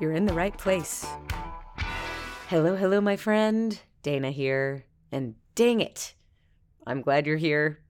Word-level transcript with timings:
you're 0.00 0.12
in 0.12 0.26
the 0.26 0.34
right 0.34 0.56
place. 0.56 1.06
Hello, 2.48 2.76
hello, 2.76 3.00
my 3.00 3.16
friend. 3.16 3.80
Dana 4.02 4.30
here. 4.30 4.84
And 5.10 5.34
dang 5.54 5.80
it, 5.80 6.14
I'm 6.86 7.00
glad 7.00 7.26
you're 7.26 7.36
here. 7.36 7.80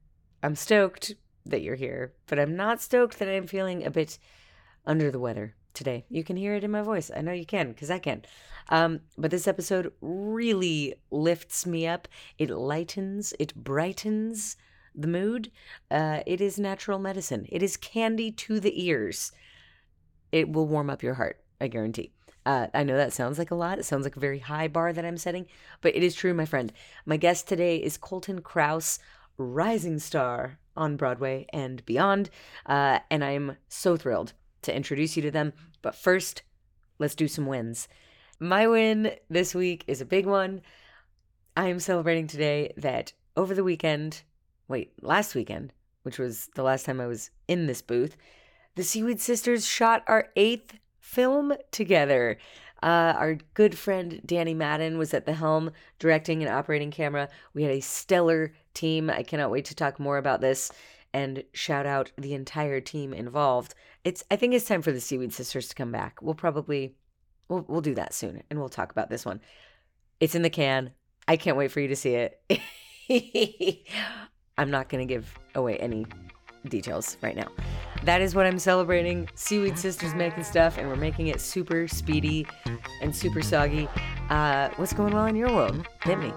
I'm 0.42 0.54
stoked 0.54 1.14
that 1.46 1.62
you're 1.62 1.74
here, 1.74 2.14
but 2.26 2.38
I'm 2.38 2.56
not 2.56 2.80
stoked 2.80 3.18
that 3.18 3.28
I'm 3.28 3.46
feeling 3.46 3.84
a 3.84 3.90
bit 3.90 4.18
under 4.86 5.10
the 5.10 5.18
weather 5.18 5.54
today. 5.72 6.04
You 6.08 6.22
can 6.22 6.36
hear 6.36 6.54
it 6.54 6.64
in 6.64 6.70
my 6.70 6.82
voice. 6.82 7.10
I 7.14 7.20
know 7.20 7.32
you 7.32 7.46
can, 7.46 7.68
because 7.68 7.90
I 7.90 7.98
can. 7.98 8.22
Um, 8.68 9.00
but 9.18 9.30
this 9.30 9.48
episode 9.48 9.92
really 10.00 10.94
lifts 11.10 11.66
me 11.66 11.86
up. 11.86 12.08
It 12.38 12.50
lightens, 12.50 13.34
it 13.38 13.54
brightens 13.54 14.56
the 14.94 15.08
mood. 15.08 15.50
Uh, 15.90 16.20
it 16.26 16.40
is 16.40 16.58
natural 16.58 16.98
medicine, 16.98 17.46
it 17.48 17.62
is 17.62 17.76
candy 17.76 18.30
to 18.32 18.60
the 18.60 18.84
ears. 18.86 19.32
It 20.32 20.50
will 20.50 20.66
warm 20.66 20.90
up 20.90 21.02
your 21.02 21.14
heart. 21.14 21.43
I 21.60 21.68
guarantee. 21.68 22.12
Uh, 22.46 22.66
I 22.74 22.82
know 22.82 22.96
that 22.96 23.12
sounds 23.12 23.38
like 23.38 23.50
a 23.50 23.54
lot. 23.54 23.78
It 23.78 23.84
sounds 23.84 24.04
like 24.04 24.16
a 24.16 24.20
very 24.20 24.38
high 24.38 24.68
bar 24.68 24.92
that 24.92 25.04
I'm 25.04 25.16
setting, 25.16 25.46
but 25.80 25.96
it 25.96 26.02
is 26.02 26.14
true, 26.14 26.34
my 26.34 26.44
friend. 26.44 26.72
My 27.06 27.16
guest 27.16 27.48
today 27.48 27.76
is 27.76 27.96
Kolton 27.96 28.42
Krouse, 28.42 28.98
rising 29.38 29.98
star 29.98 30.58
on 30.76 30.96
Broadway 30.96 31.46
and 31.52 31.84
beyond. 31.86 32.30
Uh, 32.66 32.98
and 33.10 33.24
I'm 33.24 33.56
so 33.68 33.96
thrilled 33.96 34.34
to 34.62 34.76
introduce 34.76 35.16
you 35.16 35.22
to 35.22 35.30
them. 35.30 35.52
But 35.80 35.94
first, 35.94 36.42
let's 36.98 37.14
do 37.14 37.28
some 37.28 37.46
wins. 37.46 37.88
My 38.38 38.66
win 38.66 39.12
this 39.30 39.54
week 39.54 39.84
is 39.86 40.00
a 40.00 40.06
big 40.06 40.26
one. 40.26 40.60
I 41.56 41.68
am 41.68 41.80
celebrating 41.80 42.26
today 42.26 42.72
that 42.76 43.12
over 43.36 43.54
the 43.54 43.64
weekend, 43.64 44.22
wait, 44.68 44.92
last 45.02 45.34
weekend, 45.34 45.72
which 46.02 46.18
was 46.18 46.50
the 46.54 46.62
last 46.62 46.84
time 46.84 47.00
I 47.00 47.06
was 47.06 47.30
in 47.48 47.66
this 47.66 47.80
booth, 47.80 48.16
the 48.74 48.82
Seaweed 48.82 49.20
Sisters 49.20 49.66
shot 49.66 50.02
our 50.08 50.28
eighth 50.36 50.74
film 51.04 51.52
together. 51.70 52.38
Uh, 52.82 53.14
our 53.16 53.34
good 53.52 53.76
friend 53.78 54.22
Danny 54.24 54.54
Madden 54.54 54.96
was 54.96 55.12
at 55.12 55.26
the 55.26 55.34
helm, 55.34 55.70
directing 55.98 56.42
and 56.42 56.50
operating 56.50 56.90
camera. 56.90 57.28
We 57.52 57.62
had 57.62 57.72
a 57.72 57.80
stellar 57.80 58.54
team. 58.72 59.10
I 59.10 59.22
cannot 59.22 59.50
wait 59.50 59.66
to 59.66 59.74
talk 59.74 60.00
more 60.00 60.16
about 60.16 60.40
this 60.40 60.72
and 61.12 61.44
shout 61.52 61.84
out 61.84 62.10
the 62.16 62.32
entire 62.32 62.80
team 62.80 63.12
involved. 63.12 63.74
It's 64.02 64.24
I 64.30 64.36
think 64.36 64.54
it's 64.54 64.64
time 64.64 64.82
for 64.82 64.92
the 64.92 65.00
Seaweed 65.00 65.32
Sisters 65.32 65.68
to 65.68 65.74
come 65.74 65.92
back. 65.92 66.20
We'll 66.22 66.34
probably 66.34 66.96
we'll 67.48 67.64
we'll 67.68 67.80
do 67.82 67.94
that 67.94 68.14
soon 68.14 68.42
and 68.50 68.58
we'll 68.58 68.68
talk 68.70 68.90
about 68.90 69.10
this 69.10 69.26
one. 69.26 69.40
It's 70.20 70.34
in 70.34 70.42
the 70.42 70.50
can. 70.50 70.92
I 71.28 71.36
can't 71.36 71.56
wait 71.56 71.70
for 71.70 71.80
you 71.80 71.88
to 71.88 71.96
see 71.96 72.14
it. 72.14 73.86
I'm 74.58 74.70
not 74.70 74.88
going 74.88 75.06
to 75.06 75.14
give 75.14 75.38
away 75.54 75.76
any 75.76 76.06
details 76.68 77.16
right 77.22 77.36
now. 77.36 77.48
That 78.04 78.20
is 78.20 78.34
what 78.34 78.46
I'm 78.46 78.58
celebrating. 78.58 79.28
Seaweed 79.34 79.78
Sisters 79.78 80.14
making 80.14 80.44
stuff, 80.44 80.78
and 80.78 80.88
we're 80.88 80.96
making 80.96 81.28
it 81.28 81.40
super 81.40 81.88
speedy 81.88 82.46
and 83.00 83.14
super 83.14 83.42
soggy. 83.42 83.88
Uh, 84.30 84.70
what's 84.76 84.92
going 84.92 85.14
on 85.14 85.30
in 85.30 85.36
your 85.36 85.52
world? 85.52 85.86
Hit 86.02 86.18
me. 86.18 86.32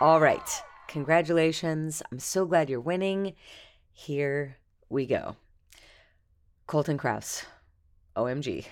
All 0.00 0.18
right. 0.18 0.62
Congratulations. 0.88 2.02
I'm 2.10 2.18
so 2.18 2.46
glad 2.46 2.70
you're 2.70 2.80
winning. 2.80 3.34
Here 3.92 4.56
we 4.88 5.04
go. 5.04 5.36
Kolton 6.70 6.98
Krouse. 6.98 7.46
OMG. 8.16 8.64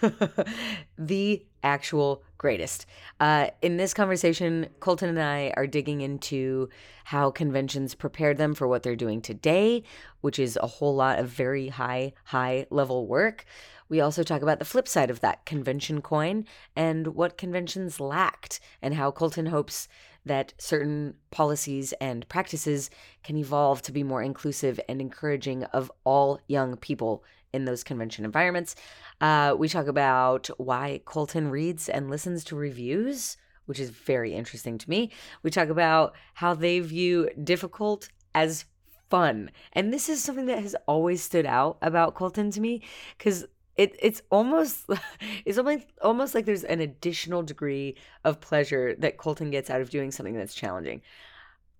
the 0.98 1.44
actual 1.62 2.22
greatest. 2.38 2.86
Uh, 3.20 3.48
in 3.60 3.76
this 3.76 3.92
conversation, 3.92 4.68
Kolton 4.80 5.10
and 5.10 5.20
I 5.20 5.52
are 5.54 5.66
digging 5.66 6.00
into 6.00 6.70
how 7.04 7.30
conventions 7.30 7.94
prepared 7.94 8.38
them 8.38 8.54
for 8.54 8.66
what 8.66 8.82
they're 8.82 8.96
doing 8.96 9.20
today, 9.20 9.82
which 10.22 10.38
is 10.38 10.58
a 10.62 10.66
whole 10.66 10.94
lot 10.94 11.18
of 11.18 11.28
very 11.28 11.68
high, 11.68 12.14
high 12.24 12.64
level 12.70 13.06
work. 13.06 13.44
We 13.90 14.00
also 14.00 14.22
talk 14.22 14.40
about 14.40 14.58
the 14.58 14.64
flip 14.64 14.88
side 14.88 15.10
of 15.10 15.20
that 15.20 15.44
convention 15.44 16.00
coin 16.00 16.46
and 16.74 17.08
what 17.08 17.36
conventions 17.36 18.00
lacked, 18.00 18.60
and 18.80 18.94
how 18.94 19.10
Kolton 19.10 19.44
hopes 19.44 19.88
that 20.24 20.54
certain 20.56 21.14
policies 21.30 21.92
and 22.00 22.28
practices 22.28 22.90
can 23.22 23.36
evolve 23.36 23.82
to 23.82 23.92
be 23.92 24.02
more 24.02 24.22
inclusive 24.22 24.80
and 24.88 25.00
encouraging 25.00 25.64
of 25.64 25.90
all 26.04 26.40
young 26.46 26.76
people 26.76 27.24
in 27.52 27.64
those 27.64 27.84
convention 27.84 28.24
environments. 28.24 28.74
Uh, 29.20 29.54
we 29.58 29.68
talk 29.68 29.86
about 29.86 30.48
why 30.58 31.00
Kolton 31.04 31.50
reads 31.50 31.88
and 31.88 32.10
listens 32.10 32.44
to 32.44 32.56
reviews, 32.56 33.36
which 33.66 33.80
is 33.80 33.90
very 33.90 34.34
interesting 34.34 34.78
to 34.78 34.90
me. 34.90 35.10
We 35.42 35.50
talk 35.50 35.68
about 35.68 36.14
how 36.34 36.54
they 36.54 36.80
view 36.80 37.28
difficult 37.42 38.08
as 38.34 38.64
fun. 39.10 39.50
And 39.74 39.92
this 39.92 40.08
is 40.08 40.22
something 40.22 40.46
that 40.46 40.62
has 40.62 40.74
always 40.86 41.22
stood 41.22 41.46
out 41.46 41.76
about 41.82 42.14
Kolton 42.14 42.50
to 42.52 42.60
me 42.60 42.82
because 43.18 43.44
it 43.76 43.94
it's 44.00 44.22
almost 44.30 44.86
it's 45.44 45.58
almost 45.58 45.86
almost 46.02 46.34
like 46.34 46.44
there's 46.44 46.64
an 46.64 46.80
additional 46.80 47.42
degree 47.42 47.96
of 48.24 48.40
pleasure 48.40 48.94
that 48.98 49.18
Kolton 49.18 49.50
gets 49.50 49.70
out 49.70 49.80
of 49.80 49.90
doing 49.90 50.10
something 50.10 50.34
that's 50.34 50.54
challenging. 50.54 51.02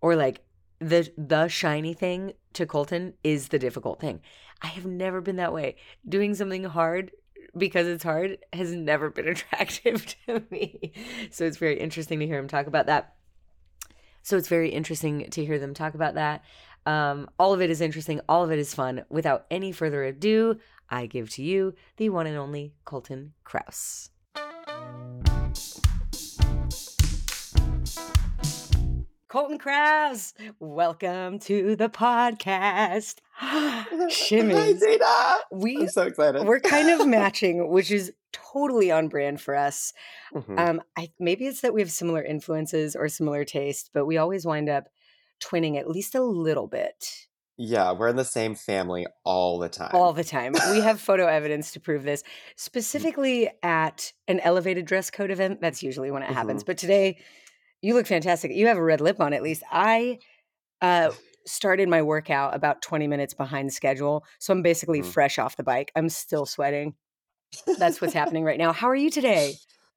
Or 0.01 0.17
like 0.17 0.43
the 0.83 1.11
the 1.17 1.49
shiny 1.49 1.95
thing 1.95 2.33
to 2.55 2.67
Kolton 2.67 3.15
is 3.23 3.49
the 3.49 3.59
difficult 3.59 4.01
thing. 4.01 4.21
I 4.61 4.69
have 4.69 4.87
never 4.87 5.21
been 5.21 5.37
that 5.37 5.53
way. 5.53 5.77
Doing 6.09 6.35
something 6.35 6.65
hard 6.65 7.11
because 7.57 7.87
it's 7.87 8.05
hard 8.05 8.39
has 8.53 8.73
never 8.73 9.11
been 9.11 9.29
attractive 9.35 10.17
to 10.27 10.43
me. 10.51 10.93
So 11.31 11.45
it's 11.45 11.59
very 11.59 11.79
interesting 11.79 12.21
to 12.21 12.27
hear 12.27 12.39
him 12.39 12.49
talk 12.49 12.67
about 12.67 12.87
that. 12.87 13.15
So 14.23 14.37
it's 14.37 14.49
very 14.49 14.71
interesting 14.71 15.29
to 15.31 15.45
hear 15.45 15.59
them 15.59 15.75
talk 15.75 15.95
about 15.95 16.15
that. 16.15 16.45
Um, 16.87 17.29
all 17.39 17.53
of 17.53 17.61
it 17.61 17.71
is 17.71 17.81
interesting. 17.81 18.21
All 18.29 18.45
of 18.45 18.53
it 18.53 18.59
is 18.59 18.75
fun. 18.75 19.05
Without 19.09 19.47
any 19.51 19.73
further 19.73 20.05
ado, 20.05 20.59
I 20.89 21.07
give 21.07 21.31
to 21.31 21.43
you 21.43 21.75
the 21.97 22.11
one 22.11 22.27
and 22.27 22.37
only 22.37 22.75
Kolton 22.85 23.33
Krouse. 23.45 24.11
Kolton 29.33 29.59
Krouse, 29.59 30.35
welcome 30.61 31.39
to 31.39 31.75
the 31.75 31.89
podcast. 31.89 33.21
Shimmy. 34.11 34.53
Hi. 34.77 35.41
We, 35.51 35.79
I'm 35.79 35.89
so 35.89 36.03
excited. 36.03 36.45
We're 36.45 36.61
kind 36.61 36.91
of 36.91 37.09
matching, 37.09 37.71
which 37.71 37.91
is 37.91 38.13
totally 38.35 38.91
on 38.91 39.09
brand 39.09 39.41
for 39.41 39.57
us. 39.57 39.95
Mhm. 40.35 40.59
Um, 40.59 40.83
I, 40.99 41.13
maybe 41.19 41.47
it's 41.47 41.63
that 41.63 41.73
we 41.73 41.81
have 41.81 41.91
similar 41.91 42.23
influences 42.23 42.95
or 42.95 43.09
similar 43.09 43.47
taste, 43.47 43.89
but 43.95 44.05
we 44.05 44.19
always 44.19 44.45
wind 44.45 44.69
up 44.69 44.89
twinning 45.43 45.79
at 45.81 45.89
least 45.89 46.15
a 46.15 46.21
little 46.21 46.67
bit 46.67 47.27
yeah, 47.59 47.93
we're 47.93 48.09
in 48.09 48.17
the 48.17 48.25
same 48.25 48.55
family 48.55 49.07
all 49.25 49.59
the 49.59 49.69
time. 49.69 49.91
all 49.93 50.13
the 50.15 50.25
time. 50.25 50.55
We 50.71 50.81
have 50.81 51.01
photo 51.09 51.27
evidence 51.27 51.73
to 51.73 51.81
prove 51.81 52.03
this, 52.03 52.25
specifically 52.57 53.51
at 53.63 54.13
an 54.27 54.41
elevated 54.41 54.87
dress 54.87 55.11
code 55.11 55.31
event. 55.31 55.61
That's 55.61 55.83
usually 55.83 56.11
when 56.11 56.23
it 56.23 56.31
happens. 56.31 56.65
But 56.65 56.79
today, 56.79 57.19
you 57.83 57.95
look 57.95 58.07
fantastic. 58.07 58.53
You 58.53 58.69
have 58.69 58.79
a 58.79 58.83
red 58.83 59.01
lip 59.01 59.21
on, 59.21 59.33
at 59.33 59.43
least. 59.43 59.63
I 59.71 60.19
uh, 60.81 61.11
started 61.47 61.89
my 61.89 62.03
workout 62.03 62.55
about 62.55 62.81
20 62.83 63.07
minutes 63.09 63.35
behind 63.35 63.73
schedule. 63.73 64.25
So 64.39 64.53
I'm 64.53 64.63
basically 64.63 65.01
Mhm. 65.01 65.13
fresh 65.13 65.39
off 65.39 65.57
the 65.57 65.65
bike. 65.65 65.93
I'm 65.97 66.09
still 66.09 66.47
sweating. 66.47 66.95
That's 67.79 68.01
what's 68.01 68.15
happening 68.23 68.45
right 68.45 68.59
now. 68.59 68.73
How 68.73 68.89
are 68.89 68.97
you 68.97 69.11
today? 69.11 69.55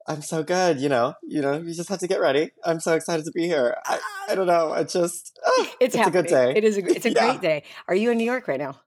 I'm 0.08 0.22
so 0.22 0.44
good. 0.44 0.80
You 0.80 0.90
know, 0.90 1.14
you 1.24 1.42
know, 1.42 1.58
you 1.58 1.74
just 1.74 1.90
have 1.90 2.00
to 2.00 2.08
get 2.08 2.20
ready. 2.20 2.52
I'm 2.64 2.80
so 2.80 2.94
excited 2.94 3.26
to 3.26 3.32
be 3.32 3.48
here. 3.48 3.76
I, 3.86 4.00
I 4.30 4.36
don't 4.36 4.46
know. 4.48 4.74
It 4.74 4.90
just, 4.90 5.40
ah, 5.46 5.72
It's, 5.80 5.96
a 5.96 6.12
good 6.12 6.28
day. 6.28 6.54
It 6.56 6.64
is 6.64 6.78
a, 6.78 6.86
it's 6.86 7.06
a 7.06 7.10
Yeah. 7.16 7.20
great 7.20 7.42
day. 7.42 7.64
Are 7.88 7.96
you 7.96 8.12
in 8.12 8.18
New 8.18 8.24
York 8.26 8.48
right 8.48 8.60
now? 8.60 8.80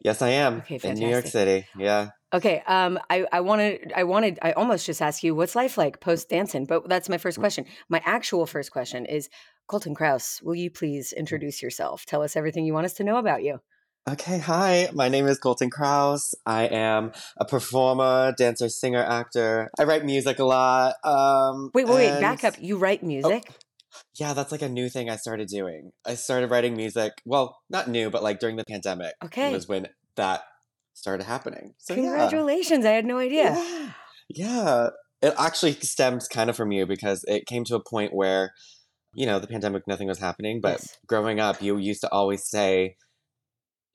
Yes, 0.00 0.22
I 0.22 0.30
am 0.30 0.58
Okay, 0.58 0.80
in 0.82 0.94
New 0.98 1.08
York. 1.08 1.26
City. 1.26 1.66
Yeah. 1.76 2.10
Okay. 2.36 2.62
Um, 2.66 2.98
I, 3.08 3.26
I 3.32 3.40
wanted, 3.40 3.92
I 3.96 4.04
wanted, 4.04 4.38
I 4.42 4.52
almost 4.52 4.84
just 4.86 5.00
asked 5.00 5.24
you, 5.24 5.34
what's 5.34 5.56
life 5.56 5.78
like 5.78 6.00
post 6.00 6.28
dancing? 6.28 6.66
But 6.66 6.88
that's 6.88 7.08
my 7.08 7.16
Mm. 7.16 7.20
first 7.20 7.38
question. 7.38 7.64
My 7.88 8.02
actual 8.04 8.46
first 8.46 8.70
question 8.70 9.06
is, 9.06 9.28
Kolton 9.66 9.94
Krouse, 9.94 10.42
will 10.42 10.54
you 10.54 10.70
please 10.70 11.12
introduce 11.12 11.62
yourself? 11.62 12.04
Tell 12.06 12.22
us 12.22 12.36
everything 12.36 12.64
you 12.66 12.74
want 12.74 12.84
us 12.84 12.92
to 12.94 13.04
know 13.04 13.16
about 13.16 13.42
you. 13.42 13.60
Okay, 14.08 14.38
hi. 14.38 14.88
My 14.92 15.08
name 15.08 15.26
is 15.26 15.38
Kolton 15.38 15.70
Krouse. 15.70 16.34
I 16.44 16.66
am 16.66 17.10
a 17.38 17.44
performer, 17.44 18.32
dancer, 18.38 18.68
singer, 18.68 19.02
actor. 19.02 19.68
I 19.80 19.82
write 19.84 20.04
music 20.04 20.38
a 20.38 20.44
lot. 20.44 20.94
Um, 21.02 21.70
Wait, 21.74 21.88
wait, 21.88 21.96
wait. 22.12 22.20
Back 22.20 22.44
up. 22.44 22.54
You 22.60 22.76
write 22.76 23.02
music? 23.02 23.50
Yeah, 24.14 24.34
that's 24.34 24.52
like 24.52 24.62
a 24.62 24.68
new 24.68 24.88
thing 24.88 25.10
I 25.10 25.16
started 25.16 25.48
doing. 25.48 25.90
I 26.04 26.14
started 26.14 26.50
writing 26.50 26.76
music. 26.76 27.14
Well, 27.24 27.58
not 27.68 27.88
new, 27.88 28.10
but 28.10 28.22
like 28.22 28.38
during 28.38 28.56
the 28.56 28.64
pandemic 28.64 29.14
Okay. 29.24 29.50
was 29.50 29.66
when 29.66 29.88
that 30.14 30.42
started 30.96 31.24
happening. 31.24 31.74
So 31.78 31.94
yeah. 31.94 32.00
Congratulations. 32.00 32.84
I 32.84 32.90
had 32.90 33.04
no 33.04 33.18
idea. 33.18 33.52
Yeah. 33.54 33.92
Yeah. 34.28 34.88
It 35.22 35.34
actually 35.38 35.72
stems 35.72 36.26
kind 36.26 36.50
of 36.50 36.56
from 36.56 36.72
you 36.72 36.86
because 36.86 37.24
it 37.28 37.46
came 37.46 37.64
to 37.64 37.76
a 37.76 37.82
point 37.82 38.12
where, 38.14 38.52
you 39.14 39.26
know, 39.26 39.38
the 39.38 39.46
pandemic, 39.46 39.86
nothing 39.86 40.08
was 40.08 40.18
happening. 40.18 40.60
But 40.60 40.80
Yes. 40.80 40.96
growing 41.06 41.38
up, 41.38 41.62
you 41.62 41.76
used 41.78 42.00
to 42.00 42.10
always 42.10 42.48
say, 42.48 42.96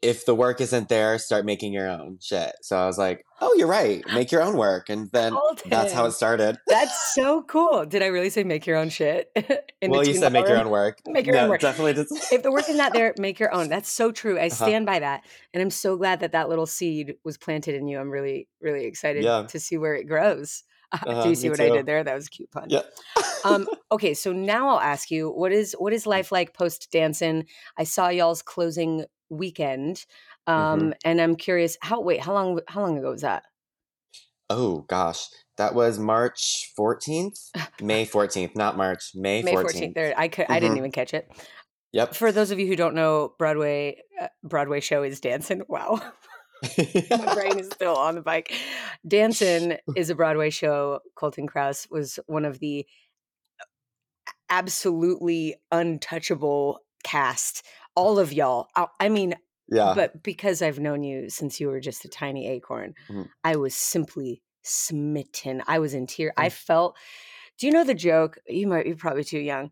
if 0.01 0.25
the 0.25 0.33
work 0.33 0.59
isn't 0.61 0.89
there, 0.89 1.17
start 1.19 1.45
making 1.45 1.73
your 1.73 1.87
own 1.87 2.17
shit. 2.19 2.53
So 2.61 2.75
I 2.77 2.87
was 2.87 2.97
like, 2.97 3.23
oh, 3.39 3.53
you're 3.55 3.67
right. 3.67 4.03
Make 4.13 4.31
your 4.31 4.41
own 4.41 4.57
work. 4.57 4.89
And 4.89 5.09
then 5.11 5.35
that's 5.67 5.93
how 5.93 6.05
it 6.05 6.11
started. 6.13 6.57
That's 6.67 7.13
so 7.15 7.43
cool. 7.43 7.85
Did 7.85 8.01
I 8.01 8.07
really 8.07 8.29
say 8.31 8.43
make 8.43 8.65
your 8.65 8.77
own 8.77 8.89
shit? 8.89 9.31
Well, 9.83 10.05
you 10.05 10.13
said 10.13 10.31
make 10.31 10.47
your 10.47 10.59
own 10.59 10.69
work. 10.69 10.99
Make 11.07 11.25
your 11.25 11.33
no, 11.35 11.41
own 11.45 11.49
work. 11.49 11.61
Definitely. 11.61 11.93
Did. 11.93 12.05
If 12.31 12.43
the 12.43 12.51
work 12.51 12.69
is 12.69 12.75
not 12.77 12.93
there, 12.93 13.15
make 13.17 13.39
your 13.39 13.51
own. 13.51 13.67
That's 13.67 13.89
so 13.91 14.11
true. 14.11 14.37
I 14.37 14.45
Uh-huh. 14.45 14.49
stand 14.67 14.85
by 14.85 14.99
that. 14.99 15.23
And 15.55 15.61
I'm 15.63 15.71
so 15.71 15.97
glad 15.97 16.19
that 16.19 16.33
that 16.33 16.49
little 16.49 16.67
seed 16.67 17.15
was 17.23 17.35
planted 17.39 17.73
in 17.73 17.87
you. 17.87 17.99
I'm 17.99 18.11
really, 18.11 18.47
really 18.61 18.85
excited 18.85 19.23
Yeah. 19.23 19.47
to 19.49 19.59
see 19.59 19.77
where 19.79 19.95
it 19.95 20.03
grows. 20.07 20.63
Uh-huh, 20.91 21.23
Do 21.23 21.29
you 21.29 21.35
see 21.35 21.49
what 21.49 21.59
I 21.59 21.69
did 21.69 21.87
there? 21.87 22.03
That 22.03 22.13
was 22.13 22.27
a 22.27 22.29
cute 22.29 22.51
pun. 22.51 22.67
Yeah. 22.69 22.81
um, 23.43 23.67
okay, 23.91 24.13
so 24.13 24.31
now 24.33 24.69
I'll 24.69 24.79
ask 24.79 25.09
you, 25.09 25.29
what 25.31 25.51
is 25.51 25.73
what 25.79 25.93
is 25.93 26.05
life 26.05 26.31
like 26.31 26.53
post 26.53 26.89
dancing? 26.91 27.47
I 27.77 27.83
saw 27.85 28.09
y'all's 28.09 28.41
closing 28.43 29.05
weekend. 29.31 30.05
Um, 30.47 30.79
Mm-hmm. 30.79 30.91
and 31.05 31.21
I'm 31.21 31.35
curious, 31.35 31.77
how 31.81 32.01
wait, 32.01 32.19
how 32.21 32.33
long 32.33 32.59
how 32.67 32.81
long 32.81 32.97
ago 32.99 33.11
was 33.11 33.21
that? 33.21 33.43
Oh 34.49 34.81
gosh, 34.89 35.27
that 35.57 35.73
was 35.73 35.97
March 35.97 36.71
fourteenth, 36.75 37.39
May 37.81 38.05
fourteenth, 38.05 38.55
not 38.55 38.75
March, 38.77 39.11
May 39.15 39.41
May 39.41 39.53
14th. 39.53 39.93
There, 39.95 40.13
I 40.17 40.27
could 40.27 40.47
I 40.49 40.59
didn't 40.59 40.75
Mhm. 40.75 40.79
even 40.79 40.91
catch 40.91 41.13
it. 41.13 41.31
Yep. 41.93 42.15
For 42.15 42.31
those 42.31 42.51
of 42.51 42.59
you 42.59 42.67
who 42.67 42.75
don't 42.75 42.95
know, 42.95 43.33
Broadway 43.37 44.01
uh, 44.21 44.27
Broadway 44.43 44.79
show 44.81 45.03
is 45.03 45.19
Dancing. 45.19 45.61
Wow. 45.69 46.01
My 47.09 47.33
brain 47.33 47.57
is 47.59 47.67
still 47.73 47.95
on 47.95 48.15
the 48.15 48.21
bike. 48.21 48.53
Dancing 49.07 49.77
is 49.95 50.09
a 50.11 50.15
Broadway 50.15 50.49
show. 50.51 50.99
Kolton 51.15 51.47
Krouse 51.47 51.89
was 51.89 52.19
one 52.27 52.45
of 52.45 52.59
the 52.59 52.85
absolutely 54.49 55.55
untouchable 55.71 56.79
cast. 57.03 57.65
All 57.95 58.19
of 58.19 58.31
y'all. 58.33 58.67
I- 58.75 58.87
I 58.99 59.09
mean, 59.09 59.35
yeah. 59.67 59.93
but 59.95 60.23
because 60.23 60.61
I've 60.61 60.79
known 60.79 61.03
you 61.03 61.29
since 61.29 61.59
you 61.59 61.67
were 61.67 61.79
just 61.79 62.05
a 62.05 62.09
tiny 62.09 62.47
acorn, 62.47 62.93
Mhm. 63.09 63.29
I 63.43 63.55
was 63.57 63.75
simply 63.75 64.41
smitten. 64.63 65.63
I 65.67 65.79
was 65.79 65.93
in 65.93 66.07
tears. 66.07 66.33
I 66.37 66.47
Mm. 66.49 66.53
felt. 66.53 66.97
Do 67.57 67.67
you 67.67 67.73
know 67.73 67.83
the 67.83 67.93
joke? 67.93 68.37
You 68.47 68.67
might 68.67 68.85
be 68.85 68.93
probably 68.95 69.23
too 69.23 69.39
young. 69.39 69.71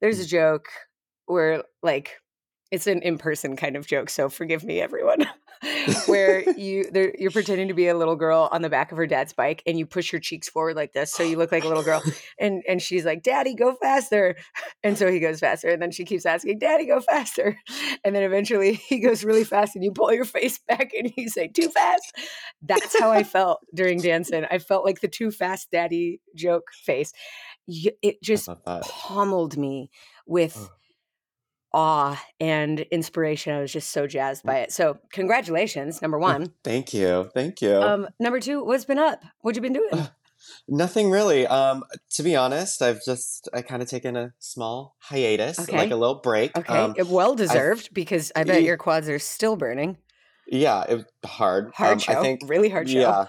There's 0.00 0.20
a 0.20 0.24
Mm. 0.24 0.28
joke 0.28 0.68
where, 1.26 1.64
like, 1.82 2.20
it's 2.70 2.86
an 2.86 3.02
in-person 3.02 3.56
kind 3.56 3.76
of 3.76 3.86
joke. 3.86 4.10
So 4.10 4.28
forgive 4.28 4.64
me, 4.64 4.80
everyone. 4.80 5.26
where 6.06 6.48
you 6.58 6.84
you're 7.18 7.30
pretending 7.30 7.68
to 7.68 7.74
be 7.74 7.88
a 7.88 7.96
little 7.96 8.16
girl 8.16 8.48
on 8.52 8.62
the 8.62 8.68
back 8.68 8.92
of 8.92 8.98
her 8.98 9.06
dad's 9.06 9.32
bike, 9.32 9.62
and 9.66 9.78
you 9.78 9.86
push 9.86 10.12
your 10.12 10.20
cheeks 10.20 10.48
forward 10.48 10.76
like 10.76 10.92
this, 10.92 11.12
so 11.12 11.22
you 11.22 11.36
look 11.36 11.52
like 11.52 11.64
a 11.64 11.68
little 11.68 11.82
girl. 11.82 12.02
And 12.38 12.62
and 12.68 12.82
she's 12.82 13.04
like, 13.04 13.22
"Daddy, 13.22 13.54
go 13.54 13.74
faster!" 13.80 14.36
And 14.82 14.98
so 14.98 15.10
he 15.10 15.20
goes 15.20 15.40
faster, 15.40 15.68
and 15.68 15.80
then 15.80 15.90
she 15.90 16.04
keeps 16.04 16.26
asking, 16.26 16.58
"Daddy, 16.58 16.86
go 16.86 17.00
faster!" 17.00 17.56
And 18.04 18.14
then 18.14 18.22
eventually 18.22 18.74
he 18.74 18.98
goes 18.98 19.24
really 19.24 19.44
fast, 19.44 19.74
and 19.74 19.82
you 19.82 19.92
pull 19.92 20.12
your 20.12 20.24
face 20.24 20.58
back, 20.68 20.92
and 20.92 21.12
you 21.16 21.28
say, 21.28 21.48
"Too 21.48 21.70
fast." 21.70 22.12
That's 22.62 22.98
how 22.98 23.10
I 23.10 23.22
felt 23.22 23.60
during 23.74 24.00
dancing. 24.00 24.44
I 24.50 24.58
felt 24.58 24.84
like 24.84 25.00
the 25.00 25.08
too 25.08 25.30
fast 25.30 25.70
daddy 25.70 26.20
joke 26.34 26.70
face. 26.84 27.12
It 27.66 28.22
just 28.22 28.48
pummeled 28.64 29.56
me 29.56 29.90
with. 30.26 30.68
Awe 31.76 32.20
and 32.40 32.80
inspiration. 32.90 33.54
I 33.54 33.60
was 33.60 33.70
just 33.70 33.90
so 33.90 34.06
jazzed 34.06 34.44
by 34.44 34.60
it. 34.60 34.72
So, 34.72 34.98
congratulations, 35.12 36.00
number 36.00 36.18
one. 36.18 36.52
Thank 36.64 36.94
you. 36.94 37.30
Thank 37.34 37.60
you. 37.60 37.74
Um, 37.76 38.08
number 38.18 38.40
two, 38.40 38.64
what's 38.64 38.86
been 38.86 38.98
up? 38.98 39.22
What 39.42 39.54
you 39.54 39.60
been 39.62 39.74
doing? 39.74 40.08
Nothing 40.68 41.10
really. 41.10 41.46
Um, 41.46 41.84
to 42.14 42.22
be 42.22 42.34
honest, 42.34 42.80
I've 42.80 43.04
just 43.04 43.48
I 43.52 43.62
kind 43.62 43.82
of 43.82 43.88
taken 43.88 44.16
a 44.16 44.32
small 44.38 44.96
hiatus, 45.00 45.58
Okay. 45.60 45.76
like 45.76 45.90
a 45.90 45.96
little 45.96 46.16
break. 46.16 46.56
Okay, 46.56 46.72
Um, 46.72 46.94
well 47.08 47.34
deserved 47.34 47.92
because 47.92 48.32
I 48.34 48.44
bet 48.44 48.62
your 48.62 48.76
quads 48.78 49.08
are 49.08 49.18
still 49.18 49.56
burning. 49.56 49.98
yeah, 50.48 50.84
it 50.88 50.94
was 50.94 51.04
hard. 51.24 51.72
Hard 51.74 51.92
um, 51.94 51.98
show, 51.98 52.12
I 52.12 52.22
think 52.22 52.40
really 52.46 52.68
hard 52.70 52.88
show. 52.88 52.98
Yeah. 53.00 53.26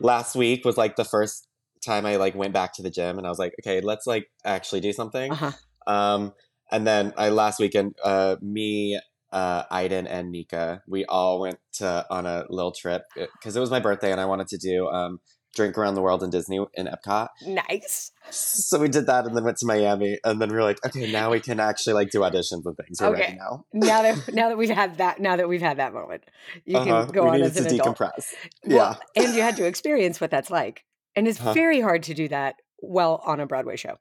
Last 0.00 0.36
week 0.36 0.64
was 0.64 0.76
like 0.76 0.96
the 0.96 1.04
first 1.04 1.46
time 1.84 2.06
I 2.06 2.16
like 2.16 2.34
went 2.34 2.52
back 2.52 2.74
to 2.74 2.82
the 2.82 2.90
gym 2.90 3.18
and 3.18 3.26
I 3.26 3.30
was 3.30 3.38
like, 3.38 3.54
okay, 3.62 3.80
let's 3.80 4.06
like 4.06 4.28
actually 4.44 4.80
do 4.80 4.92
something. 4.92 5.32
Uh-huh. 5.32 5.52
Um, 5.86 6.32
and 6.72 6.86
then 6.86 7.12
I 7.16 7.28
last 7.30 7.58
weekend, 7.60 7.96
uh, 8.04 8.36
me, 8.40 8.98
uh, 9.32 9.64
Aiden 9.66 10.06
and 10.08 10.30
Nika, 10.30 10.82
we 10.88 11.04
all 11.04 11.40
went 11.40 11.58
to 11.74 12.04
on 12.10 12.26
a 12.26 12.44
little 12.48 12.72
trip 12.72 13.02
because 13.14 13.56
it 13.56 13.60
was 13.60 13.70
my 13.70 13.80
birthday 13.80 14.10
and 14.12 14.20
I 14.20 14.24
wanted 14.26 14.48
to 14.48 14.58
do 14.58 14.88
um 14.88 15.20
drink 15.54 15.76
around 15.76 15.94
the 15.96 16.02
world 16.02 16.22
in 16.22 16.30
Disney 16.30 16.64
in 16.74 16.86
Epcot. 16.86 17.28
Nice. 17.46 18.12
So 18.30 18.78
we 18.78 18.88
did 18.88 19.06
that 19.06 19.26
and 19.26 19.36
then 19.36 19.42
went 19.44 19.56
to 19.58 19.66
Miami 19.66 20.18
and 20.24 20.40
then 20.40 20.50
we 20.50 20.56
are 20.56 20.62
like, 20.62 20.84
okay, 20.86 21.06
now 21.06 21.30
we 21.30 21.40
can 21.40 21.58
actually 21.58 21.94
like 21.94 22.10
do 22.10 22.20
auditions 22.20 22.62
and 22.64 22.76
things. 22.76 23.00
We're 23.00 23.12
Okay. 23.12 23.22
ready 23.22 23.38
now. 23.38 23.64
Now 23.72 24.02
that 24.02 24.28
now 24.34 24.48
that 24.48 24.58
we've 24.58 24.68
had 24.70 24.98
that, 24.98 25.20
now 25.20 25.36
that 25.36 25.48
we've 25.48 25.60
had 25.62 25.78
that 25.78 25.92
moment, 25.92 26.24
you 26.64 26.76
Uh-huh. 26.76 27.04
can 27.04 27.12
go 27.12 27.22
we 27.24 27.28
on 27.30 27.42
as 27.42 27.54
to 27.54 27.60
an 27.60 27.66
adult. 27.66 27.98
decompress. 27.98 28.34
Well, 28.64 29.00
and 29.16 29.34
you 29.34 29.42
had 29.42 29.56
to 29.56 29.64
experience 29.64 30.20
what 30.20 30.30
that's 30.30 30.50
like, 30.50 30.84
and 31.16 31.26
it's 31.26 31.38
Uh-huh. 31.38 31.54
very 31.54 31.80
hard 31.80 32.02
to 32.04 32.14
do 32.14 32.28
that 32.28 32.56
well 32.80 33.22
on 33.24 33.40
a 33.40 33.46
Broadway 33.46 33.76
show. 33.76 33.98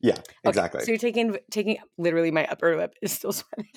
Yeah, 0.00 0.14
Okay, 0.14 0.24
exactly. 0.44 0.80
So 0.84 0.92
you're 0.92 0.98
taking 0.98 1.36
taking 1.50 1.78
literally 1.98 2.30
my 2.30 2.46
upper 2.46 2.76
lip 2.76 2.94
is 3.02 3.12
still 3.12 3.32
sweating. 3.32 3.72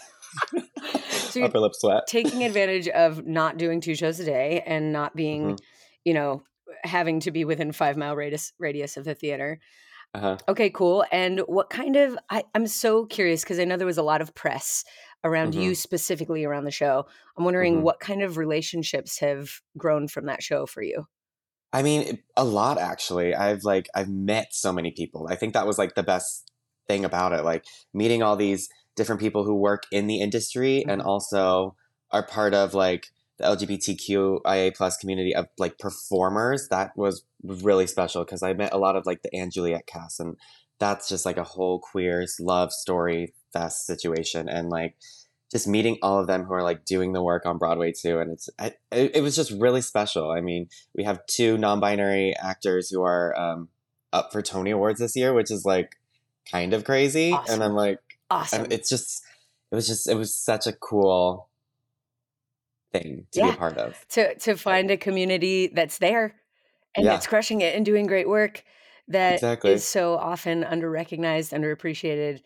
so 1.09 1.43
Upper 1.43 1.59
lip 1.59 1.73
sweat. 1.75 2.03
taking 2.07 2.43
advantage 2.43 2.87
of 2.89 3.25
not 3.25 3.57
doing 3.57 3.81
two 3.81 3.95
shows 3.95 4.19
a 4.19 4.25
day 4.25 4.61
and 4.65 4.91
not 4.91 5.15
being, 5.15 5.55
Mhm. 5.55 5.59
you 6.05 6.13
know, 6.13 6.43
having 6.83 7.19
to 7.21 7.31
be 7.31 7.45
within 7.45 7.71
five 7.71 7.97
mile 7.97 8.15
radius 8.15 8.53
radius 8.59 8.97
of 8.97 9.05
the 9.05 9.15
theater. 9.15 9.59
Uh-huh. 10.13 10.37
Okay, 10.49 10.69
cool. 10.69 11.05
And 11.11 11.39
what 11.41 11.69
kind 11.69 11.95
of 11.95 12.17
I, 12.29 12.43
I'm 12.53 12.67
so 12.67 13.05
curious 13.05 13.43
because 13.43 13.59
I 13.59 13.65
know 13.65 13.77
there 13.77 13.87
was 13.87 13.97
a 13.97 14.03
lot 14.03 14.21
of 14.21 14.33
press 14.35 14.83
around 15.23 15.53
you 15.55 15.75
specifically 15.75 16.43
around 16.43 16.65
the 16.65 16.71
show. 16.71 17.05
I'm 17.37 17.45
wondering 17.45 17.77
Mhm. 17.77 17.81
what 17.83 17.99
kind 17.99 18.21
of 18.23 18.37
relationships 18.37 19.19
have 19.19 19.49
grown 19.77 20.07
from 20.07 20.25
that 20.25 20.43
show 20.43 20.65
for 20.65 20.81
you. 20.81 21.05
I 21.73 21.81
mean, 21.83 22.19
a 22.35 22.43
lot 22.43 22.77
actually. 22.77 23.33
I've 23.33 23.63
like 23.63 23.87
I've 23.95 24.09
met 24.09 24.53
so 24.53 24.73
many 24.73 24.91
people. 24.91 25.27
I 25.29 25.35
think 25.35 25.53
that 25.53 25.67
was 25.67 25.77
like 25.77 25.95
the 25.95 26.03
best 26.03 26.51
thing 26.87 27.05
about 27.05 27.33
it, 27.33 27.43
like 27.43 27.65
meeting 27.93 28.21
all 28.23 28.35
these 28.35 28.69
different 28.95 29.21
people 29.21 29.45
who 29.45 29.55
work 29.55 29.83
in 29.91 30.07
the 30.07 30.19
industry 30.19 30.83
and 30.87 31.01
Mhm. 31.01 31.05
also 31.05 31.75
are 32.11 32.23
part 32.25 32.53
of 32.53 32.73
like 32.73 33.07
the 33.37 33.45
LGBTQIA 33.45 34.75
plus 34.75 34.97
community 34.97 35.33
of 35.33 35.47
like 35.57 35.79
performers. 35.79 36.67
That 36.69 36.95
was 36.97 37.23
really 37.43 37.87
special 37.87 38.25
because 38.25 38.43
I 38.43 38.53
met 38.53 38.73
a 38.73 38.77
lot 38.77 38.95
of 38.97 39.05
like 39.05 39.21
the 39.23 39.29
& 39.49 39.49
Juliet 39.49 39.87
cast, 39.87 40.19
and 40.19 40.35
that's 40.79 41.07
just 41.07 41.25
like 41.25 41.37
a 41.37 41.43
whole 41.43 41.79
queer 41.79 42.25
love 42.39 42.71
story 42.73 43.33
fest 43.53 43.85
situation, 43.85 44.49
and 44.49 44.69
like 44.69 44.95
just 45.51 45.67
meeting 45.67 45.97
all 46.01 46.19
of 46.19 46.27
them 46.27 46.43
who 46.45 46.53
are 46.53 46.63
like 46.63 46.85
doing 46.85 47.11
the 47.13 47.21
work 47.21 47.45
on 47.45 47.57
Broadway 47.57 47.91
too, 47.91 48.19
and 48.19 48.31
it's 48.31 48.49
I, 48.57 48.67
it, 48.91 49.17
it 49.17 49.21
was 49.21 49.35
just 49.35 49.51
really 49.51 49.81
special. 49.81 50.31
I 50.31 50.41
mean, 50.41 50.69
we 50.95 51.03
have 51.03 51.25
two 51.27 51.57
non-binary 51.57 52.35
actors 52.37 52.89
who 52.89 53.03
are 53.03 53.37
um, 53.37 53.69
up 54.13 54.31
for 54.31 54.41
Tony 54.41 54.71
Awards 54.71 54.99
this 54.99 55.15
year, 55.15 55.33
which 55.33 55.51
is 55.51 55.65
like 55.65 55.97
kind 56.49 56.73
of 56.73 56.83
crazy, 56.85 57.31
Awesome. 57.33 57.55
and 57.55 57.63
I'm 57.63 57.73
like, 57.75 57.99
Awesome. 58.29 58.63
and 58.63 58.73
it's 58.73 58.89
just 58.89 59.23
it 59.71 59.75
was 59.75 59.87
just 59.87 60.07
it 60.07 60.15
was 60.15 60.33
such 60.35 60.67
a 60.67 60.73
cool 60.73 61.49
thing 62.91 63.27
to 63.31 63.41
be 63.41 63.49
a 63.49 63.53
part 63.53 63.77
of. 63.77 64.05
to 64.09 64.35
to 64.35 64.55
find 64.55 64.91
a 64.91 64.97
community 64.97 65.67
that's 65.67 65.97
there 65.97 66.35
and 66.95 67.05
Yeah. 67.05 67.11
that's 67.13 67.27
crushing 67.27 67.61
it 67.61 67.75
and 67.75 67.85
doing 67.85 68.05
great 68.05 68.27
work 68.27 68.63
that 69.07 69.33
is 69.35 69.39
Exactly. 69.43 69.77
so 69.77 70.15
often 70.15 70.63
under 70.63 70.89
underrecognized, 70.91 71.51
underappreciated, 71.53 72.41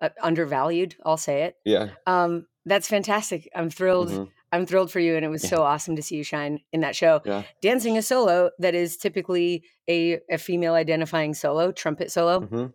uh, 0.00 0.10
undervalued. 0.22 0.96
I'll 1.04 1.16
say 1.16 1.42
it. 1.44 1.56
Yeah. 1.64 1.88
Um, 2.06 2.46
that's 2.66 2.88
fantastic. 2.88 3.48
I'm 3.54 3.70
thrilled. 3.70 4.10
Mhm. 4.10 4.28
I'm 4.52 4.64
thrilled 4.66 4.90
for 4.90 5.00
you, 5.00 5.14
and 5.16 5.24
it 5.24 5.28
was 5.28 5.42
Yeah. 5.44 5.50
so 5.50 5.62
awesome 5.62 5.96
to 5.96 6.02
see 6.02 6.16
you 6.16 6.22
shine 6.24 6.60
in 6.72 6.80
that 6.80 6.96
show. 6.96 7.20
Yeah. 7.24 7.42
Dancing 7.60 7.98
a 7.98 8.02
solo 8.02 8.50
that 8.58 8.74
is 8.74 8.96
typically 8.96 9.64
a, 9.88 10.20
a 10.30 10.38
female 10.38 10.74
identifying 10.74 11.34
solo, 11.34 11.70
trumpet 11.72 12.10
solo, 12.10 12.40
hmm 12.40 12.66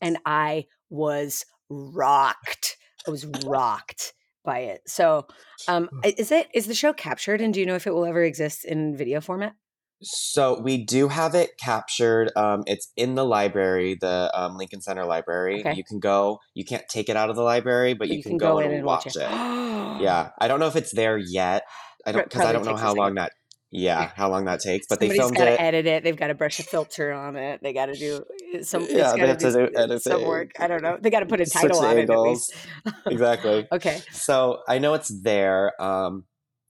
and 0.00 0.18
I 0.26 0.66
was 0.90 1.46
rocked. 1.68 2.76
I 3.06 3.10
was 3.10 3.24
rocked 3.46 4.12
by 4.44 4.60
it. 4.60 4.82
So, 4.86 5.26
um, 5.68 5.88
is 6.04 6.30
it 6.32 6.48
is 6.52 6.66
the 6.66 6.74
show 6.74 6.92
captured, 6.92 7.40
and 7.40 7.52
do 7.54 7.60
you 7.60 7.66
know 7.66 7.74
if 7.76 7.86
it 7.86 7.94
will 7.94 8.04
ever 8.04 8.22
exist 8.22 8.64
in 8.64 8.96
video 8.96 9.20
format? 9.20 9.54
So 10.02 10.60
we 10.60 10.84
do 10.84 11.08
have 11.08 11.34
it 11.34 11.52
captured. 11.58 12.30
Um, 12.36 12.64
it's 12.66 12.92
in 12.96 13.14
the 13.14 13.24
library, 13.24 13.96
the 14.00 14.30
um, 14.34 14.56
Lincoln 14.56 14.80
Center 14.80 15.04
Library. 15.04 15.60
Okay. 15.60 15.74
You 15.74 15.84
can 15.84 16.00
go. 16.00 16.40
You 16.54 16.64
can't 16.64 16.84
take 16.88 17.08
it 17.08 17.16
out 17.16 17.30
of 17.30 17.36
the 17.36 17.42
library, 17.42 17.94
but, 17.94 18.08
you, 18.08 18.22
can, 18.22 18.36
go, 18.36 18.58
and 18.58 18.84
watch 18.84 19.06
it. 19.06 19.16
Yeah, 19.98 20.28
I 20.38 20.46
don't 20.46 20.60
know 20.60 20.66
if 20.66 20.76
it's 20.76 20.92
there 20.94 21.16
yet. 21.16 21.62
I 22.04 22.12
don't 22.12 22.24
because 22.24 22.42
I 22.42 22.52
don't 22.52 22.66
know 22.66 22.76
how 22.76 22.92
long 22.92 23.14
that. 23.14 23.32
Yeah, 23.70 24.10
how 24.14 24.30
long 24.30 24.44
that 24.44 24.60
takes. 24.60 24.86
But 24.86 25.00
they 25.00 25.10
filmed 25.10 25.36
got 25.36 25.46
to 25.46 25.52
it. 25.52 25.60
edit 25.60 25.86
it. 25.86 26.04
They've 26.04 26.16
got 26.16 26.28
to 26.28 26.34
brush 26.34 26.60
a 26.60 26.62
filter 26.62 27.12
on 27.12 27.36
it. 27.36 27.60
They 27.62 27.72
got 27.72 27.86
to 27.86 27.94
do 27.94 28.24
uh, 28.54 28.62
some. 28.62 28.82
it's 28.82 28.92
Yeah, 28.92 29.12
they 29.12 29.18
gotta 29.18 29.26
have 29.28 29.38
to 29.38 29.52
do 29.52 29.94
s- 29.94 30.04
some 30.04 30.22
work. 30.22 30.52
I 30.58 30.68
don't 30.68 30.82
know. 30.82 30.98
They 31.00 31.10
got 31.10 31.20
to 31.20 31.26
put 31.26 31.40
a 31.40 31.46
title 31.46 31.80
on 31.80 31.98
angles. 31.98 32.50
it 32.50 32.56
at 32.86 32.92
least. 32.92 33.06
Exactly. 33.06 33.66
okay. 33.72 34.00
So 34.12 34.60
I 34.68 34.78
know 34.78 34.94
it's 34.94 35.08
there, 35.22 35.80
um, 35.82 36.24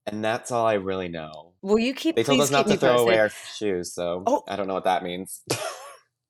and 0.07 0.25
that's 0.25 0.51
all 0.51 0.67
I 0.67 0.75
really 0.75 1.09
know. 1.09 1.53
Will 1.67 1.79
you 1.81 1.95
keep? 1.95 2.15
They 2.17 2.23
told 2.23 2.39
please 2.39 2.45
us 2.45 2.51
not 2.53 2.67
to 2.69 2.77
throw 2.77 2.91
posted. 2.93 3.09
away 3.09 3.19
our 3.19 3.29
shoes, 3.59 3.93
so 3.93 4.23
Oh. 4.27 4.43
I 4.47 4.55
don't 4.57 4.69
know 4.69 4.75
what 4.75 4.85
that 4.85 5.03
means. 5.03 5.43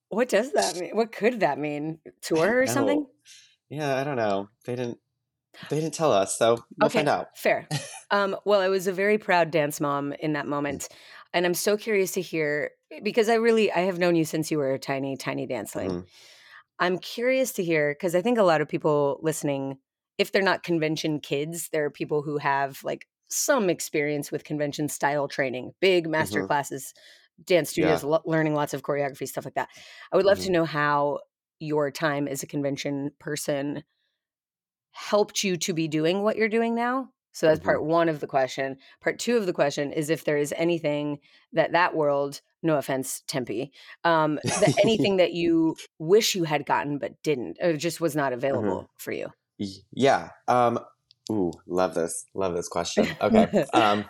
What 0.08 0.28
does 0.28 0.52
that 0.52 0.76
mean? 0.76 0.92
What 0.94 1.10
could 1.10 1.40
that 1.40 1.58
mean? 1.58 1.98
Tour 2.22 2.60
or 2.62 2.66
something? 2.68 3.06
yeah, 3.68 3.96
I 3.96 4.04
don't 4.04 4.14
know. 4.16 4.48
They 4.64 4.76
didn't. 4.76 4.98
They 5.68 5.80
didn't 5.80 5.94
tell 5.94 6.12
us, 6.12 6.38
so 6.38 6.58
we'll 6.78 6.86
okay, 6.86 6.98
find 7.00 7.08
out. 7.08 7.36
fair. 7.36 7.68
Um, 8.12 8.36
well, 8.44 8.60
I 8.60 8.68
was 8.68 8.86
a 8.86 8.92
very 8.92 9.18
proud 9.18 9.50
dance 9.50 9.80
mom 9.80 10.12
in 10.12 10.34
that 10.34 10.46
moment, 10.46 10.88
and 11.34 11.44
I'm 11.44 11.54
so 11.54 11.76
curious 11.76 12.12
to 12.12 12.20
hear 12.20 12.70
because 13.02 13.28
I 13.28 13.34
really 13.34 13.72
I 13.72 13.80
have 13.80 13.98
known 13.98 14.14
you 14.14 14.24
since 14.24 14.48
you 14.52 14.58
were 14.58 14.74
a 14.74 14.78
tiny, 14.78 15.16
tiny 15.16 15.44
danceling. 15.48 15.90
Mhm. 15.90 16.06
I'm 16.78 16.98
curious 16.98 17.50
to 17.54 17.64
hear 17.64 17.92
because 17.92 18.14
I 18.14 18.22
think 18.22 18.38
a 18.38 18.44
lot 18.44 18.60
of 18.60 18.68
people 18.68 19.18
listening, 19.22 19.78
if 20.18 20.30
they're 20.30 20.40
not 20.50 20.62
convention 20.62 21.18
kids, 21.18 21.68
there 21.72 21.84
are 21.84 21.90
people 21.90 22.22
who 22.22 22.38
have 22.38 22.78
like 22.84 23.08
some 23.28 23.70
experience 23.70 24.30
with 24.32 24.44
convention 24.44 24.88
style 24.88 25.28
training, 25.28 25.74
big 25.80 26.08
master 26.08 26.42
Mhm. 26.42 26.46
classes, 26.46 26.94
dance 27.44 27.70
studios, 27.70 28.02
lo- 28.04 28.22
learning 28.24 28.54
lots 28.54 28.74
of 28.74 28.82
choreography, 28.82 29.28
stuff 29.28 29.44
like 29.44 29.54
that. 29.54 29.68
I 30.12 30.16
would 30.16 30.26
love 30.26 30.40
to 30.40 30.50
Mhm. 30.50 30.52
know 30.52 30.64
how 30.64 31.20
your 31.60 31.90
time 31.90 32.28
as 32.28 32.42
a 32.42 32.46
convention 32.46 33.10
person 33.18 33.84
helped 34.92 35.44
you 35.44 35.56
to 35.58 35.72
be 35.74 35.88
doing 35.88 36.22
what 36.22 36.36
you're 36.36 36.48
doing 36.48 36.74
now. 36.74 37.10
So 37.32 37.46
that's 37.46 37.60
Mhm. 37.60 37.60
part 37.60 37.84
one 37.84 38.08
of 38.08 38.20
the 38.20 38.26
question. 38.26 38.78
Part 39.02 39.18
two 39.18 39.36
of 39.36 39.44
the 39.44 39.52
question 39.52 39.92
is 39.92 40.08
if 40.08 40.24
there 40.24 40.38
is 40.38 40.54
anything 40.56 41.20
that 41.52 41.72
that 41.72 41.94
world, 41.94 42.40
no 42.62 42.78
offense, 42.78 43.22
Tempe, 43.26 43.72
um, 44.04 44.40
that 44.54 44.72
anything 44.82 45.18
that 45.18 45.32
you 45.34 45.76
wish 45.98 46.34
you 46.34 46.44
had 46.44 46.64
gotten 46.64 46.98
but 46.98 47.22
didn't, 47.22 47.58
or 47.60 47.76
just 47.76 48.00
was 48.00 48.16
not 48.16 48.32
available 48.32 48.88
for 48.96 49.12
you. 49.12 49.28
Yeah. 49.92 50.30
Um. 50.48 50.78
Ooh, 51.30 51.52
love 51.66 51.94
this. 51.94 52.26
Love 52.34 52.54
this 52.54 52.68
question. 52.68 53.06
Okay. 53.20 53.64
um. 53.72 54.04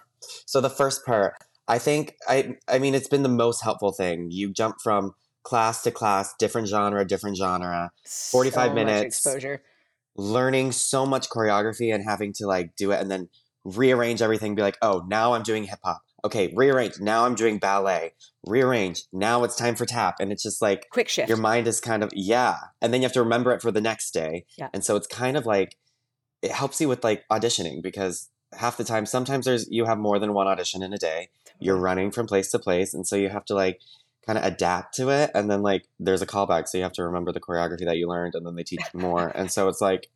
So 0.46 0.60
the 0.60 0.70
first 0.70 1.04
part, 1.06 1.34
I 1.68 1.78
think, 1.78 2.16
I, 2.28 2.56
I 2.68 2.78
mean, 2.78 2.94
it's 2.94 3.06
been 3.08 3.22
the 3.22 3.28
most 3.28 3.62
helpful 3.62 3.92
thing. 3.92 4.30
You 4.30 4.52
jump 4.52 4.76
from 4.82 5.12
class 5.44 5.82
to 5.82 5.90
class, 5.90 6.34
different 6.38 6.66
genre, 6.68 7.04
different 7.06 7.36
genre, 7.36 7.90
45 8.06 8.68
So 8.70 8.74
minutes. 8.74 9.02
exposure. 9.04 9.62
learning 10.16 10.72
so 10.72 11.04
much 11.06 11.28
choreography 11.28 11.94
and 11.94 12.02
having 12.04 12.32
to 12.34 12.46
like 12.46 12.74
do 12.76 12.90
it 12.92 13.00
and 13.00 13.10
then 13.10 13.28
rearrange 13.64 14.22
everything. 14.22 14.54
Be 14.54 14.62
like, 14.62 14.78
oh, 14.82 15.04
now 15.06 15.34
I'm 15.34 15.42
doing 15.42 15.64
hip 15.64 15.78
hop. 15.84 16.00
Okay, 16.24 16.52
rearrange. 16.56 16.94
Now 16.98 17.24
I'm 17.24 17.34
doing 17.36 17.58
ballet. 17.58 18.14
Rearrange. 18.46 19.02
Now 19.12 19.44
it's 19.44 19.54
time 19.54 19.76
for 19.76 19.86
tap. 19.86 20.16
And 20.18 20.32
it's 20.32 20.42
just 20.42 20.60
like 20.62 20.86
Quick 20.90 21.08
shift. 21.08 21.28
your 21.28 21.38
mind 21.38 21.68
is 21.68 21.80
kind 21.80 22.02
of 22.02 22.10
yeah 22.14 22.56
and 22.80 22.92
then 22.92 23.00
you 23.00 23.04
have 23.04 23.12
to 23.12 23.22
remember 23.22 23.52
it 23.52 23.62
for 23.62 23.70
the 23.70 23.80
next 23.82 24.12
day 24.12 24.44
Yeah. 24.58 24.70
and 24.72 24.82
so 24.84 24.96
it's 24.96 25.06
kind 25.06 25.36
of 25.36 25.46
like 25.46 25.76
it 26.42 26.50
helps 26.52 26.80
you 26.80 26.88
with 26.88 27.02
like 27.04 27.24
auditioning 27.30 27.82
because 27.82 28.28
half 28.52 28.76
the 28.76 28.84
time 28.84 29.06
sometimes 29.06 29.44
there's 29.46 29.68
you 29.70 29.84
have 29.84 29.98
more 29.98 30.18
than 30.18 30.32
one 30.34 30.46
audition 30.46 30.82
in 30.82 30.92
a 30.92 30.98
day. 30.98 31.28
You're 31.58 31.76
running 31.76 32.10
from 32.10 32.26
place 32.26 32.50
to 32.52 32.58
place 32.58 32.92
and 32.94 33.06
so 33.06 33.16
you 33.16 33.28
have 33.30 33.44
to 33.46 33.54
like 33.54 33.80
kind 34.26 34.38
of 34.38 34.44
adapt 34.44 34.94
to 34.96 35.08
it 35.08 35.30
and 35.34 35.50
then 35.50 35.62
like 35.62 35.84
there's 36.00 36.20
a 36.22 36.26
callback 36.26 36.66
so 36.68 36.76
you 36.78 36.82
have 36.84 36.92
to 36.92 37.04
remember 37.04 37.32
the 37.32 37.40
choreography 37.40 37.84
that 37.84 37.96
you 37.96 38.08
learned 38.08 38.34
and 38.34 38.44
then 38.46 38.54
they 38.56 38.62
teach 38.64 38.80
more. 38.92 39.28
And 39.34 39.50
so 39.50 39.68
it's 39.68 39.80
like 39.80 40.08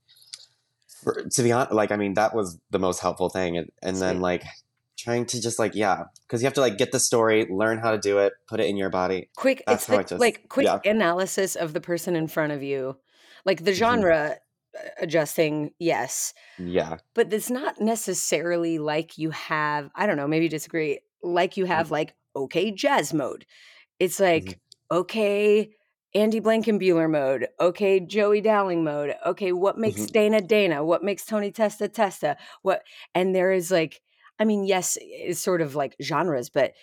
for, 1.03 1.23
to 1.23 1.43
be 1.43 1.51
honest 1.53 1.73
like 1.73 1.91
i 1.93 1.97
mean 1.97 2.15
that 2.15 2.35
was 2.35 2.59
the 2.71 2.79
most 2.79 3.01
helpful 3.01 3.29
thing 3.31 3.57
and, 3.57 3.71
and 3.83 3.97
then 3.97 4.21
like 4.21 4.45
trying 4.99 5.25
to 5.25 5.41
just 5.41 5.59
like 5.59 5.75
yeah 5.75 6.05
because 6.27 6.43
you 6.43 6.47
have 6.47 6.53
to 6.53 6.61
like 6.61 6.77
get 6.77 6.93
the 6.93 7.01
story 7.01 7.47
learn 7.49 7.79
how 7.79 7.91
to 7.93 7.99
do 7.99 8.19
it 8.19 8.35
put 8.47 8.61
it 8.61 8.67
in 8.67 8.77
your 8.77 8.91
body. 8.91 9.31
Quick 9.37 9.63
That's 9.67 9.85
it's 9.85 9.87
how 9.91 9.97
the 9.97 10.03
just- 10.03 10.21
like 10.21 10.49
quick 10.51 10.67
yeah. 10.67 10.79
analysis 10.85 11.57
of 11.57 11.73
the 11.73 11.81
person 11.81 12.17
in 12.17 12.27
front 12.29 12.53
of 12.53 12.63
you. 12.63 12.97
Like 13.47 13.65
the 13.65 13.71
Mhm. 13.71 13.77
genre 13.77 14.37
adjusting 15.01 15.73
yes 15.79 16.35
yeah 16.59 16.99
but 17.15 17.33
it's 17.33 17.51
not 17.51 17.81
necessarily 17.81 18.79
like 18.79 19.19
you 19.19 19.31
have 19.31 19.91
i 19.95 20.07
don't 20.07 20.17
know 20.17 20.29
maybe 20.29 20.45
you 20.47 20.51
disagree 20.51 21.01
like 21.23 21.57
you 21.57 21.65
Mm-hmm. 21.75 21.83
have 21.83 21.91
like 21.91 22.15
okay 22.37 22.71
jazz 22.71 23.13
mode 23.13 23.47
it's 24.01 24.21
like 24.21 24.59
okay 24.91 25.71
andy 26.15 26.41
blankenbuehler 26.41 27.11
mode 27.11 27.49
okay 27.61 28.01
joey 28.01 28.41
dowling 28.41 28.85
mode 28.85 29.17
okay 29.27 29.53
what 29.53 29.79
makes 29.79 30.07
Mhm. 30.07 30.13
dana 30.13 30.41
dana 30.41 30.85
what 30.85 31.05
makes 31.05 31.25
tony 31.25 31.53
testa 31.53 31.89
testa 31.89 32.37
what 32.63 32.83
and 33.15 33.35
there 33.35 33.53
is 33.53 33.71
like 33.71 34.03
i 34.39 34.45
mean 34.45 34.65
yes 34.65 34.99
it's 35.01 35.41
sort 35.41 35.63
of 35.63 35.75
like 35.75 35.97
genres 36.03 36.51
but 36.51 36.75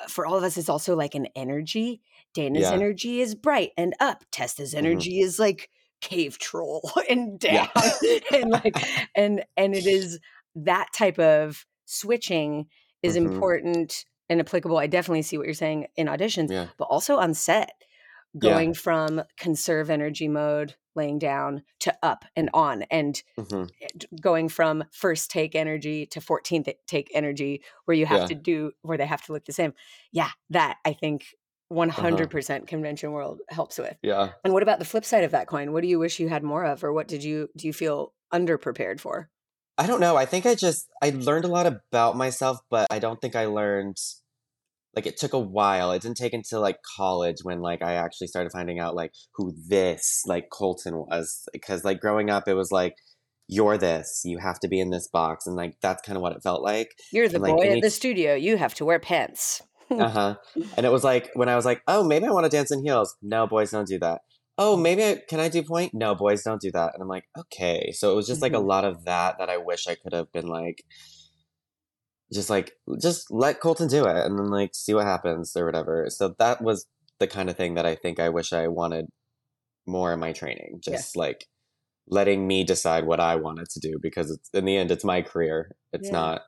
uh, 0.00 0.06
for 0.08 0.26
all 0.26 0.36
of 0.36 0.44
us 0.44 0.56
it's 0.56 0.68
also 0.68 0.96
like 0.96 1.14
an 1.14 1.26
energy 1.36 2.02
dana's 2.34 2.70
Yeah. 2.70 2.72
energy 2.72 3.20
is 3.20 3.34
bright 3.34 3.72
and 3.76 3.94
up 4.00 4.24
testa's 4.30 4.74
Mhm. 4.76 5.08
energy 5.08 5.20
is 5.20 5.38
like 5.38 5.70
cave 6.04 6.38
troll 6.38 6.82
and 7.08 7.40
down 7.40 7.68
Yeah. 7.74 8.18
and 8.32 8.50
like 8.50 8.76
and 9.16 9.44
and 9.56 9.74
it 9.74 9.86
is 9.86 10.20
that 10.54 10.88
type 10.94 11.18
of 11.18 11.66
switching 11.86 12.66
is 13.02 13.16
Mhm. 13.16 13.24
important 13.26 14.04
and 14.28 14.40
applicable 14.40 14.78
i 14.78 14.86
definitely 14.86 15.22
see 15.22 15.36
what 15.38 15.46
you're 15.46 15.54
saying 15.54 15.86
in 15.96 16.06
auditions 16.06 16.50
Yeah. 16.50 16.68
but 16.78 16.84
also 16.84 17.16
on 17.16 17.34
set 17.34 17.72
Yeah. 18.42 18.50
going 18.50 18.74
from 18.74 19.22
conserve 19.38 19.90
energy 19.90 20.28
mode 20.28 20.76
laying 20.94 21.18
down 21.18 21.62
to 21.80 21.96
up 22.02 22.24
and 22.36 22.50
on 22.54 22.82
and 22.90 23.22
hmm 23.38 23.64
going 24.20 24.48
from 24.48 24.84
first 24.92 25.30
take 25.30 25.54
energy 25.54 26.06
to 26.06 26.20
14th 26.20 26.72
take 26.86 27.10
energy 27.14 27.62
where 27.84 27.96
you 27.96 28.06
have 28.06 28.20
Yeah. 28.20 28.26
to 28.26 28.34
do 28.34 28.72
where 28.82 28.96
they 28.98 29.06
have 29.06 29.22
to 29.26 29.32
look 29.32 29.44
the 29.44 29.52
same 29.52 29.72
yeah 30.12 30.30
that 30.50 30.78
i 30.84 30.92
think 30.92 31.26
Uh-huh. 31.76 32.02
100% 32.02 32.66
convention 32.66 33.12
world 33.12 33.40
helps 33.48 33.78
with 33.78 33.96
Yeah. 34.02 34.30
and 34.44 34.52
what 34.52 34.62
about 34.62 34.78
the 34.78 34.84
flip 34.84 35.04
side 35.04 35.24
of 35.24 35.32
that 35.32 35.46
coin 35.46 35.72
what 35.72 35.82
do 35.82 35.88
you 35.88 35.98
wish 35.98 36.20
you 36.20 36.28
had 36.28 36.42
more 36.42 36.64
of 36.64 36.84
or 36.84 36.92
what 36.92 37.08
did 37.08 37.24
you 37.24 37.48
do 37.56 37.66
you 37.66 37.72
feel 37.72 38.12
underprepared 38.32 39.00
for 39.00 39.30
I 39.76 39.88
don't 39.88 39.98
know. 39.98 40.16
I 40.16 40.24
think 40.24 40.46
I 40.46 40.54
just 40.54 40.88
I 41.02 41.10
learned 41.10 41.44
a 41.44 41.48
lot 41.48 41.66
about 41.66 42.16
myself, 42.16 42.58
but 42.70 42.86
I 42.92 43.00
don't 43.00 43.20
think 43.20 43.34
I 43.34 43.46
learned 43.46 43.96
like 44.94 45.06
it 45.06 45.16
took 45.16 45.32
a 45.32 45.38
while. 45.38 45.90
It 45.90 46.02
didn't 46.02 46.16
take 46.16 46.32
until 46.32 46.60
like 46.60 46.78
college 46.96 47.38
when 47.42 47.60
like 47.60 47.82
I 47.82 47.94
actually 47.94 48.28
started 48.28 48.52
finding 48.52 48.78
out 48.78 48.94
like 48.94 49.10
who 49.34 49.52
this 49.68 50.22
like 50.26 50.48
Kolton 50.50 50.94
was 50.96 51.48
because 51.52 51.84
like 51.84 51.98
growing 52.00 52.30
up 52.30 52.46
it 52.46 52.54
was 52.54 52.70
like 52.70 52.94
you're 53.48 53.76
this, 53.76 54.22
you 54.24 54.38
have 54.38 54.60
to 54.60 54.68
be 54.68 54.78
in 54.80 54.90
this 54.90 55.08
box 55.08 55.46
and 55.46 55.56
like 55.56 55.74
that's 55.82 56.02
kind 56.02 56.16
of 56.16 56.22
what 56.22 56.36
it 56.36 56.42
felt 56.42 56.62
like. 56.62 56.92
you're 57.12 57.28
the 57.28 57.34
And, 57.34 57.42
like, 57.42 57.56
boy 57.56 57.64
any 57.64 57.76
at 57.78 57.82
the 57.82 57.90
studio 57.90 58.34
you 58.34 58.56
have 58.56 58.74
to 58.76 58.84
wear 58.84 59.00
pants 59.00 59.60
Uh-huh. 59.90 60.36
And 60.76 60.86
it 60.86 60.92
was 60.92 61.04
like 61.04 61.30
when 61.34 61.48
I 61.48 61.56
was 61.56 61.64
like, 61.64 61.82
"Oh, 61.86 62.02
maybe 62.04 62.26
I 62.26 62.30
want 62.30 62.44
to 62.44 62.50
dance 62.50 62.70
in 62.70 62.84
heels." 62.84 63.16
No, 63.22 63.46
boys 63.46 63.70
don't 63.70 63.86
do 63.88 63.98
that. 64.00 64.22
Oh, 64.56 64.76
maybe 64.76 65.04
I, 65.04 65.22
can 65.28 65.40
I 65.40 65.48
do 65.48 65.62
pointe? 65.62 65.92
No, 65.94 66.14
boys 66.14 66.42
don't 66.42 66.60
do 66.60 66.70
that. 66.72 66.92
And 66.94 67.02
I'm 67.02 67.08
like, 67.08 67.24
"Okay." 67.38 67.92
So 67.92 68.12
it 68.12 68.16
was 68.16 68.26
just 68.26 68.42
like 68.42 68.52
a 68.52 68.56
Mhm. 68.56 68.66
lot 68.68 68.84
of 68.84 69.04
that 69.04 69.36
that 69.38 69.50
I 69.50 69.56
wish 69.56 69.86
I 69.86 69.94
could 69.96 70.12
have 70.12 70.30
been 70.32 70.46
like 70.46 70.84
just 72.32 72.50
like 72.50 72.72
just 73.00 73.30
let 73.30 73.60
Kolton 73.60 73.88
do 73.88 74.04
it 74.06 74.16
and 74.26 74.38
then 74.38 74.46
like 74.50 74.70
see 74.74 74.94
what 74.94 75.06
happens 75.06 75.54
or 75.56 75.64
whatever. 75.66 76.06
So 76.08 76.34
that 76.38 76.62
was 76.62 76.86
the 77.20 77.26
kind 77.26 77.48
of 77.50 77.56
thing 77.56 77.74
that 77.74 77.86
I 77.86 77.94
think 77.94 78.18
I 78.18 78.28
wish 78.28 78.52
I 78.52 78.68
wanted 78.68 79.06
more 79.86 80.12
in 80.12 80.20
my 80.20 80.32
training. 80.32 80.80
Yeah. 80.86 80.96
Just 80.96 81.16
like 81.16 81.46
letting 82.08 82.46
me 82.46 82.64
decide 82.64 83.06
what 83.06 83.20
I 83.20 83.36
wanted 83.36 83.68
to 83.70 83.80
do 83.80 83.98
because 84.00 84.30
it's 84.30 84.48
in 84.52 84.64
the 84.64 84.76
end 84.76 84.90
it's 84.90 85.04
my 85.04 85.22
career. 85.22 85.76
It's 85.92 86.08
Yeah. 86.08 86.12
not 86.18 86.42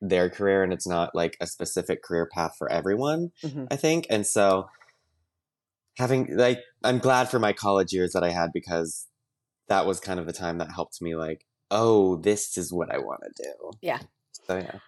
their 0.00 0.30
career 0.30 0.62
and 0.62 0.72
it's 0.72 0.86
not 0.86 1.14
like 1.14 1.36
a 1.40 1.46
specific 1.46 2.02
career 2.02 2.28
path 2.32 2.54
for 2.58 2.70
everyone. 2.70 3.30
Mhm. 3.44 3.68
I 3.70 3.76
think. 3.76 4.06
And 4.10 4.26
so 4.26 4.68
having 5.98 6.36
like 6.36 6.60
I'm 6.84 6.98
glad 6.98 7.28
for 7.30 7.38
my 7.38 7.52
college 7.52 7.92
years 7.92 8.12
that 8.12 8.24
I 8.24 8.30
had 8.30 8.50
because 8.52 9.06
that 9.68 9.86
was 9.86 10.00
kind 10.00 10.18
of 10.18 10.26
the 10.26 10.32
time 10.32 10.58
that 10.58 10.72
helped 10.72 11.00
me 11.00 11.14
like, 11.14 11.46
oh, 11.70 12.16
this 12.16 12.56
is 12.56 12.72
what 12.72 12.92
I 12.92 12.98
want 12.98 13.20
to 13.24 13.42
do. 13.42 13.70
Yeah. 13.82 14.00
So 14.46 14.56
yeah. 14.56 14.78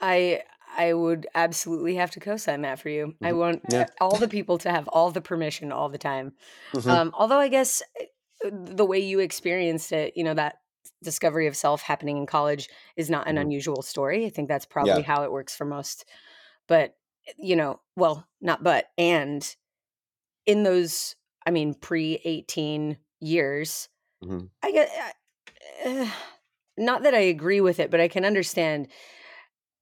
I 0.00 0.42
I 0.76 0.92
would 0.94 1.26
absolutely 1.34 1.96
have 1.96 2.12
to 2.12 2.20
co-sign 2.20 2.62
that 2.62 2.78
for 2.80 2.88
you. 2.88 3.14
I 3.22 3.32
Mhm. 3.32 3.38
want 3.38 3.62
Yeah. 3.70 3.86
all 4.00 4.16
the 4.16 4.28
people 4.28 4.56
to 4.58 4.70
have 4.70 4.86
all 4.88 5.10
the 5.10 5.20
permission 5.20 5.72
all 5.72 5.88
the 5.88 5.98
time. 5.98 6.32
Mhm. 6.72 6.88
Um, 6.90 7.10
although 7.14 7.38
I 7.38 7.48
guess 7.48 7.82
uh, 8.00 8.50
the 8.52 8.86
way 8.86 9.00
you 9.00 9.18
experienced 9.18 9.92
it, 9.92 10.16
you 10.16 10.24
know, 10.24 10.34
that 10.34 10.58
discovery 11.02 11.46
of 11.46 11.56
self 11.56 11.82
happening 11.82 12.16
in 12.18 12.26
college 12.26 12.68
is 12.96 13.10
not 13.10 13.28
an 13.28 13.36
Mhm. 13.36 13.50
unusual 13.50 13.82
story. 13.82 14.26
I 14.26 14.30
think 14.30 14.48
that's 14.48 14.66
probably 14.66 15.02
Yeah. 15.02 15.02
how 15.02 15.24
it 15.24 15.32
works 15.32 15.56
for 15.56 15.64
most. 15.64 16.04
But 16.68 16.96
you 17.38 17.56
know, 17.56 17.80
well, 17.96 18.26
not 18.40 18.62
but 18.64 18.90
and 18.98 19.56
in 20.46 20.64
those, 20.64 21.16
I 21.46 21.50
mean, 21.52 21.74
pre 21.74 22.20
eighteen 22.24 22.98
years, 23.20 23.88
Mhm. 24.22 24.50
I 24.62 24.72
get. 24.72 24.90
Uh, 25.84 26.10
not 26.78 27.04
that 27.04 27.14
I 27.14 27.20
agree 27.20 27.60
with 27.60 27.80
it, 27.80 27.90
but 27.90 28.00
I 28.00 28.08
can 28.08 28.24
understand 28.24 28.88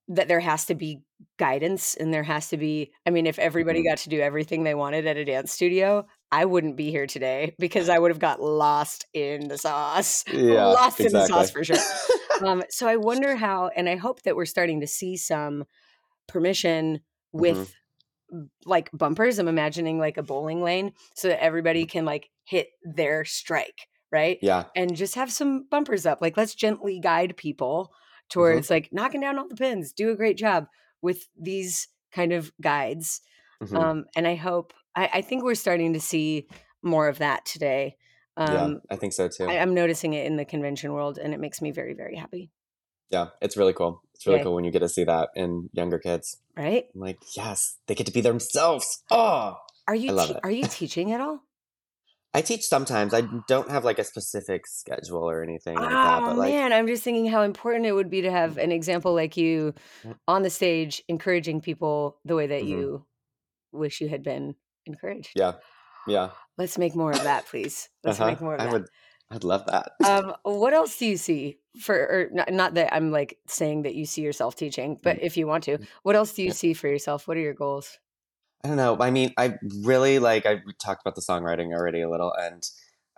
that 0.09 0.29
there 0.29 0.41
has 0.41 0.65
to 0.67 0.75
be 0.75 1.03
guidance 1.39 1.95
and 1.95 2.13
there 2.15 2.23
has 2.23 2.49
to 2.49 2.57
be 2.57 2.93
I 3.07 3.11
mean 3.11 3.27
if 3.27 3.39
everybody 3.39 3.83
Mhm. 3.83 3.89
got 3.89 3.99
to 3.99 4.09
do 4.09 4.21
everything 4.21 4.65
they 4.65 4.75
wanted 4.75 5.07
at 5.07 5.17
a 5.19 5.25
dance 5.25 5.53
studio, 5.53 6.07
I 6.31 6.45
wouldn't 6.45 6.77
be 6.77 6.91
here 6.91 7.07
today 7.07 7.55
because 7.59 7.89
I 7.89 7.99
would 7.99 8.11
have 8.11 8.19
got 8.19 8.41
lost 8.43 9.07
in 9.15 9.49
the 9.49 9.57
sauce. 9.59 10.25
Yeah, 10.33 10.67
lost 10.67 11.01
in 11.01 11.13
the 11.13 11.27
sauce 11.27 11.51
for 11.51 11.65
sure. 11.65 11.77
Um, 12.41 12.63
so 12.71 12.87
I 12.87 12.95
wonder 12.95 13.35
how, 13.35 13.67
and 13.75 13.89
I 13.89 13.97
hope 13.97 14.23
that 14.23 14.37
we're 14.37 14.45
starting 14.47 14.81
to 14.83 14.87
see 14.87 15.17
some 15.17 15.65
permission 16.29 17.01
Mhm. 17.35 17.41
with 17.41 17.75
b- 18.31 18.47
like 18.65 18.91
bumpers. 18.93 19.39
I'm 19.41 19.49
imagining 19.49 19.99
like 19.99 20.17
a 20.19 20.23
bowling 20.23 20.63
lane 20.63 20.93
so 21.17 21.27
that 21.29 21.43
everybody 21.43 21.85
can 21.85 22.05
like 22.05 22.31
hit 22.45 22.69
their 22.85 23.25
strike, 23.25 23.89
right? 24.13 24.39
Yeah. 24.41 24.67
And 24.77 24.95
just 24.95 25.17
have 25.17 25.33
some 25.33 25.67
bumpers 25.69 26.07
up. 26.07 26.19
Like 26.21 26.37
let's 26.37 26.55
gently 26.55 27.01
guide 27.01 27.37
people 27.37 27.91
Mhm. 27.91 28.29
towards 28.31 28.71
like 28.71 28.89
knocking 28.93 29.21
down 29.21 29.39
all 29.39 29.49
the 29.49 29.57
pins. 29.57 29.93
Do 29.93 30.11
a 30.11 30.17
great 30.17 30.37
job 30.37 30.67
with 31.03 31.27
these 31.37 31.89
kind 32.13 32.33
of 32.33 32.53
guides. 32.61 33.21
Mhm. 33.63 33.77
Um, 33.77 34.05
and 34.15 34.29
I 34.29 34.37
hope 34.37 34.73
I, 34.99 35.11
I 35.15 35.21
think 35.23 35.45
we're 35.45 35.55
starting 35.55 35.93
to 35.93 36.01
see 36.01 36.49
more 36.83 37.09
of 37.09 37.19
that 37.19 37.45
today. 37.47 37.97
yeah, 38.37 38.65
Um, 38.65 38.81
I 38.91 38.97
think 38.97 39.13
so 39.13 39.29
too. 39.29 39.49
I, 39.49 39.59
I'm 39.59 39.75
noticing 39.75 40.13
it 40.15 40.27
in 40.27 40.37
the 40.37 40.45
convention 40.45 40.93
world, 40.93 41.19
and 41.19 41.33
it 41.33 41.41
makes 41.41 41.63
me 41.63 41.71
very, 41.71 41.95
very 41.95 42.17
happy. 42.17 42.51
yeah, 43.11 43.29
it's 43.41 43.57
really 43.57 43.73
cool. 43.73 44.03
It's 44.15 44.27
really 44.27 44.41
cool 44.43 44.55
when 44.55 44.65
you 44.65 44.71
get 44.71 44.81
to 44.81 44.89
see 44.89 45.05
that 45.05 45.31
in 45.35 45.71
younger 45.73 45.99
kids. 45.99 46.39
Right? 46.57 46.87
I'm 46.95 47.01
like, 47.01 47.19
yes, 47.37 47.79
they 47.87 47.95
get 47.95 48.07
to 48.07 48.13
be 48.13 48.21
themselves. 48.21 49.03
Oh, 49.11 49.57
Are 49.87 49.95
you 49.95 50.11
te- 50.11 50.35
are 50.43 50.51
you 50.51 50.65
teaching 50.71 51.13
at 51.13 51.21
all? 51.21 51.43
I 52.35 52.43
teach 52.43 52.65
sometimes. 52.67 53.15
I 53.15 53.23
don't 53.49 53.71
have 53.71 53.85
like 53.85 53.99
a 53.99 54.05
specific 54.05 54.67
schedule 54.67 55.29
or 55.31 55.43
anything 55.43 55.77
like 55.79 55.91
that, 56.03 56.23
Oh 56.23 56.27
but 56.27 56.37
like, 56.39 56.53
man, 56.53 56.73
I'm 56.73 56.87
just 56.87 57.03
thinking 57.03 57.27
how 57.27 57.43
important 57.43 57.87
it 57.87 57.93
would 57.93 58.11
be 58.11 58.23
to 58.23 58.31
have 58.31 58.59
an 58.59 58.73
example 58.73 59.15
like 59.15 59.37
you 59.37 59.75
Mm. 60.05 60.17
on 60.27 60.43
the 60.43 60.51
stage, 60.51 61.03
encouraging 61.09 61.61
people 61.63 62.19
the 62.25 62.35
way 62.37 62.47
that 62.49 62.63
Mhm. 62.65 62.69
you 62.69 63.07
wish 63.73 64.01
you 64.01 64.09
had 64.09 64.23
been 64.23 64.55
encouraged. 64.89 65.31
yeah, 65.37 65.53
yeah. 66.07 66.31
Let's 66.57 66.77
make 66.79 66.97
more 66.97 67.13
of 67.13 67.23
that, 67.23 67.47
please. 67.47 67.89
Let's 68.03 68.19
huh. 68.19 68.27
make 68.27 68.41
more 68.41 68.55
of 68.55 68.61
I 68.61 68.65
that. 68.65 68.73
would. 68.73 68.87
I'd 69.31 69.45
love 69.45 69.67
that. 69.67 69.93
Um, 70.07 70.35
what 70.43 70.73
else 70.73 70.97
do 70.97 71.05
you 71.07 71.17
see 71.19 71.59
for? 71.81 71.95
Or 71.95 72.29
not, 72.33 72.51
not 72.53 72.75
that 72.75 72.95
I'm 72.95 73.11
like 73.13 73.39
saying 73.47 73.83
that 73.83 73.95
you 73.95 74.07
see 74.07 74.23
yourself 74.23 74.57
teaching, 74.57 74.99
but 75.03 75.23
if 75.23 75.37
you 75.37 75.47
want 75.47 75.65
to, 75.65 75.79
what 76.03 76.17
else 76.17 76.33
do 76.33 76.43
you 76.43 76.49
Mm. 76.49 76.53
Yeah. 76.53 76.57
see 76.57 76.73
for 76.75 76.89
yourself? 76.89 77.29
What 77.29 77.37
are 77.37 77.41
your 77.41 77.53
goals? 77.55 77.99
I 78.65 78.69
don't 78.69 78.77
know. 78.79 78.97
I 78.99 79.11
mean, 79.11 79.33
I 79.37 79.55
really 79.85 80.19
like. 80.19 80.47
I 80.47 80.63
talked 80.83 81.03
about 81.03 81.15
the 81.15 81.21
songwriting 81.23 81.73
already 81.77 82.01
a 82.01 82.09
little, 82.11 82.33
and 82.33 82.63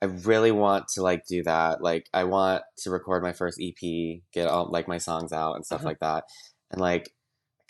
I 0.02 0.06
really 0.06 0.50
want 0.50 0.88
to 0.94 1.02
like 1.02 1.24
do 1.26 1.42
that. 1.44 1.80
Like, 1.82 2.08
I 2.12 2.24
want 2.24 2.62
to 2.78 2.90
record 2.90 3.22
my 3.22 3.32
first 3.32 3.58
EP, 3.62 4.20
get 4.34 4.48
all 4.48 4.68
like 4.70 4.88
my 4.88 4.98
songs 4.98 5.32
out 5.32 5.54
and 5.54 5.64
stuff 5.64 5.80
Uh-huh. 5.80 5.88
like 5.90 6.00
that, 6.00 6.24
and 6.72 6.80
like 6.80 7.10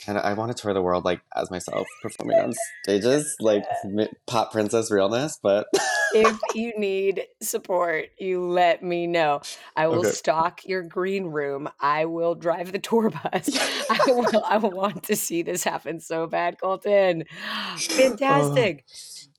kind 0.05 0.19
of. 0.19 0.25
I 0.25 0.35
want 0.35 0.55
to 0.55 0.61
tour 0.61 0.75
the 0.75 0.83
world 0.83 1.05
like 1.05 1.21
as 1.37 1.51
myself, 1.51 1.87
performing 2.03 2.39
on 2.39 2.53
stages, 2.85 3.37
like 3.41 3.65
pop 4.27 4.53
princess 4.53 4.91
realness. 4.91 5.39
But 5.43 5.67
if 6.15 6.39
you 6.55 6.73
need 6.77 7.25
support, 7.41 8.07
you 8.19 8.45
let 8.45 8.83
me 8.83 9.07
know. 9.07 9.43
I 9.77 9.87
will 9.89 10.01
okay, 10.01 10.11
stock 10.11 10.61
your 10.65 10.83
green 10.83 11.27
room. 11.27 11.69
I 11.81 12.07
will 12.07 12.35
drive 12.35 12.73
the 12.73 12.79
tour 12.79 13.11
bus. 13.11 13.49
I 13.91 14.01
will. 14.09 14.45
I 14.45 14.57
want 14.59 15.05
to 15.05 15.17
see 15.17 15.43
this 15.43 15.65
happen 15.65 16.01
so 16.01 16.27
bad, 16.27 16.59
Kolton. 16.61 17.25
Fantastic. 17.77 18.85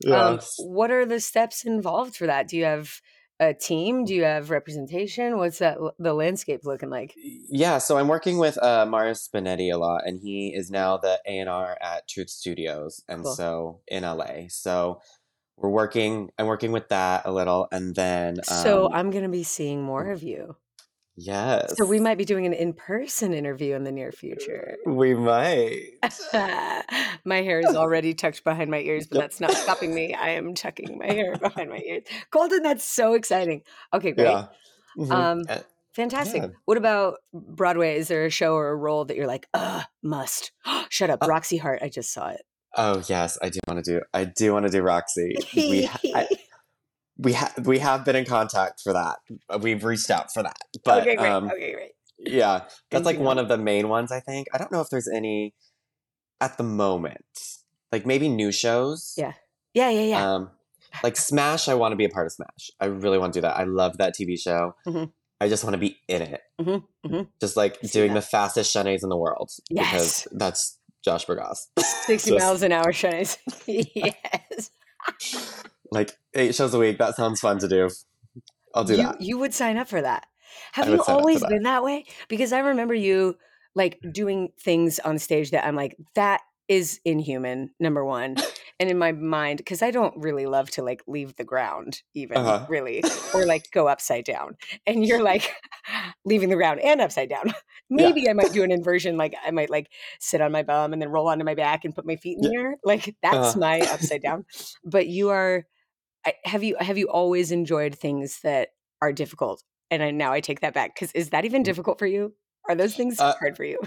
Um, 0.06 0.36
yes. 0.36 0.56
what 0.58 0.92
are 0.92 1.06
the 1.06 1.20
steps 1.20 1.64
involved 1.64 2.16
for 2.16 2.28
that? 2.28 2.48
Do 2.48 2.58
you 2.58 2.66
have 2.66 3.02
a 3.42 3.54
team? 3.54 4.06
Do 4.06 4.14
you 4.14 4.24
have 4.24 4.52
representation? 4.52 5.38
What's 5.38 5.58
that 5.60 5.80
the 5.98 6.14
landscape 6.14 6.62
looking 6.64 6.90
like? 6.92 7.16
Yeah, 7.18 7.80
so 7.80 7.98
I'm 7.98 8.08
working 8.08 8.38
with 8.38 8.62
uh, 8.64 8.86
Mario 8.86 9.14
Spinetti 9.14 9.74
a 9.74 9.78
lot, 9.78 10.04
and 10.06 10.20
he 10.22 10.54
is 10.56 10.70
now 10.70 10.98
the 10.98 11.20
A 11.28 11.40
and 11.40 11.50
R 11.50 11.76
at 11.82 12.08
Truth 12.08 12.30
Studios, 12.30 13.04
and 13.10 13.24
Cool. 13.24 13.34
so 13.36 13.80
in 13.88 14.04
LA. 14.04 14.48
So 14.48 15.02
we're 15.58 15.70
working. 15.70 16.30
I'm 16.38 16.46
working 16.46 16.72
with 16.72 16.88
that 16.90 17.24
a 17.26 17.32
little, 17.32 17.68
and 17.72 17.96
then 17.96 18.44
So 18.44 18.86
um, 18.86 18.94
I'm 18.94 19.12
going 19.12 19.24
to 19.24 19.30
be 19.30 19.44
seeing 19.44 19.82
more 19.82 20.12
of 20.12 20.22
you. 20.24 20.56
Yes, 21.18 21.76
So 21.78 21.86
we 21.86 22.00
might 22.00 22.18
be 22.18 22.26
doing 22.26 22.46
an 22.46 22.54
in-person 22.54 23.34
interview 23.34 23.76
in 23.76 23.84
the 23.84 23.92
near 23.92 24.12
future. 24.12 24.78
we 24.86 25.14
might. 25.14 25.90
my 27.26 27.42
hair 27.42 27.60
is 27.60 27.76
already 27.76 28.14
tucked 28.14 28.44
behind 28.44 28.72
my 28.72 28.80
ears, 28.80 29.08
but 29.08 29.16
Yep. 29.18 29.24
that's 29.24 29.40
not 29.42 29.52
stopping 29.52 29.94
me. 29.94 30.14
I 30.14 30.30
am 30.30 30.54
tucking 30.56 30.98
my 30.98 31.12
hair 31.12 31.36
behind 31.36 31.70
my 31.70 31.80
ears. 31.80 32.04
Kolton, 32.32 32.64
that's 32.64 32.84
so 32.84 33.14
exciting. 33.14 33.62
Okay, 33.94 34.12
great. 34.12 34.26
Yeah. 34.32 34.48
Mhm. 34.98 35.12
Um, 35.12 35.42
Uh, 35.50 35.60
fantastic. 35.94 36.42
yeah. 36.44 36.50
What 36.66 36.78
about 36.78 37.18
Broadway? 37.34 37.98
Is 37.98 38.08
there 38.08 38.26
a 38.26 38.30
show 38.30 38.54
or 38.56 38.70
a 38.70 38.76
role 38.76 39.06
that 39.06 39.16
you're 39.18 39.28
like, 39.28 39.48
uh, 39.54 39.84
must? 40.02 40.52
Shut 40.90 41.10
up, 41.10 41.22
Uh, 41.24 41.28
Roxy 41.28 41.58
Hart. 41.58 41.80
I 41.82 41.90
just 41.90 42.12
saw 42.14 42.30
it. 42.30 42.42
oh 42.78 43.04
yes, 43.08 43.38
I 43.42 43.50
do 43.50 43.60
want 43.68 43.84
to 43.84 43.92
do. 44.00 44.02
I 44.14 44.24
do 44.26 44.54
want 44.54 44.66
to 44.66 44.72
do 44.72 44.82
Roxy. 44.82 45.36
We 45.56 45.90
I, 46.16 46.28
we 47.22 47.34
have 47.34 47.54
we 47.66 47.80
have 47.80 48.04
been 48.06 48.16
in 48.16 48.26
contact 48.26 48.82
for 48.82 48.94
that. 48.94 49.18
We've 49.62 49.84
reached 49.84 50.10
out 50.10 50.34
for 50.34 50.44
that, 50.44 50.58
but 50.84 51.02
okay, 51.02 51.16
great. 51.16 51.30
um, 51.32 51.46
okay, 51.52 51.74
great. 51.74 51.92
yeah, 52.20 52.64
that's 52.90 53.06
like 53.06 53.16
Anything 53.16 53.26
one 53.26 53.38
of 53.38 53.48
the 53.48 53.58
main 53.58 53.90
ones. 53.90 54.12
I 54.12 54.20
think. 54.20 54.48
I 54.54 54.58
don't 54.58 54.72
know 54.72 54.82
if 54.82 54.90
there's 54.90 55.08
any 55.08 55.54
at 56.40 56.58
the 56.58 56.64
moment. 56.64 57.26
Like 57.92 58.06
maybe 58.06 58.28
new 58.30 58.52
shows. 58.52 59.14
Yeah. 59.18 59.34
Yeah, 59.74 59.90
yeah, 59.90 60.02
yeah. 60.14 60.34
Um, 60.34 60.50
like 61.04 61.16
Smash, 61.16 61.68
I 61.68 61.74
want 61.76 61.92
to 61.94 61.96
be 61.96 62.06
a 62.06 62.10
part 62.10 62.26
of 62.26 62.34
Smash. 62.34 62.72
I 62.80 62.86
really 62.86 63.18
want 63.18 63.34
to 63.34 63.38
do 63.38 63.42
that. 63.42 63.58
I 63.58 63.64
love 63.64 63.98
that 64.00 64.14
TV 64.20 64.38
show. 64.40 64.74
Mhm. 64.88 65.12
I 65.40 65.48
just 65.50 65.64
want 65.64 65.74
to 65.74 65.78
be 65.80 65.98
in 66.08 66.22
it, 66.22 66.42
Mhm, 66.60 66.84
mhm. 67.06 67.28
just 67.40 67.58
like 67.58 67.80
doing 67.82 68.14
that. 68.14 68.22
the 68.22 68.28
fastest 68.28 68.76
chaînés 68.76 69.02
in 69.04 69.10
the 69.10 69.18
world 69.18 69.50
Yes. 69.70 69.92
because 69.92 70.28
that's 70.40 70.78
Josh 71.04 71.26
Bergasse. 71.26 71.68
60 72.06 72.30
Just 72.32 72.44
miles 72.44 72.62
an 72.62 72.72
hour, 72.72 72.92
chaînés. 72.92 73.38
yes. 73.66 74.70
like 75.92 76.18
eight 76.34 76.56
shows 76.56 76.74
a 76.74 76.80
week. 76.80 76.98
That 76.98 77.16
sounds 77.16 77.40
fun 77.40 77.60
to 77.60 77.68
do. 77.68 77.90
I'll 78.74 78.84
do 78.84 78.96
you, 78.96 79.04
that. 79.04 79.22
You 79.22 79.38
would 79.38 79.54
sign 79.54 79.78
up 79.78 79.88
for 79.88 80.02
that. 80.02 80.26
Have 80.74 80.86
you 80.88 80.94
would 80.94 81.04
sign 81.04 81.16
up 81.16 81.20
for 81.20 81.22
always 81.22 81.40
that. 81.42 81.50
been 81.50 81.64
that 81.64 81.84
way? 81.84 82.06
Because 82.30 82.54
I 82.54 82.60
remember 82.60 82.94
you 82.94 83.36
like 83.76 84.00
doing 84.12 84.50
things 84.60 85.00
on 85.00 85.20
stage 85.20 85.52
that 85.52 85.66
I'm 85.66 85.76
like, 85.76 85.98
that 86.16 86.42
is 86.68 87.00
inhuman, 87.04 87.72
number 87.80 88.06
one. 88.06 88.38
And 88.80 88.90
in 88.90 88.98
my 88.98 89.12
mind, 89.12 89.58
because 89.58 89.82
I 89.82 89.92
don't 89.92 90.16
really 90.18 90.46
love 90.46 90.72
to 90.72 90.84
like 90.84 91.02
leave 91.06 91.36
the 91.36 91.44
ground, 91.44 92.02
even 92.14 92.38
Uh-huh. 92.38 92.66
really, 92.70 93.04
or 93.34 93.46
like 93.46 93.70
go 93.72 93.88
upside 93.88 94.24
down. 94.26 94.56
And 94.88 95.06
you're 95.06 95.22
like 95.22 95.54
leaving 96.26 96.50
the 96.50 96.56
ground 96.56 96.80
and 96.80 97.02
upside 97.02 97.30
down. 97.30 97.54
Yeah. 97.94 98.08
Maybe 98.08 98.30
I 98.30 98.32
might 98.34 98.54
do 98.54 98.64
an 98.64 98.72
inversion, 98.72 99.18
like 99.18 99.36
I 99.46 99.52
might 99.52 99.70
like 99.70 99.92
sit 100.18 100.40
on 100.40 100.54
my 100.54 100.64
bum 100.64 100.94
and 100.94 101.02
then 101.02 101.10
roll 101.10 101.28
onto 101.28 101.44
my 101.44 101.56
back 101.56 101.84
and 101.84 101.94
put 101.94 102.06
my 102.06 102.16
feet 102.16 102.38
in 102.38 102.44
Yeah. 102.46 102.50
the 102.50 102.56
air. 102.56 102.76
Like 102.86 103.16
that's 103.22 103.36
Uh-huh. 103.50 103.60
my 103.60 103.82
upside 103.82 104.22
down. 104.22 104.46
But 104.86 105.08
you 105.08 105.28
are 105.28 105.66
I, 106.26 106.34
have 106.46 106.64
you 106.64 106.76
have 106.80 106.98
you 106.98 107.10
always 107.10 107.52
enjoyed 107.52 107.96
things 107.96 108.40
that 108.44 108.70
are 109.02 109.12
difficult? 109.12 109.64
And 109.90 110.02
I 110.02 110.12
now 110.12 110.32
I 110.32 110.40
take 110.40 110.62
that 110.62 110.74
back 110.74 110.96
because 110.96 111.12
is 111.14 111.30
that 111.32 111.46
even 111.46 111.64
difficult 111.64 112.00
for 112.00 112.08
you? 112.08 112.34
Are 112.70 112.76
those 112.76 112.96
things 112.96 113.20
Uh, 113.20 113.34
hard 113.40 113.58
for 113.58 113.64
you? 113.64 113.80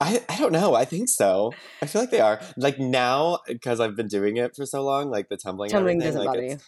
I, 0.00 0.22
I 0.28 0.38
don't 0.38 0.52
know. 0.52 0.74
I 0.74 0.84
think 0.84 1.08
so. 1.08 1.52
I 1.82 1.86
feel 1.86 2.02
like 2.02 2.10
they 2.10 2.20
are. 2.20 2.40
Like 2.56 2.78
now, 2.78 3.40
because 3.48 3.80
I've 3.80 3.96
been 3.96 4.06
doing 4.06 4.36
it 4.36 4.54
for 4.54 4.64
so 4.64 4.84
long, 4.84 5.10
like 5.10 5.28
the 5.28 5.36
tumbling, 5.36 5.70
Tumbling 5.70 5.98
doesn't 5.98 6.20
like 6.20 6.26
bother 6.26 6.44
you 6.44 6.58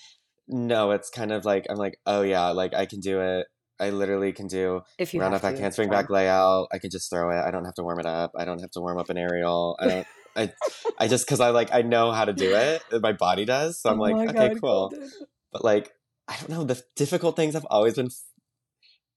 No, 0.48 0.90
it's 0.90 1.10
kind 1.10 1.30
of 1.30 1.44
like 1.44 1.66
I'm 1.70 1.76
like, 1.76 1.98
oh 2.06 2.22
yeah, 2.22 2.48
like 2.48 2.74
I 2.74 2.86
can 2.86 3.00
do 3.00 3.20
it. 3.20 3.46
I 3.78 3.90
literally 3.90 4.32
can 4.32 4.46
do 4.46 4.82
if 4.98 5.14
you 5.14 5.22
have 5.22 5.32
off 5.32 5.42
back 5.42 5.56
handspring 5.56 5.88
fine. 5.88 6.02
back 6.02 6.10
layout. 6.10 6.68
I 6.72 6.78
can 6.78 6.90
just 6.90 7.08
throw 7.08 7.30
it. 7.30 7.40
I 7.40 7.50
don't 7.50 7.64
have 7.64 7.74
to 7.74 7.82
warm 7.82 7.98
it 8.00 8.06
up. 8.06 8.32
I 8.36 8.44
don't 8.44 8.60
have 8.60 8.70
to 8.72 8.80
warm 8.80 8.98
up 8.98 9.10
an 9.10 9.16
aerial. 9.16 9.76
I 9.80 9.86
don't. 9.86 10.06
I 10.36 10.52
I 10.98 11.08
just 11.08 11.26
because 11.26 11.40
I 11.40 11.50
like 11.50 11.72
I 11.72 11.82
know 11.82 12.12
how 12.12 12.24
to 12.24 12.32
do 12.32 12.54
it. 12.54 12.82
Uh, 12.92 12.98
my 13.00 13.12
body 13.12 13.44
does. 13.44 13.80
So 13.80 13.90
Oh 13.90 13.92
I'm 13.92 13.98
like, 13.98 14.14
okay, 14.14 14.32
god, 14.32 14.60
cool. 14.60 14.90
Kolton. 14.90 15.10
But 15.52 15.64
like, 15.64 15.92
I 16.28 16.36
don't 16.36 16.50
know. 16.50 16.64
The 16.64 16.82
difficult 16.96 17.36
things 17.36 17.54
have 17.54 17.66
always 17.70 17.94
been. 17.94 18.08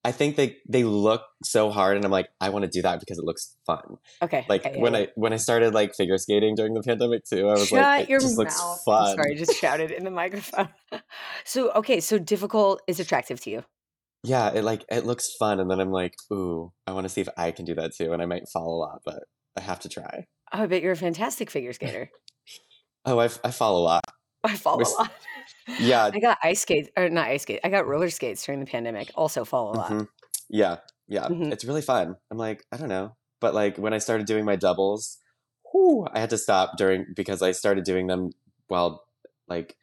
I 0.05 0.11
think 0.11 0.35
they 0.35 0.57
they 0.67 0.83
look 0.83 1.21
so 1.43 1.69
hard, 1.69 1.95
and 1.95 2.03
I'm 2.03 2.11
like, 2.11 2.27
I 2.41 2.49
want 2.49 2.65
to 2.65 2.69
do 2.69 2.81
that 2.81 2.99
because 2.99 3.17
it 3.17 3.23
looks 3.23 3.55
fun. 3.65 3.97
Okay. 4.21 4.45
Like 4.49 4.65
okay, 4.65 4.79
when 4.79 4.93
yeah. 4.93 4.99
I 4.99 5.07
when 5.15 5.31
I 5.31 5.37
started 5.37 5.73
like 5.73 5.95
figure 5.95 6.17
skating 6.17 6.55
during 6.55 6.73
the 6.73 6.81
pandemic 6.81 7.23
too, 7.23 7.47
I 7.47 7.53
was 7.53 7.67
Shut 7.67 7.79
like, 7.79 8.03
it 8.03 8.09
your 8.09 8.19
just 8.19 8.37
mouth. 8.37 8.45
looks 8.45 8.87
I'm 8.87 9.15
sorry, 9.15 9.33
I 9.33 9.37
just 9.37 9.55
shouted 9.55 9.91
in 9.91 10.03
the 10.03 10.11
microphone. 10.11 10.69
so 11.45 11.71
okay, 11.71 12.01
so 12.01 12.19
difficult 12.19 12.81
is 12.87 12.99
attractive 12.99 13.39
to 13.41 13.49
you. 13.49 13.63
Yeah, 14.23 14.49
it 14.53 14.63
like 14.63 14.83
it 14.89 15.05
looks 15.05 15.33
fun, 15.37 15.59
and 15.59 15.69
then 15.69 15.79
I'm 15.79 15.91
like, 15.91 16.15
ooh, 16.31 16.73
I 16.87 16.91
want 16.91 17.05
to 17.05 17.09
see 17.09 17.21
if 17.21 17.29
I 17.37 17.51
can 17.51 17.63
do 17.63 17.75
that 17.75 17.95
too, 17.95 18.11
and 18.11 18.21
I 18.21 18.25
might 18.25 18.49
fall 18.49 18.75
a 18.75 18.79
lot, 18.79 19.01
but 19.05 19.23
I 19.57 19.61
have 19.61 19.79
to 19.81 19.89
try. 19.89 20.25
Oh, 20.53 20.63
I 20.63 20.67
bet 20.67 20.83
you're 20.83 20.91
a 20.91 20.97
fantastic 20.97 21.49
figure 21.49 21.73
skater. 21.73 22.11
Oh, 23.05 23.19
I, 23.19 23.25
I 23.43 23.51
fall 23.51 23.77
a 23.77 23.83
lot. 23.83 24.03
I 24.43 24.55
fall 24.55 24.77
We're 24.77 24.83
a 24.83 24.89
lot. 24.89 25.11
Yeah, 25.79 26.09
I 26.13 26.19
got 26.19 26.37
ice 26.43 26.61
skates, 26.61 26.89
or 26.95 27.09
not 27.09 27.27
ice 27.27 27.41
skates. 27.41 27.61
I 27.63 27.69
got 27.69 27.87
roller 27.87 28.09
skates 28.09 28.45
during 28.45 28.59
the 28.59 28.65
pandemic. 28.65 29.11
Also 29.15 29.45
fall 29.45 29.73
a 29.73 29.75
lot. 29.77 29.87
hmm 29.89 30.03
yeah, 30.49 30.77
yeah. 31.07 31.27
Mhm. 31.27 31.51
It's 31.51 31.65
really 31.65 31.81
fun. 31.81 32.15
I'm 32.29 32.37
like, 32.37 32.63
I 32.71 32.77
don't 32.77 32.89
know, 32.89 33.15
but 33.41 33.53
like 33.55 33.77
when 33.77 33.93
I 33.93 33.97
started 33.97 34.27
doing 34.27 34.45
my 34.45 34.55
doubles, 34.55 35.17
whew, 35.71 36.05
I 36.13 36.19
had 36.19 36.29
to 36.29 36.37
stop 36.37 36.77
during 36.77 37.07
because 37.15 37.41
I 37.41 37.51
started 37.53 37.83
doing 37.83 38.07
them 38.07 38.29
while 38.67 39.03
like 39.47 39.75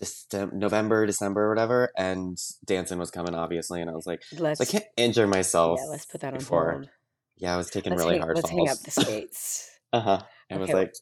Decem- 0.00 0.52
November, 0.52 1.06
December, 1.06 1.48
whatever, 1.48 1.90
and 1.96 2.38
dancing 2.64 2.98
was 2.98 3.10
coming 3.10 3.34
obviously, 3.34 3.80
and 3.80 3.90
I 3.90 3.94
was 3.94 4.06
like, 4.06 4.22
Let's 4.38 4.60
I 4.60 4.64
can't 4.66 4.84
injure 4.96 5.26
myself 5.26 5.80
yeah, 5.82 5.90
let's 5.90 6.06
put 6.06 6.20
that 6.20 6.34
on 6.34 6.38
before. 6.38 6.72
hold. 6.72 6.88
Yeah, 7.36 7.54
I 7.54 7.56
was 7.56 7.70
taking 7.70 7.94
let's 7.94 7.94
really 7.94 8.16
hang, 8.16 8.18
hard 8.18 8.34
let's 8.34 8.50
hang 8.50 8.68
up 8.68 8.78
falls. 8.78 8.84
the 8.84 8.90
skates. 8.90 9.78
uh 9.92 10.00
huh. 10.00 10.22
I 10.50 10.58
was 10.58 10.72
Okay. 10.72 10.74
like, 10.74 10.92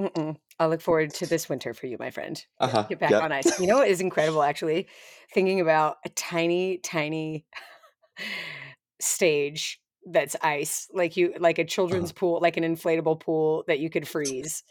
Mm-mm. 0.00 0.36
I'll 0.60 0.68
look 0.70 0.82
forward 0.82 1.14
to 1.14 1.26
this 1.26 1.48
winter 1.48 1.74
for 1.74 1.86
you, 1.86 1.96
my 1.98 2.10
friend. 2.10 2.44
uh 2.58 2.68
huh. 2.68 2.86
Get 2.88 3.00
back 3.00 3.20
Yep. 3.20 3.22
on 3.22 3.32
ice. 3.32 3.52
You 3.58 3.66
know 3.68 3.78
what 3.78 3.88
is 3.88 4.00
incredible, 4.00 4.42
actually? 4.42 4.88
Thinking 5.32 5.60
about 5.60 5.98
a 6.04 6.10
tiny, 6.10 6.78
tiny 6.78 7.46
stage 9.00 9.80
that's 10.06 10.36
ice, 10.42 10.88
like 10.92 11.16
you, 11.16 11.34
like 11.38 11.58
a 11.58 11.64
Uh-huh. 11.90 12.10
children's 12.10 12.12
pool, 12.12 12.40
like 12.40 12.56
an 12.56 12.64
inflatable 12.64 13.20
pool 13.20 13.64
that 13.66 13.80
you 13.80 13.90
could 13.90 14.06
freeze 14.08 14.62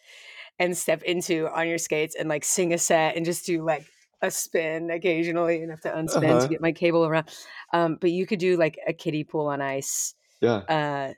and 0.60 0.78
step 0.78 1.04
into 1.04 1.50
on 1.50 1.68
your 1.68 1.78
skates 1.78 2.16
and 2.16 2.30
like 2.30 2.44
sing 2.44 2.74
a 2.74 2.78
set 2.78 3.16
and 3.16 3.26
just 3.26 3.46
do 3.46 3.64
like 3.64 3.88
a 4.22 4.32
spin 4.32 4.90
occasionally 4.90 5.62
and 5.62 5.72
have 5.72 5.82
to 5.82 5.90
unspin 5.92 6.40
to 6.42 6.48
Uh-huh. 6.48 6.50
get 6.50 6.62
my 6.62 6.72
cable 6.72 7.06
around. 7.06 7.30
Um, 7.74 7.98
but 8.00 8.12
you 8.12 8.26
could 8.26 8.40
do 8.40 8.58
like 8.58 8.80
a 8.88 8.94
kiddie 8.94 9.24
pool 9.24 9.48
on 9.48 9.62
ice 9.62 10.16
Yeah. 10.42 10.58
uh, 10.70 11.14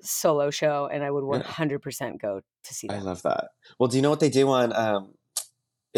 solo 0.00 0.50
show, 0.50 0.88
and 0.90 1.04
I 1.04 1.10
would 1.10 1.24
Yeah. 1.24 1.42
100% 1.42 2.20
go 2.20 2.40
to 2.64 2.74
see 2.74 2.86
that. 2.88 2.96
I 2.96 3.00
love 3.00 3.22
that. 3.22 3.48
Well, 3.78 3.88
do 3.88 3.96
you 3.96 4.02
know 4.02 4.10
what 4.10 4.20
they 4.20 4.30
do 4.30 4.48
on 4.48 4.72
um 4.74 5.14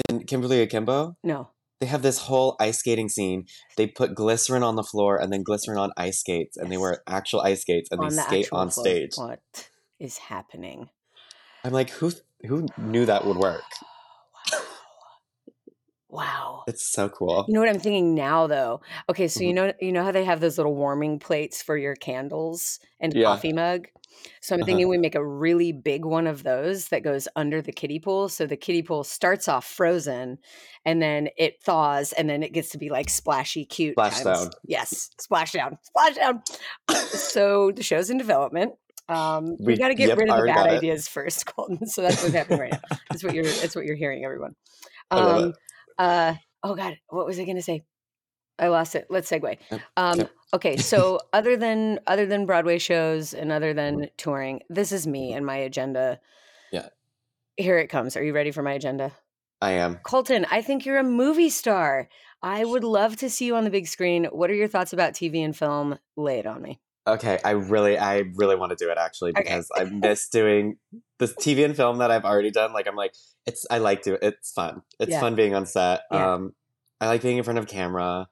in 0.09 0.25
Kimberly 0.25 0.61
Akimbo? 0.62 1.16
No. 1.23 1.51
They 1.81 1.87
have 1.87 2.03
this 2.03 2.18
whole 2.23 2.57
ice 2.59 2.79
skating 2.81 3.09
scene. 3.09 3.47
They 3.77 3.87
put 3.87 4.14
glycerin 4.16 4.64
on 4.64 4.75
the 4.75 4.83
floor 4.83 5.16
and 5.16 5.33
then 5.33 5.44
glycerin 5.44 5.79
on 5.79 5.92
ice 5.97 6.18
skates, 6.21 6.57
and 6.57 6.73
they 6.73 6.77
wear 6.77 7.03
actual 7.07 7.40
ice 7.40 7.61
skates 7.61 7.88
and 7.92 8.01
on 8.01 8.11
they 8.11 8.16
the 8.16 8.23
skate 8.23 8.49
on 8.53 8.71
floor. 8.71 8.85
stage. 8.85 9.11
What 9.16 9.40
is 10.01 10.18
happening? 10.18 10.90
I'm 11.62 11.73
like, 11.73 11.90
who 11.90 12.11
who 12.47 12.66
knew 12.77 13.07
that 13.07 13.25
would 13.25 13.37
work? 13.37 13.62
Wow. 16.09 16.64
It's 16.66 16.87
so 16.87 17.09
cool. 17.09 17.47
You 17.49 17.55
know 17.55 17.61
what 17.61 17.68
I'm 17.68 17.81
thinking 17.81 18.14
now 18.14 18.47
though? 18.47 18.81
Okay, 19.09 19.29
so 19.29 19.44
you 19.44 19.53
Mhm. 19.53 19.55
know 19.55 19.73
you 19.81 19.92
know 19.92 20.05
how 20.05 20.12
they 20.12 20.25
have 20.25 20.40
those 20.40 20.59
little 20.59 20.75
warming 20.75 21.18
plates 21.18 21.62
for 21.62 21.77
your 21.77 21.94
candles 21.97 22.79
and 23.01 23.14
Yeah. 23.14 23.25
coffee 23.25 23.53
mug? 23.53 23.88
So 24.42 24.55
I'm 24.55 24.61
Uh-huh. 24.61 24.66
thinking 24.66 24.88
we 24.88 24.99
make 24.99 25.14
a 25.14 25.25
really 25.25 25.73
big 25.73 26.05
one 26.05 26.27
of 26.27 26.42
those 26.42 26.88
that 26.88 27.03
goes 27.05 27.29
under 27.37 27.62
the 27.62 27.73
kiddie 27.73 28.01
pool. 28.01 28.29
So 28.29 28.47
the 28.47 28.57
kiddie 28.57 28.83
pool 28.83 29.05
starts 29.05 29.49
off 29.49 29.66
frozen 29.66 30.38
and 30.85 31.01
then 31.01 31.29
it 31.38 31.62
thaws 31.62 32.12
and 32.14 32.29
then 32.29 32.42
it 32.42 32.53
gets 32.53 32.71
to 32.71 32.79
be 32.79 32.90
like 32.90 33.11
splashy 33.11 33.64
cute 33.64 33.94
Splash 33.94 34.14
times. 34.14 34.25
down. 34.25 34.51
Yes, 34.64 35.11
splash 35.18 35.53
down. 35.53 35.79
Splash 35.83 36.16
down. 36.16 36.42
so 37.14 37.71
the 37.73 37.83
show's 37.83 38.11
in 38.11 38.18
development. 38.18 38.75
Um, 39.09 39.57
we, 39.59 39.75
We 39.75 39.79
got 39.79 39.88
to 39.88 39.94
get 39.94 40.07
yep, 40.09 40.18
rid 40.18 40.29
of 40.29 40.37
the 40.37 40.42
already 40.42 40.53
bad 40.53 40.66
got 40.66 40.71
it. 40.71 40.85
ideas 40.85 41.09
first, 41.09 41.47
Kolton. 41.55 41.87
So 41.87 42.03
that's 42.03 42.21
what's 42.23 42.35
happening 42.35 42.59
right 42.59 42.73
now. 42.73 42.81
That's 43.11 43.25
what 43.25 43.33
you're. 43.33 43.44
That's 43.44 43.75
what 43.75 43.87
you're 43.87 43.97
hearing, 43.97 44.25
everyone. 44.25 44.55
I 45.11 45.16
love 45.16 45.37
Um, 45.37 45.44
it. 45.44 45.55
Uh, 45.99 46.35
oh 46.63 46.75
God, 46.75 46.99
what 47.09 47.27
was 47.27 47.39
I 47.39 47.45
going 47.45 47.57
to 47.57 47.63
say? 47.63 47.83
I 48.59 48.69
lost 48.69 48.95
it. 48.95 49.07
Let's 49.09 49.31
segue. 49.31 49.57
Um, 49.97 50.19
yep. 50.19 50.31
okay, 50.53 50.77
so 50.93 51.21
other 51.33 51.57
than 51.57 52.01
other 52.07 52.27
than 52.27 52.47
Broadway 52.47 52.79
shows 52.79 53.35
and 53.35 53.53
other 53.53 53.73
than 53.73 54.09
touring, 54.17 54.61
this 54.69 54.93
is 54.93 55.07
me 55.07 55.33
and 55.33 55.47
my 55.47 55.57
agenda. 55.57 56.21
Yeah. 56.73 56.89
Here 57.57 57.79
it 57.79 57.89
comes. 57.89 58.17
Are 58.17 58.23
you 58.23 58.33
ready 58.33 58.51
for 58.51 58.63
my 58.63 58.73
agenda? 58.73 59.13
I 59.61 59.73
am. 59.73 59.97
Kolton, 60.05 60.47
I 60.51 60.63
think 60.63 60.87
you're 60.87 60.99
a 60.99 61.05
movie 61.05 61.51
star. 61.51 62.09
I 62.43 62.65
would 62.65 62.85
love 62.85 63.17
to 63.17 63.31
see 63.31 63.47
you 63.47 63.57
on 63.57 63.65
the 63.65 63.71
big 63.71 63.89
screen. 63.89 64.27
What 64.27 64.51
are 64.51 64.55
your 64.55 64.69
thoughts 64.69 64.93
about 64.93 65.15
TV 65.15 65.45
and 65.45 65.57
film? 65.57 65.99
Lay 66.17 66.39
it 66.39 66.47
on 66.47 66.63
me. 66.63 66.79
Okay, 67.14 67.38
I 67.44 67.51
really, 67.53 67.99
I 67.99 68.25
really 68.35 68.57
want 68.57 68.71
to 68.71 68.77
do 68.77 68.90
it 68.90 68.99
actually 68.99 69.31
Okay. 69.31 69.42
because 69.42 69.68
I 69.75 69.85
miss 69.85 70.29
doing 70.29 70.77
this 71.18 71.33
TV 71.35 71.64
and 71.64 71.75
film 71.75 71.99
that 71.99 72.11
I've 72.11 72.25
already 72.25 72.51
done. 72.51 72.73
Like 72.73 72.87
I'm 72.87 72.97
like, 72.97 73.14
it's 73.47 73.66
I 73.71 73.79
like 73.79 74.03
to. 74.03 74.25
It's 74.25 74.53
fun. 74.53 74.83
It's 75.01 75.11
Yeah. 75.12 75.21
fun 75.21 75.35
being 75.35 75.55
on 75.55 75.66
set. 75.66 76.03
Yeah. 76.12 76.35
Um, 76.35 76.55
I 77.01 77.07
like 77.07 77.23
being 77.23 77.38
in 77.38 77.44
front 77.44 77.59
of 77.59 77.66
camera. 77.66 78.29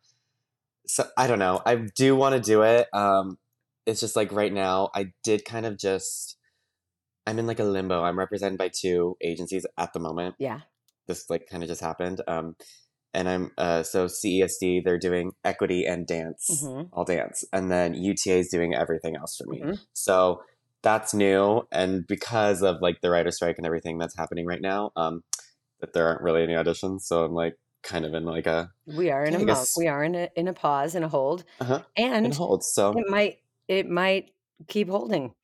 So 0.86 1.04
I 1.16 1.26
don't 1.26 1.38
know. 1.38 1.60
I 1.66 1.76
do 1.76 2.14
want 2.14 2.34
to 2.34 2.40
do 2.40 2.62
it. 2.62 2.86
Um, 2.92 3.38
it's 3.86 4.00
just 4.00 4.16
like 4.16 4.30
right 4.32 4.52
now, 4.52 4.90
I 4.94 5.12
did 5.24 5.44
kind 5.44 5.66
of 5.66 5.78
just. 5.78 6.36
I'm 7.26 7.38
in 7.40 7.46
like 7.48 7.58
a 7.58 7.64
limbo. 7.64 8.04
I'm 8.04 8.18
represented 8.18 8.56
by 8.58 8.68
two 8.68 9.16
agencies 9.20 9.66
at 9.76 9.92
the 9.92 9.98
moment. 9.98 10.36
Yeah. 10.38 10.60
This 11.08 11.28
like 11.28 11.48
kind 11.50 11.62
of 11.64 11.68
just 11.68 11.80
happened. 11.80 12.20
Um, 12.28 12.54
and 13.16 13.28
I'm 13.28 13.50
uh 13.58 13.82
so 13.82 14.06
CESD. 14.08 14.82
They're 14.84 14.98
doing 14.98 15.32
equity 15.44 15.86
and 15.86 16.06
dance 16.06 16.46
hmm 16.62 16.82
all 16.92 17.04
dance 17.04 17.44
and 17.52 17.70
then 17.72 17.94
UTA 17.94 18.36
is 18.38 18.48
doing 18.50 18.74
everything 18.74 19.16
else 19.16 19.36
for 19.36 19.46
me. 19.48 19.60
Mhm. 19.64 19.78
So 19.94 20.42
that's 20.82 21.14
new 21.14 21.62
and 21.72 22.06
because 22.06 22.62
of 22.62 22.76
like 22.82 23.00
the 23.02 23.10
writer 23.10 23.32
strike 23.32 23.58
and 23.58 23.66
everything 23.66 23.98
that's 23.98 24.16
happening 24.16 24.46
right 24.46 24.62
now, 24.62 24.90
um 24.96 25.22
that 25.80 25.92
there 25.94 26.06
aren't 26.08 26.22
really 26.22 26.42
any 26.42 26.54
auditions, 26.54 27.02
so 27.02 27.24
I'm 27.24 27.34
like 27.34 27.54
kind 27.82 28.04
of 28.04 28.14
in 28.14 28.24
like 28.24 28.46
a 28.46 28.70
We 28.86 29.10
are 29.10 29.24
in 29.24 29.34
a 29.34 29.38
I 29.38 29.42
mo- 29.42 29.46
guess- 29.46 29.76
we 29.76 29.88
are 29.88 30.04
in 30.04 30.14
a 30.14 30.28
in 30.36 30.48
a 30.48 30.52
pause 30.54 30.94
and 30.94 31.04
a 31.04 31.08
hold, 31.08 31.44
uh-huh 31.60 31.82
and 31.96 32.26
in 32.26 32.32
hold. 32.32 32.64
So 32.64 32.92
it 32.98 33.06
might 33.08 33.38
it 33.68 33.88
might 33.88 34.32
keep 34.68 34.88
holding. 34.88 35.34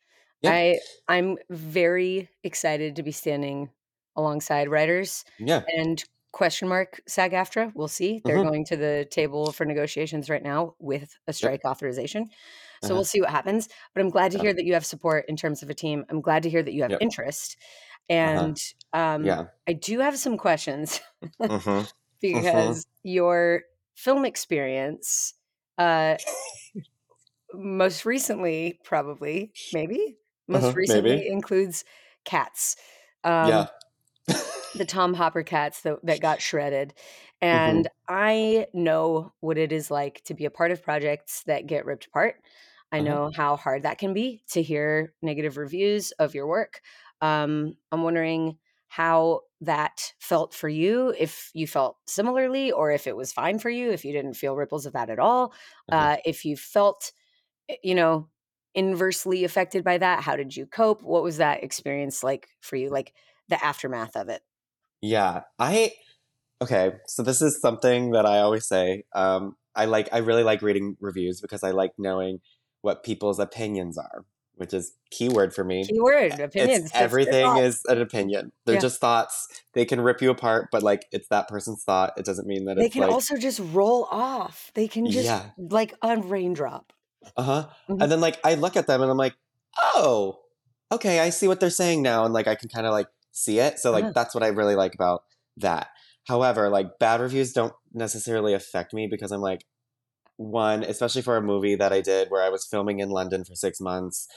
Yeah. 0.43 0.51
I 0.53 0.81
I'm 1.09 1.39
very 1.51 2.29
excited 2.45 2.97
to 2.97 3.03
be 3.03 3.13
standing 3.13 3.71
alongside 4.17 4.69
writers 4.69 5.25
yeah. 5.39 5.63
and 5.77 6.05
question 6.33 6.69
mark 6.69 7.01
SAG 7.07 7.33
AFTRA. 7.33 7.73
We'll 7.75 7.89
see. 7.89 8.23
They're 8.27 8.39
Mhm. 8.39 8.41
going 8.41 8.65
to 8.67 8.77
the 8.77 9.07
table 9.11 9.53
for 9.53 9.65
negotiations 9.67 10.31
right 10.31 10.43
now 10.43 10.75
with 10.79 11.15
a 11.27 11.33
strike 11.33 11.65
authorization. 11.65 12.29
So 12.81 12.95
Uh-huh. 12.95 12.95
we'll 12.95 13.05
see 13.05 13.21
what 13.21 13.31
happens. 13.31 13.69
But 13.95 14.01
I'm 14.03 14.11
glad 14.11 14.33
to 14.33 14.39
hear 14.39 14.55
that 14.55 14.65
you 14.65 14.75
have 14.75 14.87
support 14.87 15.27
in 15.29 15.37
terms 15.37 15.63
of 15.63 15.71
a 15.71 15.75
team. 15.75 16.05
I'm 16.11 16.21
glad 16.21 16.43
to 16.45 16.51
hear 16.51 16.63
that 16.63 16.73
you 16.75 16.83
have 16.83 16.95
Yep. 16.95 17.01
interest. 17.01 17.57
And 18.09 18.59
um, 18.93 19.39
Yeah. 19.39 19.49
I 19.69 19.75
do 19.75 20.01
have 20.01 20.19
some 20.19 20.39
questions 20.39 21.01
hmm 21.49 21.85
because 22.21 22.87
your 23.03 23.63
film 23.95 24.25
experience, 24.25 25.35
uh, 25.79 26.17
most 27.53 28.05
recently, 28.07 28.81
probably, 28.85 29.53
maybe, 29.73 30.17
most 30.49 30.75
Uh-huh, 30.75 30.75
recently 30.75 31.27
maybe. 31.27 31.29
includes 31.29 31.85
Cats. 32.25 32.77
Um, 33.25 33.67
yeah. 33.67 33.69
the 34.75 34.85
Tom 34.85 35.15
Hooper 35.15 35.43
cats 35.43 35.83
that, 35.83 35.99
that 36.05 36.21
got 36.21 36.41
shredded. 36.41 36.95
Mm-hmm. 37.53 37.83
And 37.83 37.89
I 38.09 38.67
know 38.73 39.33
what 39.41 39.59
it 39.59 39.73
is 39.73 39.91
like 39.91 40.23
to 40.25 40.35
be 40.35 40.45
a 40.45 40.51
part 40.51 40.71
of 40.71 40.83
projects 40.83 41.43
that 41.45 41.67
get 41.67 41.85
ripped 41.85 42.07
apart. 42.07 42.37
I 42.91 43.01
Uh-huh. 43.01 43.19
know 43.19 43.31
how 43.35 43.57
hard 43.57 43.83
that 43.83 43.99
can 43.99 44.13
be 44.15 44.43
to 44.51 44.63
hear 44.63 45.15
negative 45.23 45.57
reviews 45.57 46.11
of 46.13 46.35
your 46.35 46.47
work. 46.47 46.81
Um, 47.21 47.75
I'm 47.91 48.03
wondering 48.03 48.59
how 48.89 49.43
that 49.63 50.13
felt 50.19 50.53
for 50.53 50.69
you, 50.69 51.15
if 51.19 51.51
you 51.55 51.67
felt 51.67 51.97
similarly, 52.07 52.71
or 52.71 52.91
if 52.91 53.07
it 53.07 53.17
was 53.17 53.33
fine 53.33 53.59
for 53.59 53.71
you, 53.71 53.91
if 53.91 54.05
you 54.05 54.13
didn't 54.13 54.35
feel 54.35 54.55
ripples 54.57 54.85
of 54.85 54.93
that 54.93 55.09
at 55.09 55.19
all, 55.19 55.55
Uh-huh. 55.89 56.07
uh, 56.07 56.19
if 56.27 56.45
you 56.45 56.57
felt, 56.57 57.13
eh, 57.69 57.77
you 57.83 57.95
know, 57.95 58.29
inversely 58.75 59.45
affected 59.45 59.85
by 59.85 59.99
that. 59.99 60.23
How 60.23 60.37
did 60.37 60.57
you 60.57 60.67
cope? 60.67 61.03
What 61.03 61.23
was 61.23 61.39
that 61.39 61.63
experience 61.65 62.23
like 62.23 62.49
for 62.61 62.77
you? 62.77 62.91
Like 62.91 63.15
the 63.49 63.63
aftermath 63.65 64.17
of 64.17 64.29
it? 64.29 64.43
Yeah, 65.03 65.43
I 65.59 65.93
okay. 66.63 66.93
So 67.07 67.23
this 67.23 67.43
is 67.43 67.61
something 67.61 68.13
that 68.13 68.25
I 68.25 68.39
always 68.39 68.67
say. 68.67 69.05
Um, 69.15 69.57
I 69.75 69.87
like. 69.87 70.09
I 70.13 70.19
really 70.19 70.45
like 70.45 70.63
reading 70.63 70.97
reviews 71.01 71.41
because 71.41 71.63
I 71.63 71.73
like 71.73 71.93
knowing 71.99 72.41
what 72.83 73.03
people's 73.03 73.39
opinions 73.39 73.99
are, 73.99 74.25
which 74.55 74.73
is 74.73 74.93
keyword 75.11 75.55
for 75.55 75.65
me. 75.65 75.85
Keyword 75.85 76.39
opinions. 76.41 76.85
It's 76.87 76.95
everything 76.95 77.57
is 77.57 77.83
an 77.89 78.01
opinion. 78.01 78.53
They're 78.65 78.77
Yeah. 78.77 78.81
just 78.81 79.01
thoughts. 79.01 79.49
They 79.75 79.85
can 79.85 80.01
rip 80.01 80.23
you 80.23 80.31
apart, 80.31 80.69
but 80.71 80.83
like 80.83 81.07
it's 81.11 81.29
that 81.29 81.49
person's 81.49 81.83
thought. 81.85 82.13
It 82.17 82.25
doesn't 82.25 82.47
mean 82.47 82.65
that 82.67 82.77
They 82.77 82.89
can 82.89 83.03
like 83.03 83.11
also 83.11 83.37
just 83.37 83.61
roll 83.73 84.07
off. 84.11 84.71
They 84.75 84.87
can 84.89 85.07
just 85.11 85.25
Yeah. 85.27 85.51
like 85.59 85.95
a 86.03 86.17
raindrop. 86.17 86.93
uh 87.37 87.43
huh. 87.43 87.69
Mhm. 87.89 88.03
And 88.03 88.13
then 88.13 88.21
like 88.21 88.39
I 88.45 88.55
look 88.55 88.77
at 88.77 88.87
them 88.87 89.01
and 89.03 89.11
I'm 89.11 89.17
like, 89.17 89.35
oh, 89.95 90.41
okay, 90.93 91.19
I 91.21 91.31
see 91.31 91.49
what 91.49 91.61
they're 91.61 91.71
saying 91.71 92.03
now, 92.03 92.25
and 92.25 92.35
like 92.35 92.47
I 92.47 92.55
can 92.55 92.69
kind 92.69 92.87
of 92.87 92.93
like 92.93 93.09
see 93.33 93.59
it. 93.59 93.79
So 93.79 93.91
like 93.91 94.05
Uh-huh. 94.05 94.13
that's 94.15 94.35
what 94.35 94.45
I 94.45 94.49
really 94.49 94.77
like 94.77 94.95
about 94.95 95.25
that. 95.57 95.89
However, 96.29 96.69
like 96.69 96.99
bad 96.99 97.21
reviews 97.21 97.53
don't 97.53 97.73
necessarily 97.93 98.55
affect 98.55 98.95
me 98.95 99.09
because 99.11 99.33
I'm 99.33 99.41
like, 99.41 99.65
one, 100.37 100.83
especially 100.83 101.23
for 101.23 101.37
a 101.37 101.43
movie 101.43 101.75
that 101.75 101.93
I 101.93 102.01
did 102.01 102.31
where 102.31 102.43
I 102.43 102.49
was 102.49 102.67
filming 102.67 103.01
in 103.01 103.11
London 103.11 103.45
for 103.45 103.55
six 103.55 103.81
months, 103.81 104.29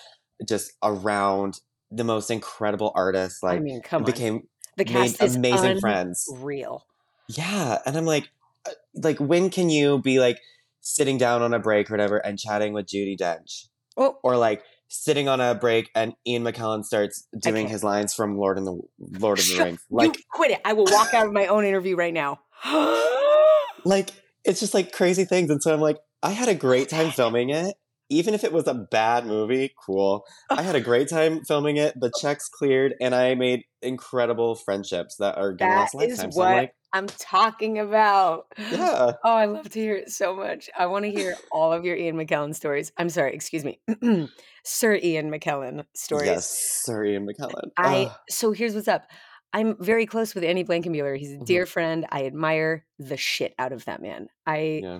just 0.47 0.73
around 0.83 1.61
the 1.91 2.03
most 2.03 2.29
incredible 2.31 2.91
artists, 2.95 3.41
like 3.43 3.57
I 3.57 3.59
mean, 3.59 3.81
come 3.81 4.03
on. 4.03 4.05
became 4.05 4.47
the 4.77 4.85
made 4.85 4.93
cast 5.17 5.23
is 5.23 5.35
amazing 5.35 5.79
friends. 5.79 6.27
Real. 6.39 6.85
Yeah, 7.29 7.79
and 7.85 7.95
I'm 7.95 8.05
like, 8.05 8.29
uh, 8.67 8.71
like 8.95 9.19
when 9.19 9.49
can 9.49 9.69
you 9.69 9.99
be 9.99 10.19
like 10.19 10.39
sitting 10.81 11.17
down 11.17 11.41
on 11.41 11.53
a 11.53 11.59
break 11.59 11.89
or 11.89 11.93
whatever 11.93 12.17
and 12.17 12.37
chatting 12.37 12.73
with 12.73 12.87
Judi 12.87 13.17
Dench, 13.17 13.67
Oh, 13.97 14.17
or 14.23 14.37
like 14.37 14.63
sitting 14.87 15.27
on 15.27 15.41
a 15.41 15.55
break 15.55 15.89
and 15.95 16.13
Ian 16.27 16.43
McKellen 16.43 16.83
starts 16.83 17.27
doing 17.39 17.67
his 17.67 17.83
lines 17.83 18.13
from 18.13 18.37
Lord 18.37 18.57
and 18.57 18.67
the 18.67 18.79
Lord 18.99 19.39
of 19.39 19.45
the 19.47 19.63
Rings, 19.63 19.79
you 19.89 19.97
like 19.97 20.17
quit 20.31 20.51
it. 20.51 20.61
I 20.65 20.73
will 20.73 20.85
walk 20.85 21.13
out 21.13 21.27
of 21.27 21.33
my 21.33 21.47
own 21.47 21.65
interview 21.65 21.95
right 21.95 22.13
now. 22.13 22.39
like 23.85 24.09
it's 24.43 24.59
just 24.59 24.73
like 24.73 24.91
crazy 24.91 25.25
things, 25.25 25.49
and 25.49 25.61
so 25.61 25.73
I'm 25.73 25.81
like, 25.81 25.97
I 26.21 26.31
had 26.31 26.49
a 26.49 26.55
great 26.55 26.89
time 26.89 27.11
filming 27.11 27.49
it. 27.49 27.75
Even 28.09 28.33
if 28.33 28.43
it 28.43 28.53
was 28.53 28.67
a 28.67 28.73
bad 28.73 29.25
movie, 29.25 29.73
cool. 29.83 30.25
I 30.49 30.61
had 30.61 30.75
a 30.75 30.81
great 30.89 31.09
time 31.09 31.43
filming 31.43 31.77
it. 31.77 31.99
The 31.99 32.11
checks 32.21 32.47
cleared, 32.49 32.93
and 33.01 33.15
I 33.15 33.33
made 33.35 33.63
incredible 33.81 34.55
friendships 34.55 35.15
that 35.17 35.37
are 35.37 35.53
gonna 35.53 35.71
That 35.71 35.77
last 35.79 35.95
lifetime. 35.95 36.31
So 36.31 36.41
I'm 36.41 36.49
what 36.51 36.55
like, 36.55 36.75
I'm 36.93 37.07
talking 37.07 37.79
about. 37.79 38.45
Yeah. 38.57 39.13
Oh, 39.23 39.33
I 39.35 39.45
love 39.45 39.69
to 39.69 39.79
hear 39.79 39.95
it 39.95 40.09
so 40.11 40.35
much. 40.35 40.69
I 40.77 40.85
want 40.85 41.05
to 41.05 41.11
hear 41.11 41.35
all 41.51 41.73
of 41.73 41.83
your 41.83 41.95
Ian 41.97 42.15
McKellen 42.15 42.55
stories. 42.55 42.91
I'm 42.97 43.09
sorry, 43.09 43.33
excuse 43.33 43.65
me. 43.65 43.79
Sir 44.63 44.99
Ian 45.01 45.31
McKellen 45.31 45.85
stories. 45.95 46.27
Yes, 46.27 46.81
Sir 46.83 47.05
Ian 47.05 47.27
McKellen. 47.27 47.69
I 47.77 48.03
Ugh. 48.03 48.11
so 48.29 48.51
here's 48.51 48.75
what's 48.75 48.87
up. 48.87 49.03
I'm 49.51 49.77
very 49.79 50.05
close 50.05 50.35
with 50.35 50.43
Andy 50.43 50.63
Blankenbuehler. 50.63 51.17
He's 51.17 51.31
a 51.33 51.37
Mhm. 51.37 51.45
dear 51.45 51.65
friend. 51.65 52.05
I 52.11 52.25
admire 52.25 52.85
the 52.99 53.17
shit 53.17 53.55
out 53.57 53.71
of 53.71 53.85
that 53.85 54.01
man. 54.01 54.27
I 54.45 54.81
Yeah. 54.83 54.99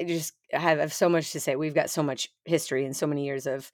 I 0.00 0.04
just 0.04 0.34
have, 0.52 0.78
have 0.78 0.92
so 0.92 1.08
much 1.08 1.32
to 1.32 1.40
say. 1.40 1.56
We've 1.56 1.74
got 1.74 1.90
so 1.90 2.02
much 2.02 2.30
history 2.44 2.84
and 2.84 2.96
so 2.96 3.06
many 3.06 3.24
years 3.26 3.46
of 3.46 3.70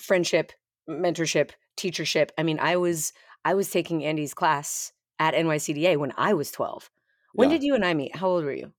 friendship, 0.00 0.52
mentorship, 0.88 1.50
teachership. 1.76 2.30
I 2.38 2.42
mean, 2.42 2.58
I 2.60 2.76
was 2.76 3.12
I 3.44 3.54
was 3.54 3.70
taking 3.70 4.04
Andy's 4.04 4.34
class 4.34 4.92
at 5.18 5.34
NYCDA 5.34 5.96
when 5.96 6.12
I 6.16 6.34
was 6.34 6.50
12. 6.50 6.90
When 7.34 7.48
Yeah. 7.48 7.56
did 7.56 7.62
you 7.64 7.74
and 7.74 7.84
I 7.84 7.94
meet? 7.94 8.16
How 8.16 8.28
old 8.28 8.44
were 8.44 8.52
you? 8.54 8.72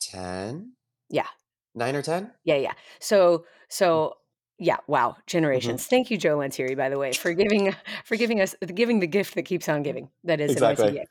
10? 0.00 0.72
Yeah. 1.10 1.26
9 1.74 1.96
or 1.96 2.02
10? 2.02 2.32
Yeah, 2.44 2.56
yeah. 2.56 2.72
So 3.00 3.38
Mm. 3.38 3.44
so 3.68 4.14
yeah, 4.58 4.76
wow, 4.86 5.10
Mm-hmm. 5.10 5.26
generations. 5.26 5.86
Thank 5.86 6.10
you, 6.10 6.18
Joe 6.18 6.38
Lanteri, 6.38 6.76
by 6.76 6.88
the 6.88 6.98
way, 6.98 7.14
for 7.14 7.32
giving 7.34 7.74
for 8.04 8.16
giving 8.16 8.40
us 8.40 8.54
giving 8.74 9.00
the 9.00 9.06
gift 9.06 9.34
that 9.34 9.42
keeps 9.44 9.68
on 9.68 9.82
giving. 9.82 10.10
That 10.24 10.40
is 10.40 10.52
Exactly. 10.52 10.92
NYCDA. 10.92 11.04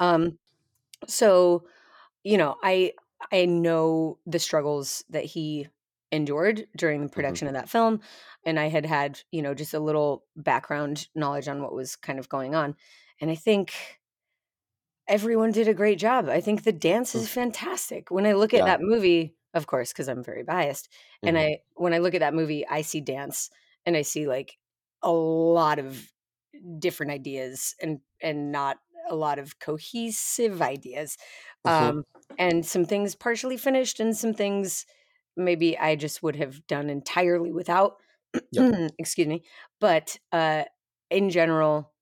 Um, 0.00 0.38
so 1.08 1.64
you 2.24 2.38
know, 2.38 2.56
I 2.62 2.92
I 3.32 3.46
know 3.46 4.18
the 4.26 4.38
struggles 4.38 5.04
that 5.10 5.24
he 5.24 5.68
endured 6.12 6.68
during 6.76 7.02
Mm-hmm. 7.02 7.06
the 7.06 7.10
production 7.10 7.48
of 7.48 7.54
that 7.54 7.68
film, 7.68 8.00
and 8.44 8.58
I 8.60 8.68
had 8.68 8.86
had 8.86 9.20
you 9.32 9.42
know 9.42 9.54
just 9.54 9.74
a 9.74 9.80
little 9.80 10.26
background 10.36 11.08
knowledge 11.14 11.48
on 11.48 11.62
what 11.62 11.74
was 11.74 11.96
kind 11.96 12.18
of 12.18 12.28
going 12.28 12.54
on, 12.54 12.76
and 13.20 13.30
I 13.30 13.34
think 13.34 14.00
everyone 15.08 15.52
did 15.52 15.68
a 15.68 15.74
great 15.74 15.98
job. 15.98 16.28
I 16.28 16.40
think 16.40 16.62
the 16.64 16.72
dance 16.72 17.14
is 17.14 17.28
fantastic. 17.28 18.10
When 18.10 18.26
I 18.26 18.32
look 18.32 18.54
at. 18.54 18.64
Yeah. 18.64 18.64
that 18.64 18.80
movie, 18.80 19.36
of 19.52 19.66
course, 19.66 19.92
because 19.92 20.08
I'm 20.08 20.22
very 20.22 20.42
biased, 20.42 20.88
and 21.24 21.36
Mhm. 21.36 21.38
I 21.38 21.58
when 21.74 21.92
I 21.94 21.98
look 21.98 22.14
at 22.14 22.20
that 22.20 22.34
movie, 22.34 22.66
I 22.66 22.82
see 22.82 23.00
dance 23.00 23.50
and 23.86 23.96
I 23.96 24.02
see 24.02 24.26
like 24.26 24.58
a 25.02 25.12
lot 25.12 25.78
of 25.78 26.12
different 26.78 27.12
ideas 27.12 27.74
and 27.80 28.00
and 28.22 28.52
not 28.52 28.78
a 29.08 29.14
lot 29.14 29.38
of 29.38 29.58
cohesive 29.58 30.62
ideas. 30.62 31.16
Mhm. 31.66 31.72
Um 31.72 32.04
and 32.38 32.64
some 32.66 32.84
things 32.84 33.14
partially 33.14 33.56
finished 33.56 34.00
and 34.00 34.16
some 34.16 34.34
things 34.34 34.86
maybe 35.36 35.78
I 35.78 35.96
just 35.96 36.22
would 36.22 36.36
have 36.36 36.66
done 36.66 36.90
entirely 36.90 37.52
without. 37.52 37.96
Excuse 38.98 39.28
me. 39.28 39.44
But 39.80 40.18
uh 40.32 40.64
in 41.10 41.30
general, 41.30 41.92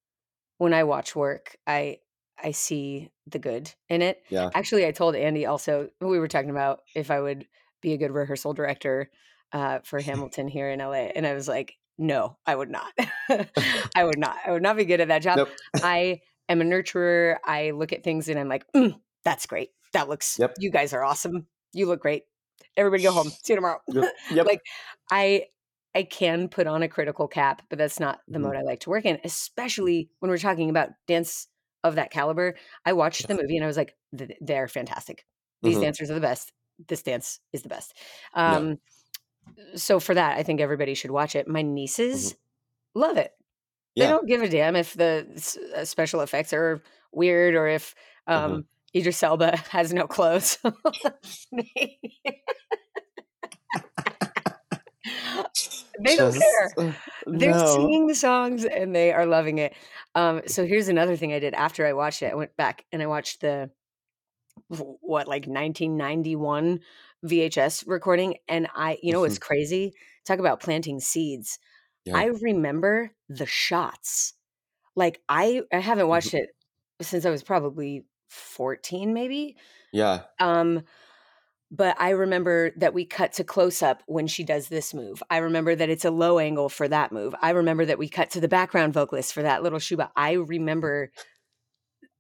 when 0.59 0.75
I 0.75 0.85
watch 0.85 1.17
work, 1.17 1.57
I 1.67 1.99
I 2.43 2.53
see 2.53 3.11
the 3.27 3.39
good 3.39 3.73
in 3.89 4.03
it. 4.03 4.23
Yeah. 4.31 4.51
Actually, 4.55 4.87
I 4.87 4.93
told 4.93 5.15
Andy 5.15 5.47
also 5.47 5.91
we 6.01 6.19
were 6.19 6.29
talking 6.29 6.51
about 6.51 6.81
if 6.95 7.11
I 7.11 7.21
would 7.21 7.47
be 7.81 7.93
a 7.93 7.99
good 7.99 8.13
rehearsal 8.13 8.53
director 8.55 9.11
uh, 9.53 9.81
for 9.85 10.01
Hamilton 10.01 10.49
here 10.49 10.71
in 10.71 10.81
LA, 10.81 11.11
and 11.15 11.27
I 11.27 11.35
was 11.35 11.49
like, 11.49 11.75
no, 11.99 12.39
I 12.47 12.55
would 12.55 12.71
not. 12.71 12.93
I 13.97 14.05
would 14.05 14.19
not. 14.19 14.37
I 14.47 14.53
would 14.53 14.63
not 14.63 14.77
be 14.77 14.85
good 14.85 15.01
at 15.01 15.09
that 15.09 15.23
job. 15.23 15.39
Nope. 15.39 15.51
I 15.83 16.21
am 16.53 16.61
a 16.61 16.65
nurturer. 16.65 17.39
I 17.45 17.73
look 17.73 17.93
at 17.93 18.05
things 18.05 18.29
and 18.29 18.39
I'm 18.39 18.49
like, 18.49 18.65
"Mm, 18.73 19.01
that's 19.25 19.47
great. 19.47 19.71
That 19.93 20.09
looks. 20.09 20.39
Yep. 20.39 20.55
You 20.59 20.71
guys 20.71 20.93
are 20.93 21.03
awesome. 21.05 21.47
You 21.73 21.87
look 21.87 22.01
great. 22.01 22.25
Everybody 22.77 23.03
go 23.03 23.13
home. 23.13 23.29
See 23.31 23.53
you 23.53 23.57
tomorrow. 23.57 23.81
Yep. 23.89 24.13
Yep. 24.33 24.47
like 24.47 24.61
I 25.11 25.47
I 25.95 26.05
can 26.05 26.49
put 26.49 26.67
on 26.67 26.83
a 26.83 26.89
critical 26.89 27.29
cap, 27.29 27.63
but 27.69 27.79
that's 27.79 28.01
not 28.01 28.21
the 28.29 28.39
Mhm. 28.39 28.43
mode 28.43 28.57
I 28.57 28.63
like 28.63 28.81
to 28.81 28.91
work 28.91 29.05
in, 29.05 29.19
especially 29.25 30.09
when 30.21 30.31
we're 30.31 30.39
talking 30.39 30.71
about 30.71 30.91
dance 31.07 31.49
of 31.85 31.97
that 31.97 32.11
caliber. 32.11 32.57
I 32.87 32.95
watched 32.95 33.29
the 33.29 33.35
movie 33.35 33.57
and 33.57 33.65
I 33.65 33.67
was 33.67 33.77
like, 33.77 33.95
they're 34.41 34.69
fantastic. 34.69 35.27
These 35.63 35.77
Mhm. 35.77 35.83
dancers 35.83 36.11
are 36.11 36.15
the 36.15 36.21
best. 36.21 36.53
This 36.89 37.03
dance 37.03 37.41
is 37.53 37.63
the 37.63 37.69
best. 37.69 37.95
Yeah. 38.35 38.57
Um, 38.57 38.79
So 39.75 40.01
for 40.01 40.15
that, 40.15 40.39
I 40.39 40.45
think 40.45 40.61
everybody 40.61 40.95
should 40.95 41.11
watch 41.11 41.35
it. 41.37 41.49
My 41.49 41.63
nieces 41.63 42.37
love 42.95 43.17
it. 43.17 43.33
They. 43.97 44.05
Yeah. 44.05 44.11
don't 44.11 44.27
give 44.27 44.43
a 44.43 44.49
damn 44.49 44.77
if 44.77 44.95
the 44.95 45.27
s- 45.35 45.59
uh, 45.77 45.85
special 45.85 46.21
effects 46.23 46.53
are 46.53 46.83
weird 47.13 47.55
or 47.55 47.67
if 47.69 47.95
um, 48.27 48.53
Mhm. 48.53 48.65
Idris 49.01 49.23
Elba 49.23 49.57
has 49.71 49.93
no 49.93 50.07
clothes. 50.07 50.59
they 56.01 56.17
don't 56.17 56.33
Just- 56.35 56.41
care. 56.77 56.95
They're 57.27 57.51
no. 57.53 57.67
singing 57.75 58.07
the 58.07 58.15
songs 58.15 58.65
and 58.65 58.95
they 58.95 59.13
are 59.13 59.27
loving 59.27 59.59
it. 59.59 59.75
Um, 60.15 60.43
so 60.47 60.67
here's 60.67 60.89
another 60.89 61.17
thing 61.17 61.33
I 61.33 61.39
did 61.39 61.55
after 61.55 61.87
I 61.87 61.93
watched 61.93 62.23
it. 62.23 62.33
I 62.33 62.35
went 62.35 62.57
back 62.57 62.85
and 62.93 63.03
I 63.03 63.07
watched 63.07 63.41
the 63.41 63.71
w- 64.71 64.97
what 65.01 65.29
like 65.29 65.47
1991 65.47 66.81
VHS 67.25 67.85
recording, 67.87 68.37
and 68.49 68.69
I, 68.75 68.99
you 69.03 69.13
know, 69.13 69.21
what's 69.21 69.39
crazy? 69.39 69.93
Talk 70.27 70.39
about 70.41 70.61
planting 70.61 70.99
seeds. 71.01 71.59
I 72.13 72.27
remember 72.27 73.13
the 73.29 73.47
shots. 73.47 74.35
Like 74.97 75.21
I, 75.29 75.63
I 75.73 75.79
haven't 75.79 76.09
watched 76.09 76.35
it 76.35 76.51
since 77.01 77.25
I 77.25 77.31
was 77.31 77.43
probably 77.43 78.05
14, 78.31 79.13
maybe. 79.13 79.57
yeah. 79.93 80.23
Um, 80.39 80.83
but 81.75 81.97
I 81.99 82.11
remember 82.11 82.73
that 82.77 82.93
we 82.93 83.07
cut 83.07 83.33
to 83.35 83.45
close 83.45 83.83
up 83.83 84.03
when 84.07 84.27
she 84.27 84.45
does 84.45 84.69
this 84.69 84.93
move. 84.93 85.23
I 85.31 85.39
remember 85.39 85.75
that 85.75 85.89
it's 85.89 86.05
a 86.05 86.11
low 86.11 86.39
angle 86.39 86.69
for 86.69 86.87
that 86.87 87.13
move. 87.13 87.35
I 87.41 87.51
remember 87.51 87.87
that 87.87 87.99
we 87.99 88.11
cut 88.11 88.29
to 88.31 88.41
the 88.41 88.49
background 88.49 88.93
vocalist 88.93 89.33
for 89.33 89.43
that 89.43 89.63
little 89.63 89.79
shuba. 89.79 90.13
I 90.15 90.33
remember 90.33 91.11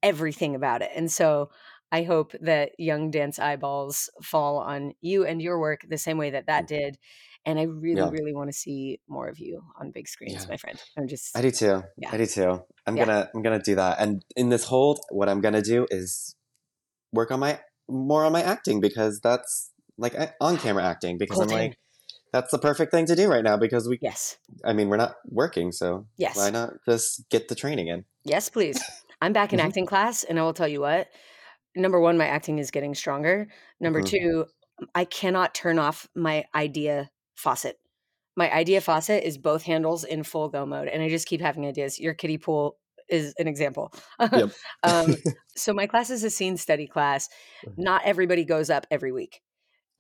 everything 0.03 0.55
about 0.55 0.81
it. 0.81 0.91
And 0.97 1.13
so 1.13 1.51
I 1.93 2.05
hope 2.05 2.33
that 2.41 2.73
young 2.79 3.11
dance 3.11 3.39
eyeballs 3.39 4.09
fall 4.23 4.57
on 4.57 4.95
you 5.03 5.27
and 5.27 5.43
your 5.43 5.61
work 5.61 5.85
the 5.87 5.99
same 5.99 6.17
way 6.17 6.31
that 6.31 6.47
that 6.47 6.67
did. 6.67 6.97
And 7.45 7.59
I 7.59 7.65
really, 7.65 8.01
Yeah. 8.01 8.11
really 8.11 8.33
want 8.33 8.49
to 8.51 8.53
see 8.53 9.01
more 9.09 9.29
of 9.29 9.39
you 9.39 9.63
on 9.79 9.91
big 9.91 10.07
screens, 10.09 10.43
Yeah. 10.45 10.49
my 10.49 10.57
friend. 10.57 10.81
I'm 10.97 11.09
just 11.09 11.37
I 11.37 11.43
do 11.43 11.51
too. 11.51 11.83
Yeah. 11.97 12.11
I 12.13 12.17
do 12.17 12.27
too. 12.27 12.63
I'm 12.87 12.95
gonna 12.95 13.29
I'm 13.35 13.43
gonna 13.43 13.63
do 13.63 13.75
that. 13.77 13.99
And 14.01 14.25
in 14.37 14.49
this 14.49 14.65
hold, 14.65 15.01
what 15.11 15.29
I'm 15.29 15.41
gonna 15.41 15.63
do 15.63 15.87
is 15.91 16.37
work 17.13 17.31
on 17.31 17.41
my 17.41 17.61
more 17.89 18.25
on 18.25 18.33
my 18.33 18.43
acting 18.43 18.81
because 18.81 19.21
that's 19.21 19.71
like 19.99 20.15
on 20.41 20.57
camera 20.59 20.85
acting 20.85 21.19
because 21.19 21.39
I'm 21.41 21.49
like 21.49 21.77
that's 22.33 22.51
the 22.51 22.59
perfect 22.59 22.91
thing 22.93 23.05
to 23.07 23.15
do 23.15 23.29
right 23.29 23.45
now 23.45 23.57
because 23.57 23.89
we 23.89 23.99
yes. 24.01 24.39
I 24.65 24.73
mean 24.73 24.89
we're 24.89 24.97
not 24.97 25.17
working 25.29 25.71
so 25.73 26.07
Yes. 26.17 26.37
why 26.37 26.51
not 26.51 26.71
just 26.89 27.29
get 27.29 27.49
the 27.49 27.55
training 27.55 27.89
in? 27.89 28.05
Yes, 28.25 28.49
please. 28.49 28.83
I'm 29.21 29.33
back 29.33 29.53
in 29.53 29.59
Mhm. 29.61 29.65
acting 29.65 29.87
class, 29.87 30.25
and 30.25 30.39
I 30.39 30.43
will 30.43 30.55
tell 30.55 30.67
you 30.69 30.81
what. 30.81 31.09
Number 31.77 32.01
one, 32.01 32.19
my 32.19 32.27
acting 32.27 32.59
is 32.59 32.71
getting 32.73 32.95
stronger. 32.95 33.49
Number 33.81 34.01
Mhm. 34.03 34.07
two, 34.07 34.47
I 34.95 35.05
cannot 35.05 35.55
turn 35.55 35.79
off 35.79 36.09
my 36.15 36.45
idea 36.55 37.11
faucet. 37.35 37.79
My 38.37 38.51
idea 38.53 38.81
faucet 38.81 39.25
is 39.25 39.37
both 39.37 39.63
handles 39.63 40.05
in 40.05 40.23
full 40.23 40.49
go 40.49 40.65
mode, 40.65 40.89
and 40.89 41.03
I 41.03 41.09
just 41.09 41.27
keep 41.27 41.41
having 41.41 41.67
ideas. 41.67 42.01
Your 42.01 42.15
kiddie 42.15 42.39
pool 42.39 42.79
is 43.09 43.35
an 43.39 43.47
example. 43.47 43.93
Yep. 44.21 44.51
um, 44.85 45.17
so 45.57 45.75
my 45.75 45.87
class 45.87 46.09
is 46.11 46.25
a 46.25 46.31
scene 46.31 46.57
study 46.57 46.87
class. 46.87 47.29
Mhm. 47.67 47.75
Not 47.77 48.03
everybody 48.05 48.45
goes 48.45 48.71
up 48.71 48.87
every 48.91 49.13
week. 49.13 49.43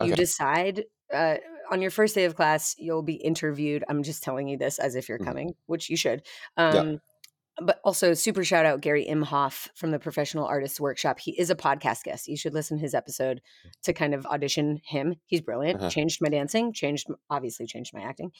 You 0.00 0.14
decide 0.16 0.84
uh, 1.14 1.36
on 1.70 1.80
your 1.80 1.90
first 1.90 2.14
day 2.14 2.24
of 2.24 2.34
class, 2.34 2.74
you'll 2.78 3.02
be 3.02 3.14
interviewed. 3.14 3.84
I'm 3.88 4.02
just 4.02 4.22
telling 4.22 4.48
you 4.48 4.56
this 4.56 4.78
as 4.78 4.96
if 4.96 5.08
you're 5.08 5.18
Mhm. 5.18 5.24
coming, 5.24 5.54
which 5.66 5.90
you 5.90 5.96
should. 5.96 6.22
Um, 6.56 7.00
but 7.60 7.80
also, 7.84 8.14
super 8.14 8.44
shout 8.44 8.64
out 8.64 8.80
Gary 8.80 9.06
Imhoff 9.08 9.68
from 9.74 9.90
the 9.90 9.98
Professional 9.98 10.46
Artists 10.46 10.80
Workshop. 10.80 11.18
He 11.18 11.32
is 11.38 11.50
a 11.50 11.54
podcast 11.54 12.02
guest. 12.04 12.28
You 12.28 12.36
should 12.36 12.54
listen 12.54 12.78
to 12.78 12.82
his 12.82 12.94
episode 12.94 13.42
to 13.84 13.92
kind 13.92 14.14
of 14.14 14.24
audition 14.26 14.80
him. 14.84 15.16
He's 15.26 15.42
brilliant. 15.42 15.80
Uh-huh. 15.80 15.90
Changed 15.90 16.20
my 16.22 16.30
dancing, 16.30 16.72
changed 16.72 17.08
obviously 17.28 17.66
changed 17.66 17.92
my 17.92 18.00
acting. 18.00 18.32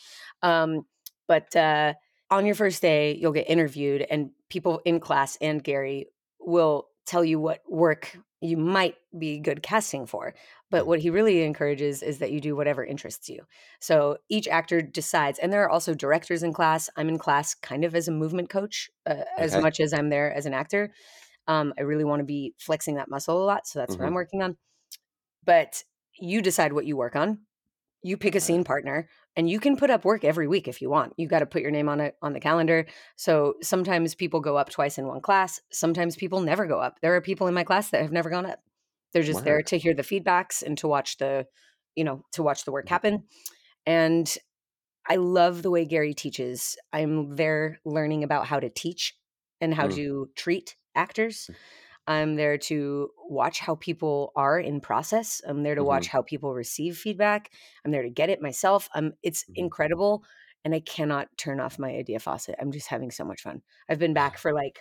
Um, 0.43 0.87
but 1.29 1.55
uh, 1.55 1.95
on 2.31 2.47
your 2.47 2.55
first 2.55 2.81
day, 2.81 3.15
you'll 3.15 3.33
get 3.33 3.51
interviewed, 3.51 4.03
and 4.03 4.31
people 4.49 4.81
in 4.85 4.99
class 4.99 5.37
and 5.41 5.63
Gary 5.63 6.07
will 6.41 6.89
tell 7.07 7.25
you 7.25 7.39
what 7.41 7.61
work 7.71 8.17
you 8.41 8.57
might 8.57 8.97
be 9.19 9.39
good 9.39 9.63
casting 9.63 10.07
for. 10.07 10.35
But 10.71 10.87
what 10.87 11.01
he 11.01 11.11
really 11.11 11.43
encourages 11.43 12.03
is 12.03 12.19
that 12.19 12.33
you 12.33 12.41
do 12.41 12.57
whatever 12.57 12.85
interests 12.85 13.29
you. 13.29 13.47
So 13.81 14.19
each 14.29 14.49
actor 14.49 14.83
decides, 14.83 15.39
and 15.39 15.53
there 15.53 15.63
are 15.63 15.71
also 15.71 15.95
directors 15.95 16.43
in 16.43 16.53
class. 16.53 16.91
I'm 16.97 17.09
in 17.09 17.19
class 17.19 17.55
kind 17.55 17.85
of 17.85 17.95
as 17.95 18.09
a 18.09 18.13
movement 18.13 18.51
coach, 18.51 18.91
uh, 19.07 19.25
as 19.39 19.57
much 19.57 19.81
as 19.81 19.93
I'm 19.93 20.09
there 20.11 20.33
as 20.35 20.47
an 20.47 20.55
actor. 20.55 20.93
Um, 21.49 21.75
I 21.79 21.83
really 21.83 22.05
want 22.05 22.21
to 22.21 22.25
be 22.27 22.55
flexing 22.59 22.97
that 22.97 23.11
muscle 23.11 23.43
a 23.43 23.47
lot, 23.47 23.67
so 23.67 23.79
that's 23.81 23.99
what 23.99 24.07
I'm 24.07 24.15
Mhm. 24.15 24.15
working 24.15 24.43
on. 24.43 24.59
But 25.45 25.85
you 26.19 26.43
decide 26.43 26.73
what 26.73 26.87
you 26.87 26.97
work 26.97 27.17
on. 27.17 27.47
You 28.03 28.17
pick 28.17 28.35
a 28.35 28.41
scene 28.41 28.65
partner, 28.65 29.09
and 29.37 29.49
you 29.49 29.59
can 29.61 29.77
put 29.77 29.91
up 29.91 30.05
work 30.05 30.25
every 30.25 30.47
week 30.47 30.69
if 30.69 30.83
you 30.83 30.91
want. 30.91 31.15
You 31.17 31.27
got 31.27 31.41
to 31.41 31.47
put 31.47 31.63
your 31.63 31.71
name 31.71 31.89
on 31.89 32.01
it 32.01 32.17
on 32.21 32.33
the 32.33 32.41
calendar. 32.41 32.87
So 33.17 33.55
sometimes 33.63 34.15
people 34.15 34.41
go 34.41 34.57
up 34.57 34.71
twice 34.71 34.99
in 34.99 35.07
one 35.07 35.21
class. 35.21 35.61
Sometimes 35.73 36.17
people 36.17 36.41
never 36.41 36.67
go 36.67 36.79
up. 36.79 36.99
There 37.01 37.15
are 37.17 37.21
people 37.21 37.47
in 37.47 37.55
my 37.55 37.65
class 37.65 37.91
that 37.91 38.03
have 38.03 38.13
never 38.13 38.31
gone 38.31 38.47
up. 38.47 38.61
They're 39.13 39.23
just 39.23 39.45
there 39.45 39.63
to 39.63 39.79
hear 39.79 39.95
the 39.95 40.03
feedbacks 40.03 40.63
and 40.63 40.77
to 40.79 40.89
watch 40.89 41.19
the, 41.19 41.47
you 41.95 42.05
know, 42.05 42.25
to 42.33 42.43
watch 42.43 42.65
the 42.65 42.73
work 42.73 42.89
happen. 42.89 43.25
And 43.87 44.33
I 45.09 45.17
love 45.17 45.63
the 45.63 45.71
way 45.71 45.85
Gary 45.85 46.15
teaches. 46.15 46.77
I'm 46.93 47.37
there 47.37 47.81
learning 47.85 48.25
about 48.25 48.47
how 48.47 48.61
to 48.61 48.71
teach 48.71 49.15
and 49.61 49.75
how 49.75 49.87
Mm. 49.89 49.95
to 49.97 50.31
treat 50.37 50.77
actors. 50.95 51.51
I'm 52.07 52.35
there 52.37 52.59
to 52.59 53.11
watch 53.29 53.61
how 53.61 53.77
people 53.77 54.33
are 54.37 54.59
in 54.59 54.81
process. 54.81 55.41
I'm 55.47 55.63
there 55.63 55.75
to 55.77 55.85
watch 55.85 56.07
Mm-hmm. 56.07 56.09
how 56.09 56.23
people 56.23 56.53
receive 56.55 56.99
feedback. 56.99 57.53
I'm 57.85 57.93
there 57.93 58.03
to 58.03 58.11
get 58.11 58.31
it 58.31 58.43
myself. 58.43 58.89
Um, 58.95 59.13
it's 59.23 59.45
Mhm. 59.49 59.55
incredible, 59.55 60.25
and 60.65 60.75
I 60.75 60.81
cannot 60.81 61.29
turn 61.39 61.61
off 61.61 61.79
my 61.79 61.91
idea 61.91 62.19
faucet. 62.19 62.57
I'm 62.61 62.73
just 62.73 62.89
having 62.89 63.11
so 63.11 63.25
much 63.25 63.43
fun. 63.43 63.63
I've 63.89 63.99
been 64.01 64.15
back 64.15 64.37
for 64.39 64.53
like 64.53 64.81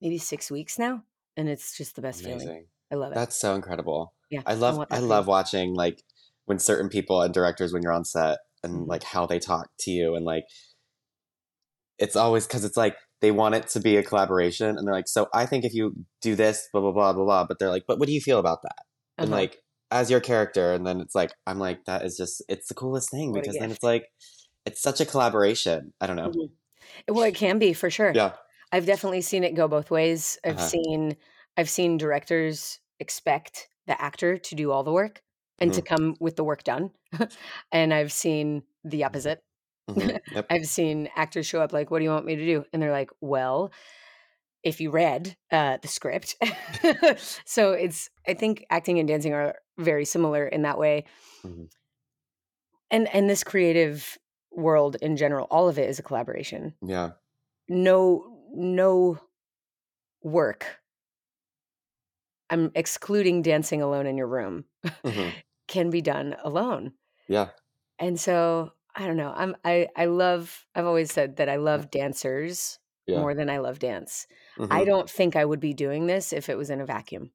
maybe 0.00 0.18
six 0.18 0.50
weeks 0.50 0.78
now, 0.78 1.02
and 1.36 1.48
it's 1.48 1.76
just 1.76 1.96
the 1.96 2.02
best 2.02 2.22
feeling. 2.24 2.68
I 2.90 2.96
love 2.96 3.12
it. 3.12 3.14
That's 3.14 3.36
so 3.36 3.54
incredible. 3.54 4.14
yeah, 4.30 4.42
I 4.46 4.54
love 4.54 4.86
I 4.90 4.98
you. 4.98 5.08
love 5.08 5.26
watching 5.26 5.74
like 5.74 6.02
when 6.46 6.58
certain 6.58 6.88
people 6.88 7.22
and 7.22 7.32
directors 7.32 7.72
when 7.72 7.82
you're 7.82 7.92
on 7.92 8.04
set 8.04 8.38
and 8.62 8.86
Mhm. 8.86 8.88
like 8.88 9.02
how 9.02 9.26
they 9.26 9.38
talk 9.38 9.70
to 9.80 9.90
you 9.90 10.14
and 10.14 10.24
like 10.24 10.44
it's 11.98 12.16
always 12.16 12.46
because 12.46 12.64
it's 12.64 12.76
like 12.76 12.96
they 13.20 13.30
want 13.30 13.54
it 13.54 13.68
to 13.68 13.80
be 13.80 13.96
a 13.96 14.02
collaboration 14.02 14.76
and 14.76 14.86
they're 14.86 14.94
like 14.94 15.08
so 15.08 15.28
I 15.34 15.46
think 15.46 15.64
if 15.64 15.74
you 15.74 15.94
do 16.20 16.34
this 16.36 16.68
blah 16.72 16.80
blah 16.82 16.92
blah 16.92 17.12
blah 17.12 17.24
blah 17.24 17.44
but 17.46 17.58
they're 17.58 17.70
like 17.70 17.84
but 17.88 17.98
what 17.98 18.06
do 18.08 18.14
you 18.14 18.20
feel 18.20 18.38
about 18.38 18.62
that 18.62 18.84
and 19.20 19.30
Uh-huh. 19.30 19.30
like 19.30 19.58
as 19.90 20.10
your 20.10 20.20
character 20.20 20.72
and 20.72 20.86
then 20.86 21.00
it's 21.00 21.14
like 21.14 21.32
I'm 21.46 21.58
like 21.58 21.84
that 21.86 22.04
is 22.04 22.16
just 22.16 22.42
it's 22.48 22.68
the 22.68 22.74
coolest 22.74 23.10
thing 23.10 23.32
What 23.32 23.42
because 23.42 23.58
then 23.58 23.70
it's 23.70 23.82
like 23.82 24.06
it's 24.66 24.82
such 24.82 25.00
a 25.00 25.06
collaboration 25.06 25.92
I 26.00 26.06
don't 26.06 26.16
know 26.16 26.32
Mhm. 26.32 26.50
Well, 27.08 27.24
it 27.24 27.36
can 27.36 27.60
be 27.60 27.74
for 27.74 27.90
sure. 27.90 28.20
yeah 28.20 28.36
I've 28.72 28.86
definitely 28.86 29.22
seen 29.22 29.44
it 29.44 29.54
go 29.56 29.68
both 29.68 29.92
ways. 29.92 30.38
I've 30.44 30.60
Uh-huh. 30.60 30.62
seen 30.62 31.16
I've 31.58 31.70
seen 31.70 31.98
directors 31.98 32.80
expect 33.00 33.68
the 33.88 34.00
actor 34.02 34.38
to 34.38 34.56
do 34.56 34.72
all 34.72 34.84
the 34.84 34.92
work 34.92 35.22
and 35.60 35.74
to 35.74 35.82
come 35.82 36.16
with 36.20 36.36
the 36.36 36.44
work 36.44 36.64
done. 36.64 36.92
and 37.72 37.94
I've 37.94 38.12
seen 38.12 38.64
the 38.84 39.04
opposite. 39.04 39.43
Mhm. 39.88 40.18
yep 40.34 40.46
I've 40.50 40.66
seen 40.66 41.08
actors 41.16 41.46
show 41.46 41.60
up 41.60 41.72
like, 41.72 41.90
"What 41.90 41.98
do 41.98 42.04
you 42.04 42.10
want 42.10 42.26
me 42.26 42.36
to 42.36 42.44
do?" 42.44 42.64
And 42.72 42.82
they're 42.82 42.92
like, 42.92 43.10
"Well, 43.20 43.72
if 44.62 44.80
you 44.80 44.90
read 44.90 45.36
uh, 45.50 45.78
the 45.82 45.88
script." 45.88 46.36
so 47.44 47.72
it's 47.72 48.10
I 48.26 48.34
think 48.34 48.64
acting 48.70 48.98
and 48.98 49.08
dancing 49.08 49.32
are 49.34 49.56
very 49.78 50.04
similar 50.04 50.46
in 50.46 50.62
that 50.62 50.78
way. 50.78 51.04
Mhm. 51.44 51.68
And 52.90 53.08
and 53.14 53.28
this 53.28 53.44
creative 53.44 54.18
world 54.50 54.96
in 55.02 55.16
general, 55.16 55.46
all 55.50 55.68
of 55.68 55.78
it 55.78 55.88
is 55.88 55.98
a 55.98 56.02
collaboration. 56.02 56.74
yeah 56.82 57.12
No 57.68 58.38
no 58.54 59.18
work. 60.22 60.80
I'm 62.50 62.70
excluding 62.74 63.42
dancing 63.42 63.82
alone 63.82 64.06
in 64.06 64.16
your 64.16 64.26
room 64.28 64.64
Mhm. 65.04 65.34
can 65.66 65.90
be 65.90 66.02
done 66.02 66.36
alone. 66.44 66.92
yeah 67.28 67.50
And 67.98 68.18
so 68.18 68.72
I 68.94 69.06
don't 69.06 69.16
know. 69.16 69.32
I'm 69.34 69.56
I 69.64 69.88
I 69.96 70.06
love 70.06 70.66
I've 70.74 70.86
always 70.86 71.12
said 71.12 71.36
that 71.36 71.48
I 71.48 71.56
love 71.56 71.90
dancers 71.90 72.78
yeah 73.06 73.18
more 73.18 73.34
than 73.34 73.50
I 73.50 73.58
love 73.58 73.78
dance. 73.78 74.26
I 74.70 74.84
Mhm. 74.84 74.84
don't 74.84 75.10
think 75.10 75.36
I 75.36 75.44
would 75.44 75.60
be 75.60 75.74
doing 75.74 76.06
this 76.06 76.32
if 76.32 76.48
it 76.48 76.56
was 76.56 76.70
in 76.70 76.80
a 76.80 76.86
vacuum. 76.86 77.32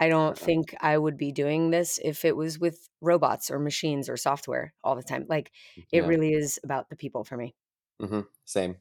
I 0.00 0.08
don't 0.08 0.38
Yeah. 0.40 0.46
think 0.46 0.74
I 0.80 0.98
would 0.98 1.16
be 1.16 1.32
doing 1.32 1.70
this 1.70 1.98
if 2.02 2.24
it 2.24 2.36
was 2.36 2.58
with 2.58 2.88
robots 3.00 3.50
or 3.50 3.58
machines 3.58 4.08
or 4.08 4.16
software 4.16 4.74
all 4.82 4.96
the 4.96 5.02
time. 5.02 5.26
Like 5.28 5.52
it 5.92 6.00
yeah 6.00 6.06
really 6.06 6.32
is 6.32 6.58
about 6.64 6.88
the 6.90 6.96
people 6.96 7.24
for 7.24 7.36
me. 7.36 7.54
Mhm. 8.00 8.26
same 8.44 8.76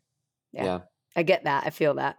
Yeah. 0.54 0.64
yeah 0.66 0.80
I 1.16 1.24
get 1.24 1.44
that. 1.44 1.66
I 1.66 1.70
feel 1.72 1.96
that. 1.96 2.18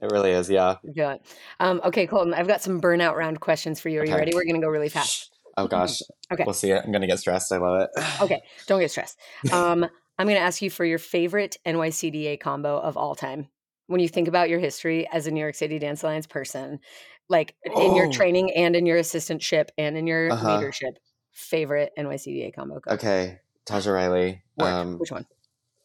it 0.00 0.10
really 0.12 0.30
is 0.32 0.50
yeah 0.50 0.70
I 0.70 0.78
it. 0.84 1.22
Um, 1.60 1.80
okay, 1.84 2.06
Kolton, 2.06 2.34
I've 2.34 2.46
got 2.48 2.62
some 2.62 2.80
burnout 2.80 3.14
round 3.16 3.40
questions 3.40 3.80
for 3.80 3.88
you. 3.88 4.00
Are 4.00 4.04
you 4.04 4.14
ready? 4.16 4.32
We're 4.34 4.44
gonna 4.44 4.60
go 4.60 4.68
really 4.68 4.88
fast. 4.88 5.37
Oh 5.58 5.66
gosh. 5.68 6.00
Okay. 6.32 6.44
We'll 6.44 6.52
see 6.54 6.70
it. 6.70 6.82
I'm 6.84 6.92
gonna 6.92 7.06
get 7.06 7.18
stressed. 7.18 7.52
I 7.52 7.58
love 7.58 7.82
it. 7.82 7.90
Okay, 8.22 8.42
don't 8.66 8.80
get 8.80 8.90
stressed. 8.90 9.18
Um, 9.52 9.84
I'm 10.18 10.26
going 10.26 10.36
to 10.36 10.42
ask 10.42 10.60
you 10.60 10.70
for 10.70 10.84
your 10.84 10.98
favorite 10.98 11.56
NYCDA 11.64 12.40
combo 12.40 12.76
of 12.80 12.96
all 12.96 13.14
time. 13.14 13.46
When 13.86 14.00
you 14.00 14.08
think 14.08 14.26
about 14.26 14.48
your 14.48 14.58
history 14.58 15.06
as 15.12 15.28
a 15.28 15.30
New 15.30 15.38
York 15.40 15.54
City 15.54 15.78
Dance 15.78 16.02
Alliance 16.02 16.26
person, 16.26 16.80
like 17.28 17.54
in 17.76 17.94
your 17.94 18.06
Oh. 18.06 18.10
training 18.10 18.52
and 18.56 18.74
in 18.74 18.84
your 18.86 18.98
assistantship 18.98 19.68
and 19.78 19.96
in 19.96 20.08
your 20.08 20.32
Uh-huh. 20.32 20.56
leadership, 20.56 20.94
favorite 21.30 21.92
NYCDA 21.96 22.52
combo. 22.56 22.80
Go. 22.80 22.90
Okay. 22.94 23.38
Taja 23.66 23.94
Riley. 23.94 24.42
Um 24.58 24.98
Which 24.98 25.12
one? 25.12 25.24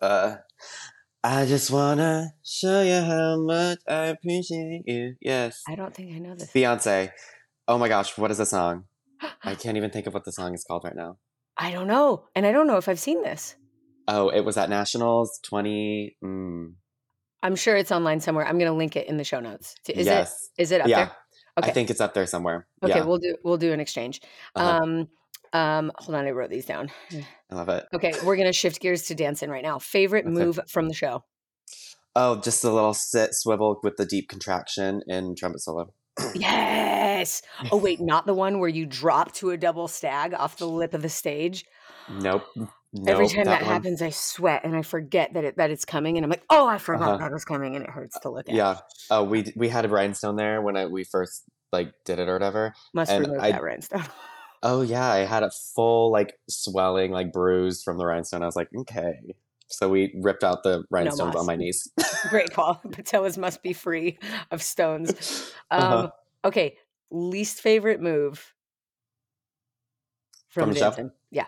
uh 0.01 0.38
I 1.23 1.45
just 1.45 1.69
wanna 1.69 2.33
show 2.43 2.81
you 2.81 2.99
how 3.01 3.39
much 3.39 3.77
I 3.88 4.05
appreciate 4.07 4.83
you. 4.88 5.15
Yes. 5.21 5.62
I 5.67 5.75
don't 5.75 5.93
think 5.93 6.15
I 6.15 6.17
know 6.17 6.33
this. 6.33 6.51
Beyonce. 6.51 7.12
Oh 7.67 7.77
my 7.77 7.88
gosh, 7.89 8.17
what 8.17 8.31
is 8.31 8.39
the 8.39 8.45
song? 8.47 8.86
I 9.43 9.55
can't 9.55 9.77
even 9.77 9.89
think 9.89 10.07
of 10.07 10.13
what 10.13 10.25
the 10.25 10.31
song 10.31 10.53
is 10.53 10.63
called 10.63 10.83
right 10.83 10.95
now. 10.95 11.17
I 11.57 11.71
don't 11.71 11.88
know, 11.88 12.25
and 12.36 12.45
I 12.45 12.51
don't 12.51 12.67
know 12.67 12.77
if 12.77 12.89
I've 12.89 12.99
seen 12.99 13.23
this. 13.23 13.55
Oh, 14.07 14.29
it 14.29 14.41
was 14.41 14.57
at 14.57 14.69
Nationals 14.69 15.39
20. 15.43 16.17
Mm, 16.23 16.73
I'm 17.43 17.55
sure 17.55 17.75
it's 17.75 17.91
online 17.91 18.21
somewhere. 18.21 18.47
I'm 18.47 18.57
going 18.57 18.71
to 18.71 18.77
link 18.77 18.95
it 18.95 19.07
in 19.07 19.17
the 19.17 19.23
show 19.23 19.41
notes. 19.41 19.75
Is 19.88 20.07
yes. 20.07 20.49
it? 20.57 20.62
Is 20.63 20.71
it 20.71 20.81
up 20.81 20.88
yeah. 20.88 20.95
there? 20.95 21.12
Okay. 21.59 21.69
I 21.69 21.73
think 21.73 21.89
it's 21.89 22.01
up 22.01 22.13
there 22.13 22.25
somewhere. 22.25 22.67
Okay, 22.83 22.95
yeah. 22.95 23.03
we'll 23.03 23.19
do 23.19 23.36
we'll 23.43 23.57
do 23.57 23.73
an 23.73 23.79
exchange. 23.79 24.21
Uh-huh. 24.55 24.79
Um, 24.83 25.07
um, 25.51 25.91
hold 25.99 26.15
on, 26.15 26.25
I 26.25 26.31
wrote 26.31 26.49
these 26.49 26.65
down. 26.65 26.89
I 27.12 27.55
love 27.55 27.69
it. 27.69 27.86
Okay, 27.93 28.13
we're 28.23 28.38
gonna 28.38 28.53
shift 28.53 28.81
gears 28.81 29.03
to 29.03 29.15
dancing 29.15 29.51
right 29.51 29.62
now. 29.62 29.77
Favorite 29.77 30.25
Okay. 30.25 30.33
move 30.33 30.59
from 30.67 30.88
the 30.88 30.95
show? 30.95 31.23
Oh, 32.15 32.39
just 32.41 32.63
a 32.63 32.71
little 32.71 32.93
sit 32.95 33.36
swivel 33.36 33.79
with 33.83 33.97
the 33.97 34.05
deep 34.05 34.29
contraction 34.29 35.03
in 35.05 35.36
trumpet 35.36 35.62
solo. 35.62 35.93
Yes. 36.36 37.41
Oh 37.71 37.78
wait, 37.78 37.99
not 38.02 38.26
the 38.26 38.34
one 38.34 38.60
where 38.60 38.69
you 38.69 38.86
drop 38.86 39.34
to 39.36 39.52
a 39.52 39.58
double 39.58 39.88
stag 39.88 40.34
off 40.34 40.58
the 40.58 40.67
lip 40.67 40.93
of 40.93 41.02
the 41.02 41.10
stage. 41.10 41.65
Nope. 42.10 42.43
Every 43.08 43.26
Nope, 43.26 43.34
time 43.34 43.45
that, 43.45 43.62
one- 43.62 43.71
happens, 43.71 44.02
I 44.02 44.12
sweat 44.12 44.62
and 44.63 44.76
I 44.76 44.84
forget 44.84 45.34
that 45.34 45.43
it 45.43 45.58
that 45.58 45.71
it's 45.71 45.86
coming, 45.86 46.17
and 46.17 46.23
I'm 46.23 46.30
like, 46.30 46.43
oh, 46.49 46.67
I 46.67 46.78
forgot 46.78 47.10
Uh-huh. 47.10 47.17
that 47.17 47.32
was 47.32 47.45
coming, 47.45 47.76
and 47.76 47.84
it 47.84 47.89
hurts 47.89 48.19
to 48.19 48.30
look 48.30 48.47
at. 48.49 48.56
Yeah. 48.56 48.78
Oh, 49.10 49.23
we 49.23 49.52
we 49.56 49.69
had 49.69 49.86
a 49.86 49.89
rhinestone 49.89 50.36
there 50.36 50.62
when 50.62 50.78
I, 50.78 50.86
we 50.86 51.04
first 51.04 51.43
like 51.71 51.91
did 52.06 52.19
it 52.19 52.30
or 52.30 52.34
whatever. 52.34 52.73
must 52.93 53.12
and 53.12 53.26
remove 53.26 53.41
I- 53.41 53.52
that 53.54 53.63
rhinestone. 53.63 54.04
Oh 54.65 54.82
yeah, 54.82 55.06
I 55.12 55.19
had 55.26 55.43
a 55.43 55.52
full 55.76 56.12
like 56.12 56.36
swelling, 56.49 57.12
like 57.12 57.34
bruise 57.34 57.84
from 57.84 57.97
the 57.97 58.06
rhinestone. 58.06 58.43
I 58.43 58.45
was 58.45 58.56
like, 58.56 58.69
okay. 58.78 59.15
So 59.73 59.89
we 59.89 60.13
ripped 60.21 60.43
out 60.43 60.63
the 60.63 60.83
rhinestones 60.89 61.33
mas. 61.33 61.39
on 61.39 61.45
my 61.45 61.55
knees. 61.55 61.91
Great 62.29 62.51
call. 62.53 62.79
Patellas 62.88 63.38
must 63.38 63.62
be 63.63 63.73
free 63.73 64.17
of 64.51 64.62
stones. 64.62 65.51
Um, 65.71 65.81
Uh-huh. 65.81 66.09
Okay, 66.45 66.77
least 67.09 67.62
favorite 67.62 68.01
move 68.01 68.53
from, 70.49 70.65
From 70.65 70.73
the 70.73 70.79
show? 70.79 71.09
Yeah. 71.31 71.45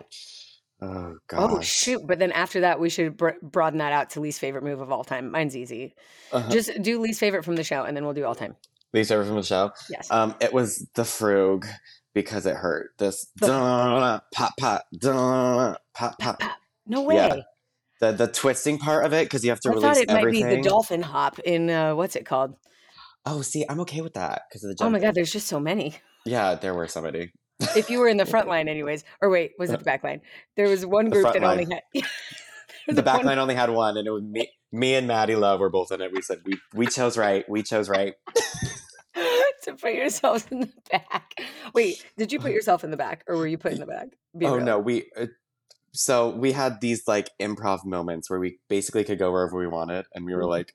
oh 0.82 1.16
gosh. 1.28 1.50
Oh 1.50 1.60
shoot! 1.60 2.02
But 2.06 2.18
then 2.18 2.32
after 2.32 2.60
that, 2.60 2.80
we 2.80 2.88
should 2.90 3.16
br- 3.16 3.38
broaden 3.42 3.78
that 3.78 3.92
out 3.92 4.10
to 4.10 4.20
least 4.20 4.40
favorite 4.40 4.64
move 4.64 4.80
of 4.80 4.90
all 4.90 5.04
time. 5.04 5.30
Mine's 5.30 5.56
easy. 5.56 5.94
Uh-huh. 6.32 6.50
Just 6.50 6.82
do 6.82 7.00
least 7.00 7.20
favorite 7.20 7.44
from 7.44 7.56
the 7.56 7.62
show, 7.62 7.84
and 7.84 7.96
then 7.96 8.04
we'll 8.04 8.14
do 8.14 8.24
all 8.24 8.34
time. 8.34 8.56
Least 8.92 9.10
favorite 9.10 9.26
from 9.26 9.36
the 9.36 9.42
show. 9.44 9.70
Yes. 9.90 10.10
Um, 10.10 10.34
it 10.40 10.52
was 10.52 10.86
the 10.94 11.02
frug 11.02 11.66
because 12.14 12.46
it 12.46 12.56
hurt. 12.56 12.90
This 12.98 13.26
pop 13.40 14.24
pop 14.58 14.84
dun, 14.98 15.76
pop 15.94 16.18
pop. 16.18 16.42
no 16.86 17.02
way. 17.02 17.16
yeah. 17.16 17.36
The 18.00 18.12
the 18.12 18.26
twisting 18.26 18.78
part 18.78 19.04
of 19.04 19.12
it 19.12 19.24
because 19.24 19.42
you 19.44 19.50
have 19.50 19.60
to 19.60 19.70
I 19.70 19.72
release 19.72 19.84
thought 19.84 19.96
it 19.96 20.10
everything. 20.10 20.46
might 20.46 20.56
be 20.56 20.56
the 20.56 20.68
dolphin 20.68 21.02
hop 21.02 21.38
in 21.40 21.70
uh, 21.70 21.94
what's 21.94 22.16
it 22.16 22.26
called? 22.26 22.56
oh, 23.26 23.42
see, 23.42 23.64
I'm 23.68 23.80
okay 23.80 24.00
with 24.00 24.14
that 24.14 24.42
because 24.48 24.64
of 24.64 24.74
the 24.74 24.84
Oh 24.84 24.88
my 24.88 25.00
god, 25.00 25.14
there's 25.14 25.32
just 25.32 25.48
so 25.48 25.60
many. 25.60 25.96
Yeah, 26.24 26.54
there 26.54 26.72
were 26.72 26.88
so 26.88 27.02
many. 27.02 27.32
If 27.76 27.90
you 27.90 27.98
were 27.98 28.08
in 28.08 28.16
the 28.16 28.26
front 28.26 28.48
line, 28.54 28.68
anyways, 28.68 29.04
or 29.20 29.28
wait, 29.28 29.52
was 29.58 29.70
it 29.70 29.78
the 29.78 29.84
back 29.84 30.02
line? 30.02 30.22
There 30.56 30.68
was 30.68 30.86
one 30.86 31.10
group 31.10 31.32
that 31.32 31.42
only 31.42 31.66
had. 31.66 31.82
the 32.88 33.02
back 33.02 33.24
line 33.24 33.38
only 33.38 33.54
had 33.54 33.70
one, 33.70 33.96
and 33.96 34.06
it 34.06 34.10
was 34.10 34.22
me, 34.22 34.48
me 34.72 34.94
and 34.94 35.06
Maddie 35.06 35.36
Love 35.36 35.60
were 35.60 35.70
both 35.70 35.90
in 35.90 36.00
it. 36.00 36.12
We 36.12 36.22
said 36.22 36.38
we 36.44 36.58
we 36.72 36.86
chose 36.86 37.18
right. 37.18 37.48
We 37.48 37.62
chose 37.62 37.88
right. 37.88 38.14
to 39.64 39.74
put 39.74 39.94
yourself 39.94 40.50
in 40.52 40.60
the 40.60 40.72
back. 40.90 41.34
Wait, 41.74 42.04
did 42.16 42.32
you 42.32 42.38
put 42.38 42.52
yourself 42.52 42.84
in 42.84 42.90
the 42.90 42.96
back, 42.96 43.24
or 43.26 43.36
were 43.36 43.46
you 43.46 43.58
put 43.58 43.72
in 43.72 43.80
the 43.80 43.86
back? 43.86 44.08
Be 44.36 44.46
oh 44.46 44.56
real. 44.56 44.64
no, 44.64 44.78
we. 44.78 45.10
Uh, 45.18 45.26
so 45.96 46.30
we 46.30 46.52
had 46.52 46.80
these 46.80 47.06
like 47.08 47.30
improv 47.40 47.84
moments 47.84 48.30
where 48.30 48.38
we 48.40 48.58
basically 48.68 49.04
could 49.04 49.18
go 49.18 49.32
wherever 49.32 49.56
we 49.58 49.66
wanted, 49.68 50.06
and 50.14 50.24
we 50.26 50.34
were 50.34 50.44
Mhm. 50.44 50.46
like 50.46 50.74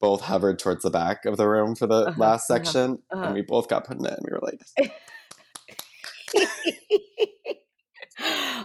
both 0.00 0.22
hovered 0.22 0.58
towards 0.58 0.82
the 0.84 0.90
back 0.90 1.24
of 1.26 1.36
the 1.38 1.48
room 1.48 1.74
for 1.76 1.86
the 1.86 2.06
Uh-huh, 2.06 2.14
last 2.16 2.50
uh-huh, 2.50 2.56
section, 2.72 3.02
uh-huh. 3.12 3.24
and 3.24 3.34
we 3.34 3.42
both 3.42 3.68
got 3.68 3.86
put 3.86 3.98
in 3.98 4.06
it, 4.06 4.12
and 4.14 4.26
we 4.26 4.32
were 4.32 4.40
like, 4.42 4.60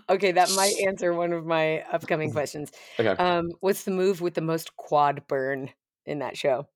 okay, 0.09 0.31
that 0.31 0.51
might 0.51 0.73
answer 0.87 1.13
one 1.13 1.33
of 1.33 1.45
my 1.45 1.81
upcoming 1.91 2.29
questions. 2.33 2.71
okay, 2.99 3.15
Um, 3.17 3.49
what's 3.59 3.83
the 3.83 3.91
move 3.91 4.21
with 4.21 4.33
the 4.33 4.41
most 4.41 4.75
quad 4.75 5.27
burn 5.27 5.71
in 6.05 6.19
that 6.19 6.37
show? 6.37 6.67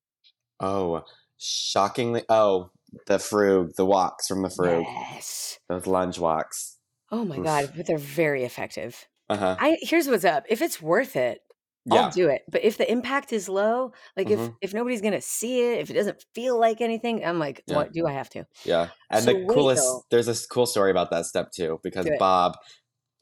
oh, 0.60 1.04
shockingly, 1.38 2.22
oh, 2.28 2.70
the 3.06 3.18
frug, 3.18 3.74
the 3.76 3.84
walks 3.86 4.26
from 4.28 4.42
the 4.42 4.48
frug, 4.48 4.84
Yes. 4.84 5.58
those 5.68 5.86
lunge 5.88 6.18
walks. 6.20 6.78
Oh 7.10 7.24
my 7.24 7.38
Oof. 7.38 7.44
god, 7.44 7.72
but 7.76 7.86
they're 7.86 7.98
very 7.98 8.44
effective. 8.44 9.06
Uh 9.28 9.36
huh. 9.36 9.56
I 9.58 9.78
here's 9.80 10.08
what's 10.08 10.24
up. 10.24 10.44
If 10.48 10.60
it's 10.62 10.80
worth 10.82 11.16
it, 11.16 11.40
Yeah. 11.86 12.02
I'll 12.02 12.10
do 12.10 12.28
it. 12.28 12.42
But 12.50 12.62
if 12.64 12.76
the 12.78 12.90
impact 12.90 13.32
is 13.32 13.48
low, 13.48 13.92
like 14.16 14.30
if 14.30 14.38
Mhm. 14.38 14.54
if 14.60 14.74
nobody's 14.74 15.00
gonna 15.00 15.20
see 15.20 15.60
it, 15.72 15.78
if 15.80 15.90
it 15.90 15.94
doesn't 15.94 16.24
feel 16.34 16.58
like 16.58 16.80
anything, 16.80 17.24
I'm 17.24 17.38
like, 17.38 17.62
Yeah. 17.66 17.76
what 17.76 17.92
do 17.92 18.06
I 18.06 18.12
have 18.12 18.28
to? 18.30 18.46
Yeah. 18.64 18.88
And 19.10 19.24
So 19.24 19.32
the 19.32 19.46
coolest 19.46 19.84
there's 20.10 20.26
this 20.26 20.46
cool 20.46 20.66
story 20.66 20.90
about 20.90 21.10
that 21.10 21.26
step 21.26 21.52
too, 21.52 21.80
because 21.82 22.06
Do 22.06 22.12
it. 22.12 22.18
Bob 22.18 22.56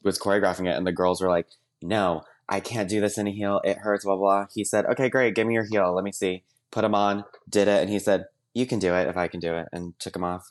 was 0.03 0.17
choreographing 0.19 0.67
it 0.69 0.75
and 0.77 0.85
the 0.87 0.91
girls 0.91 1.21
were 1.21 1.29
like, 1.29 1.47
No, 1.81 2.23
I 2.47 2.59
can't 2.59 2.89
do 2.89 2.99
this 3.01 3.17
in 3.17 3.27
a 3.27 3.31
heel. 3.31 3.61
It 3.63 3.77
hurts, 3.77 4.03
blah 4.05 4.15
blah. 4.17 4.47
He 4.53 4.63
said, 4.63 4.85
Okay, 4.85 5.09
great, 5.09 5.35
give 5.35 5.47
me 5.47 5.53
your 5.53 5.65
heel. 5.69 5.93
Let 5.93 6.03
me 6.03 6.11
see. 6.11 6.43
Put 6.71 6.83
him 6.83 6.93
on, 6.95 7.23
did 7.49 7.67
it, 7.67 7.81
and 7.81 7.89
he 7.89 7.97
said, 7.97 8.25
you 8.53 8.65
can 8.67 8.77
do 8.79 8.93
it 8.93 9.07
if 9.07 9.15
I 9.17 9.27
can 9.27 9.39
do 9.39 9.55
it, 9.55 9.67
and 9.71 9.97
took 9.99 10.13
them 10.13 10.23
off. 10.23 10.49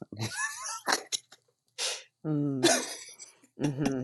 Mm. 2.26 2.66
Hmm 3.60 4.02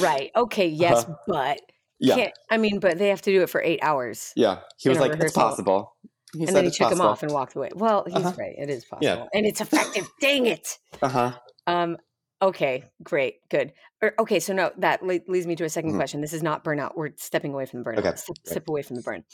Right. 0.00 0.30
Okay. 0.34 0.68
Yes, 0.68 1.04
Uh-huh. 1.04 1.14
but 1.26 1.60
Yeah. 1.98 2.30
I 2.50 2.56
mean, 2.56 2.80
but 2.80 2.98
they 2.98 3.08
have 3.08 3.22
to 3.22 3.30
do 3.32 3.42
it 3.42 3.50
for 3.50 3.60
eight 3.62 3.80
hours, 3.82 4.32
yeah. 4.36 4.60
He 4.78 4.88
was 4.88 4.98
like, 4.98 5.12
"It's 5.20 5.32
possible." 5.34 5.96
He 6.34 6.46
and 6.46 6.56
then 6.56 6.64
he 6.64 6.70
took 6.70 6.88
them 6.88 6.98
possible. 6.98 7.10
off 7.10 7.22
and 7.22 7.32
walked 7.32 7.54
away. 7.54 7.70
Well, 7.74 8.04
he's 8.06 8.16
Uh-huh. 8.16 8.32
right. 8.38 8.54
It 8.56 8.70
is 8.70 8.84
possible, 8.86 9.06
Yeah. 9.06 9.26
and 9.34 9.44
it's 9.46 9.60
effective. 9.60 10.08
Dang 10.20 10.46
it. 10.46 10.78
Uh 11.02 11.08
huh. 11.08 11.32
Um. 11.66 11.98
Okay. 12.40 12.84
Great. 13.02 13.46
Good. 13.50 13.72
Er, 14.02 14.14
okay. 14.18 14.40
So 14.40 14.52
no, 14.54 14.72
that 14.78 15.02
le- 15.02 15.20
leads 15.28 15.46
me 15.46 15.54
to 15.56 15.64
a 15.64 15.68
2nd 15.68 15.92
Mhm. 15.92 15.96
question. 15.96 16.20
This 16.22 16.32
is 16.32 16.42
not 16.42 16.64
burnout. 16.64 16.96
We're 16.96 17.10
stepping 17.16 17.52
away 17.52 17.66
from 17.66 17.82
the 17.82 17.90
burnout. 17.90 17.98
Okay, 18.06 18.16
Step, 18.16 18.36
step 18.44 18.68
away 18.68 18.82
from 18.82 18.96
the 18.96 19.02
burn. 19.02 19.24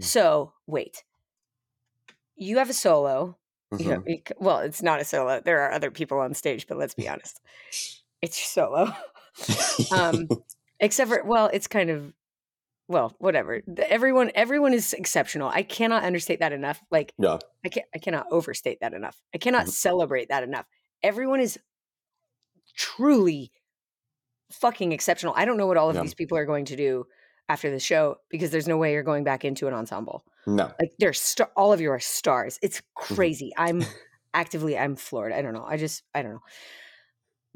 Mhm. 0.00 0.04
So 0.04 0.52
wait. 0.66 1.04
You 2.36 2.58
have 2.58 2.70
a 2.70 2.74
solo. 2.74 3.38
You 3.78 3.94
hmm 3.94 4.08
you 4.08 4.16
c- 4.26 4.34
well, 4.38 4.58
it's 4.60 4.82
not 4.82 5.00
a 5.00 5.04
solo. 5.04 5.40
There 5.40 5.60
are 5.60 5.72
other 5.72 5.90
people 5.90 6.18
on 6.18 6.34
stage, 6.34 6.66
but 6.66 6.78
let's 6.78 6.94
be 6.94 7.08
honest, 7.08 7.40
it's 8.26 8.42
solo. 8.44 8.92
um, 9.92 10.28
except 10.80 11.08
for 11.10 11.22
well, 11.24 11.48
it's 11.52 11.66
kind 11.66 11.90
of 11.90 12.12
well, 12.88 13.14
whatever. 13.18 13.62
Everyone, 13.78 14.30
everyone 14.34 14.72
is 14.72 14.92
exceptional. 14.92 15.48
I 15.48 15.62
cannot 15.62 16.04
understate 16.04 16.38
that 16.40 16.52
enough. 16.52 16.80
Like 16.90 17.12
yeah. 17.18 17.38
I 17.64 17.68
can't, 17.68 17.86
I 17.94 17.98
cannot 17.98 18.26
overstate 18.30 18.78
that 18.80 18.94
enough. 18.94 19.20
I 19.34 19.38
cannot 19.38 19.66
Mhm. 19.66 19.70
celebrate 19.70 20.28
that 20.28 20.42
enough. 20.44 20.66
Everyone 21.02 21.40
is 21.40 21.58
truly 22.76 23.50
fucking 24.52 24.92
exceptional. 24.92 25.34
I 25.36 25.44
don't 25.44 25.56
know 25.56 25.66
what 25.66 25.76
all 25.76 25.88
of 25.90 25.96
Yeah. 25.96 26.02
these 26.02 26.14
people 26.14 26.38
are 26.38 26.44
going 26.46 26.66
to 26.66 26.76
do 26.76 27.06
after 27.48 27.70
the 27.70 27.80
show 27.80 28.16
because 28.30 28.50
there's 28.50 28.68
no 28.68 28.76
way 28.76 28.92
you're 28.92 29.02
going 29.02 29.24
back 29.24 29.44
into 29.44 29.66
an 29.66 29.74
ensemble. 29.74 30.24
No. 30.46 30.72
Like 30.80 30.92
they're 30.98 31.12
star- 31.12 31.50
all 31.56 31.72
of 31.72 31.80
you 31.80 31.90
are 31.90 32.00
stars. 32.00 32.58
It's 32.62 32.80
Mm-hmm. 32.80 33.14
crazy. 33.14 33.52
I'm 33.56 33.82
actively 34.34 34.78
I'm 34.78 34.94
floored. 34.96 35.32
I 35.32 35.42
don't 35.42 35.54
know. 35.54 35.64
I 35.66 35.76
just 35.76 36.02
I 36.14 36.22
don't 36.22 36.32
know. 36.34 36.42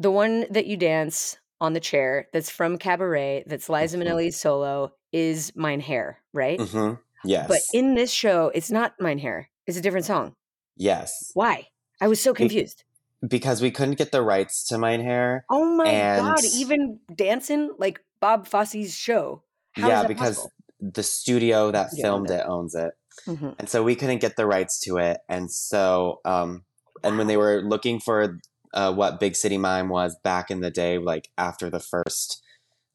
The 0.01 0.11
one 0.11 0.47
that 0.51 0.67
you 0.67 0.77
dance 0.77 1.37
on 1.61 1.75
the 1.75 1.81
chair 1.81 2.27
that's 2.33 2.49
from 2.51 2.79
Cabaret, 2.79 3.45
that's 3.47 3.69
Liza 3.69 3.97
Mhm. 3.99 4.03
Minnelli's 4.05 4.41
solo, 4.41 4.93
is 5.13 5.53
Mein 5.55 5.81
Herr, 5.81 6.19
right? 6.33 6.59
hmm 6.61 6.95
Yes. 7.23 7.49
But 7.49 7.59
in 7.75 7.95
this 7.95 8.11
show, 8.11 8.51
it's 8.55 8.71
not 8.71 8.95
Mein 8.99 9.19
Herr. 9.19 9.51
It's 9.67 9.77
a 9.77 9.83
different 9.83 10.07
song. 10.07 10.35
yes. 10.77 11.31
Why? 11.35 11.69
I 12.01 12.09
was 12.09 12.19
so 12.21 12.33
Be- 12.33 12.39
confused. 12.49 12.85
Because 13.29 13.61
we 13.61 13.71
couldn't 13.71 13.99
get 13.99 14.11
the 14.13 14.23
rights 14.23 14.65
to 14.69 14.79
Mein 14.79 15.03
Herr. 15.03 15.45
Oh 15.51 15.77
my 15.77 15.85
god! 15.85 16.43
Even 16.55 17.01
dancing 17.15 17.75
like 17.79 18.01
Bob 18.21 18.49
Fosse's 18.49 18.95
show. 18.97 19.43
How 19.73 19.87
is 19.87 19.91
yeah, 19.91 20.07
because 20.07 20.37
possible? 20.37 20.53
the 20.81 21.03
studio 21.03 21.71
that 21.73 21.89
Studio 21.91 22.03
filmed 22.07 22.31
owned 22.31 22.41
it 22.41 22.47
owns 22.49 22.75
it. 22.75 22.93
Mhm. 23.27 23.55
and 23.59 23.69
so 23.69 23.83
we 23.83 23.95
couldn't 23.95 24.21
get 24.23 24.37
the 24.37 24.47
rights 24.47 24.81
to 24.81 24.97
it 24.97 25.19
and 25.29 25.51
so 25.53 26.21
um 26.25 26.65
and 27.03 27.19
when 27.19 27.27
they 27.27 27.37
were 27.37 27.61
looking 27.61 28.01
for 28.01 28.39
uh, 28.73 28.93
what 28.93 29.21
big 29.21 29.35
city 29.37 29.59
mime 29.59 29.89
was 29.89 30.17
back 30.23 30.51
in 30.51 30.61
the 30.61 30.71
day 30.71 30.99
like 30.99 31.29
after 31.39 31.71
the 31.71 31.81
first 31.81 32.43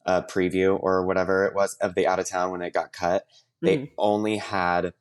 uh, 0.06 0.22
preview 0.22 0.78
or 0.80 1.04
whatever 1.04 1.44
it 1.46 1.54
was 1.54 1.74
of 1.80 1.94
the 1.94 2.06
out 2.06 2.18
of 2.18 2.28
town 2.28 2.50
when 2.50 2.62
it 2.62 2.72
got 2.72 2.92
cut 2.92 3.26
they 3.64 3.78
Mhm. 3.78 3.90
only 3.98 4.36
had 4.38 4.92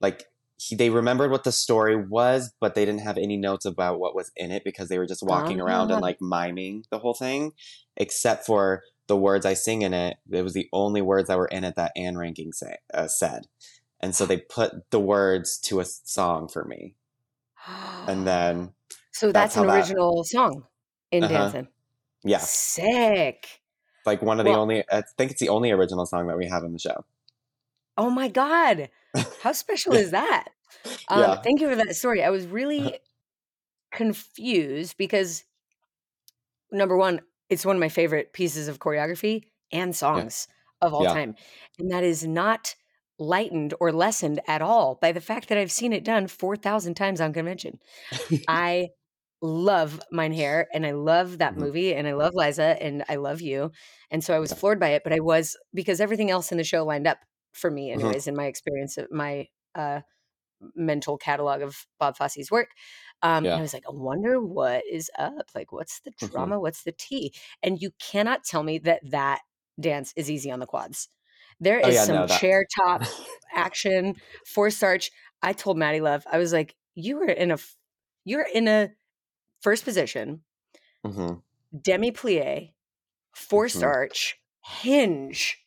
like 0.00 0.26
he, 0.58 0.76
they 0.76 0.90
remembered 0.90 1.30
what 1.30 1.44
the 1.44 1.52
story 1.52 1.96
was 1.96 2.52
but 2.60 2.74
they 2.74 2.84
didn't 2.84 3.00
have 3.00 3.16
any 3.16 3.36
notes 3.36 3.64
about 3.64 3.98
what 3.98 4.14
was 4.14 4.30
in 4.36 4.50
it 4.50 4.62
because 4.64 4.88
they 4.88 4.98
were 4.98 5.06
just 5.06 5.22
walking 5.22 5.60
around 5.60 5.90
Ah. 5.90 5.94
and 5.94 6.02
like 6.02 6.20
miming 6.20 6.84
the 6.90 6.98
whole 6.98 7.14
thing 7.14 7.52
except 7.96 8.44
for 8.46 8.82
the 9.06 9.16
words 9.16 9.46
i 9.46 9.54
sing 9.54 9.82
in 9.82 9.94
it 9.94 10.18
it 10.30 10.42
was 10.42 10.52
the 10.52 10.68
only 10.72 11.00
words 11.02 11.28
that 11.28 11.38
were 11.38 11.46
in 11.48 11.64
it 11.64 11.74
that 11.76 11.92
Ann 11.96 12.14
Reinking 12.14 12.54
say, 12.54 12.76
uh, 12.92 13.08
said 13.08 13.46
and 14.00 14.14
so 14.14 14.26
they 14.26 14.38
put 14.38 14.90
the 14.90 15.00
words 15.00 15.58
to 15.58 15.80
a 15.80 15.84
song 15.84 16.48
for 16.48 16.64
me 16.64 16.94
and 18.06 18.26
then 18.26 18.72
so 19.12 19.26
that's 19.32 19.54
that's, 19.54 19.56
an 19.56 19.64
how 19.64 19.70
that- 19.70 19.76
original 19.78 20.24
song 20.24 20.64
in 21.10 21.24
Uh-huh. 21.24 21.32
dancing. 21.34 21.68
yeah 22.24 22.38
Sick. 22.38 23.46
like 24.06 24.22
one 24.22 24.38
of 24.40 24.46
the 24.46 24.52
only 24.52 24.84
i 24.90 25.02
think 25.18 25.30
it's 25.32 25.40
the 25.40 25.48
only 25.48 25.70
original 25.70 26.06
song 26.06 26.26
that 26.28 26.36
we 26.38 26.46
have 26.48 26.64
in 26.64 26.72
the 26.72 26.78
show 26.78 27.04
Oh 27.98 28.08
my 28.08 28.28
god! 28.28 28.88
How 29.42 29.52
special 29.52 29.92
is 29.92 30.12
that? 30.12 30.48
Um, 31.08 31.20
Yeah. 31.20 31.34
Thank 31.42 31.60
you 31.60 31.68
for 31.68 31.76
that 31.76 31.94
story. 31.94 32.22
I 32.24 32.30
was 32.30 32.46
really 32.46 32.98
confused 33.92 34.96
because 34.96 35.44
number 36.72 36.96
one, 36.96 37.20
it's 37.50 37.66
one 37.66 37.76
of 37.76 37.80
my 37.80 37.90
favorite 37.90 38.32
pieces 38.32 38.68
of 38.68 38.78
choreography 38.78 39.44
and 39.72 39.94
songs 39.94 40.48
of 40.80 40.94
all 40.94 41.02
Yeah. 41.02 41.12
time, 41.12 41.34
and 41.78 41.90
that 41.90 42.04
is 42.04 42.24
not 42.26 42.74
lightened 43.18 43.74
or 43.80 43.92
lessened 43.92 44.40
at 44.46 44.62
all 44.62 44.94
by 44.94 45.12
the 45.12 45.20
fact 45.20 45.48
that 45.50 45.58
I've 45.58 45.72
seen 45.72 45.92
it 45.92 46.04
done 46.04 46.26
four 46.26 46.56
thousand 46.56 46.94
times 46.94 47.20
on 47.20 47.34
convention. 47.34 47.80
I 48.48 48.90
love 49.42 50.00
Mein 50.10 50.32
Herr 50.32 50.68
and 50.72 50.84
I 50.86 50.90
love 50.92 51.38
that 51.38 51.54
Mhm. 51.54 51.58
movie 51.58 51.94
and 51.94 52.06
I 52.06 52.12
love 52.12 52.34
Liza 52.34 52.76
and 52.82 53.04
I 53.08 53.16
love 53.16 53.40
you. 53.40 53.72
And 54.10 54.22
so 54.22 54.34
I 54.34 54.38
was 54.38 54.52
floored 54.52 54.78
by 54.80 54.90
it, 54.90 55.02
but 55.04 55.12
I 55.12 55.20
was 55.20 55.56
because 55.72 56.00
everything 56.00 56.30
else 56.30 56.52
in 56.52 56.58
the 56.58 56.64
show 56.64 56.84
lined 56.84 57.06
up 57.06 57.18
for 57.52 57.70
me 57.70 57.88
Mhm. 57.88 57.94
anyways 57.94 58.26
in 58.26 58.36
my 58.36 58.46
experience 58.46 58.96
of 58.98 59.10
my 59.10 59.48
uh 59.74 60.00
mental 60.74 61.16
catalog 61.16 61.62
of 61.62 61.86
Bob 61.98 62.16
Fosse's 62.18 62.50
work. 62.50 62.68
Um 63.22 63.38
and 63.38 63.46
Yeah. 63.46 63.56
I 63.56 63.60
was 63.62 63.72
like, 63.74 63.84
I 63.88 63.92
wonder 63.92 64.40
what 64.40 64.84
is 64.90 65.10
up. 65.18 65.50
Like 65.54 65.72
what's 65.72 66.00
the 66.00 66.10
Mhm. 66.12 66.30
drama? 66.32 66.60
What's 66.60 66.82
the 66.82 66.92
tea? 66.92 67.32
And 67.62 67.80
you 67.80 67.92
cannot 67.98 68.44
tell 68.44 68.62
me 68.62 68.78
that 68.80 69.00
that 69.10 69.40
dance 69.80 70.12
is 70.16 70.30
easy 70.30 70.50
on 70.50 70.60
the 70.60 70.66
quads. 70.66 71.08
There 71.60 71.78
is 71.78 71.86
Oh, 71.86 71.90
yeah, 71.90 72.04
some 72.04 72.14
no, 72.16 72.26
that- 72.26 72.40
chair 72.40 72.66
top 72.76 73.00
action, 73.52 74.16
forced 74.46 74.84
arch. 74.84 75.10
I 75.42 75.52
told 75.54 75.78
Maddie 75.78 76.00
Love, 76.02 76.24
I 76.30 76.36
was 76.38 76.52
like, 76.52 76.74
you 76.94 77.16
were 77.16 77.26
in 77.30 77.50
a, 77.50 77.58
you're 78.24 78.46
in 78.54 78.68
a 78.68 78.90
first 79.60 79.84
position, 79.84 80.44
hmm 81.04 81.40
demi 81.82 82.12
plie, 82.12 82.72
forced 83.34 83.82
Mhm. 83.82 83.84
arch, 83.84 84.38
hinge 84.64 85.58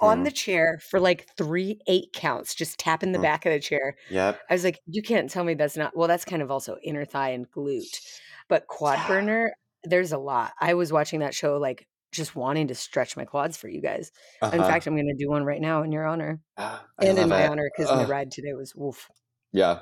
on 0.00 0.24
the 0.24 0.32
chair 0.32 0.80
for 0.90 1.00
like 1.00 1.28
three 1.38 1.80
eight 1.88 2.12
counts, 2.14 2.54
just 2.54 2.78
tapping 2.78 3.12
the 3.12 3.18
Mm. 3.18 3.20
back 3.20 3.46
of 3.46 3.52
the 3.52 3.60
chair. 3.60 3.96
yep 4.08 4.40
I 4.50 4.54
was 4.54 4.64
like, 4.64 4.80
you 4.86 5.02
can't 5.02 5.30
tell 5.30 5.44
me 5.44 5.54
that's 5.54 5.76
not 5.78 5.96
well, 5.96 6.08
that's 6.08 6.26
kind 6.26 6.42
of 6.42 6.50
also 6.52 6.78
inner 6.84 7.04
thigh 7.06 7.30
and 7.30 7.50
glute. 7.50 8.00
But 8.48 8.68
quad 8.68 9.06
Yeah. 9.06 9.06
burner, 9.06 9.54
there's 9.84 10.12
a 10.12 10.18
lot. 10.18 10.52
I 10.60 10.74
was 10.74 10.92
watching 10.92 11.20
that 11.20 11.34
show 11.34 11.58
like 11.58 11.88
just 12.12 12.36
wanting 12.36 12.68
to 12.68 12.76
stretch 12.76 13.16
my 13.16 13.24
quads 13.26 13.56
for 13.58 13.68
you 13.68 13.80
guys. 13.82 14.12
In 14.52 14.62
Uh-huh. 14.62 14.64
fact, 14.64 14.86
I'm 14.88 14.96
gonna 14.96 15.14
do 15.18 15.30
one 15.30 15.44
right 15.44 15.60
now 15.62 15.82
in 15.84 15.92
your 15.92 16.06
honor. 16.06 16.40
I 16.56 16.82
And 17.02 17.18
in 17.18 17.30
my 17.30 17.46
it. 17.46 17.48
honor, 17.48 17.70
because 17.76 17.94
my 17.94 18.04
ride 18.04 18.32
today 18.32 18.54
was 18.54 18.74
woof. 18.76 19.10
yeah 19.52 19.80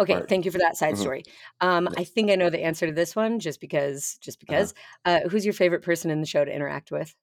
Okay, 0.00 0.14
Word. 0.14 0.28
thank 0.28 0.44
you 0.44 0.50
for 0.50 0.58
that 0.58 0.76
side 0.76 0.94
Mhm. 0.94 0.98
story. 0.98 1.22
Um, 1.60 1.84
Yeah. 1.92 2.00
I 2.00 2.04
think 2.04 2.30
I 2.30 2.34
know 2.34 2.50
the 2.50 2.62
answer 2.64 2.86
to 2.86 2.92
this 2.92 3.14
one 3.14 3.38
just 3.38 3.60
because 3.60 4.18
just 4.20 4.38
Uh-huh. 4.42 4.46
because. 4.56 4.74
Uh, 5.04 5.20
who's 5.28 5.44
your 5.44 5.52
favorite 5.54 5.82
person 5.82 6.10
in 6.10 6.20
the 6.20 6.26
show 6.26 6.44
to 6.44 6.52
interact 6.52 6.90
with? 6.90 7.14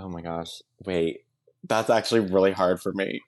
oh 0.00 0.08
my 0.08 0.22
gosh 0.22 0.62
wait 0.86 1.22
that's 1.64 1.90
actually 1.90 2.20
really 2.20 2.52
hard 2.52 2.80
for 2.80 2.92
me 2.92 3.20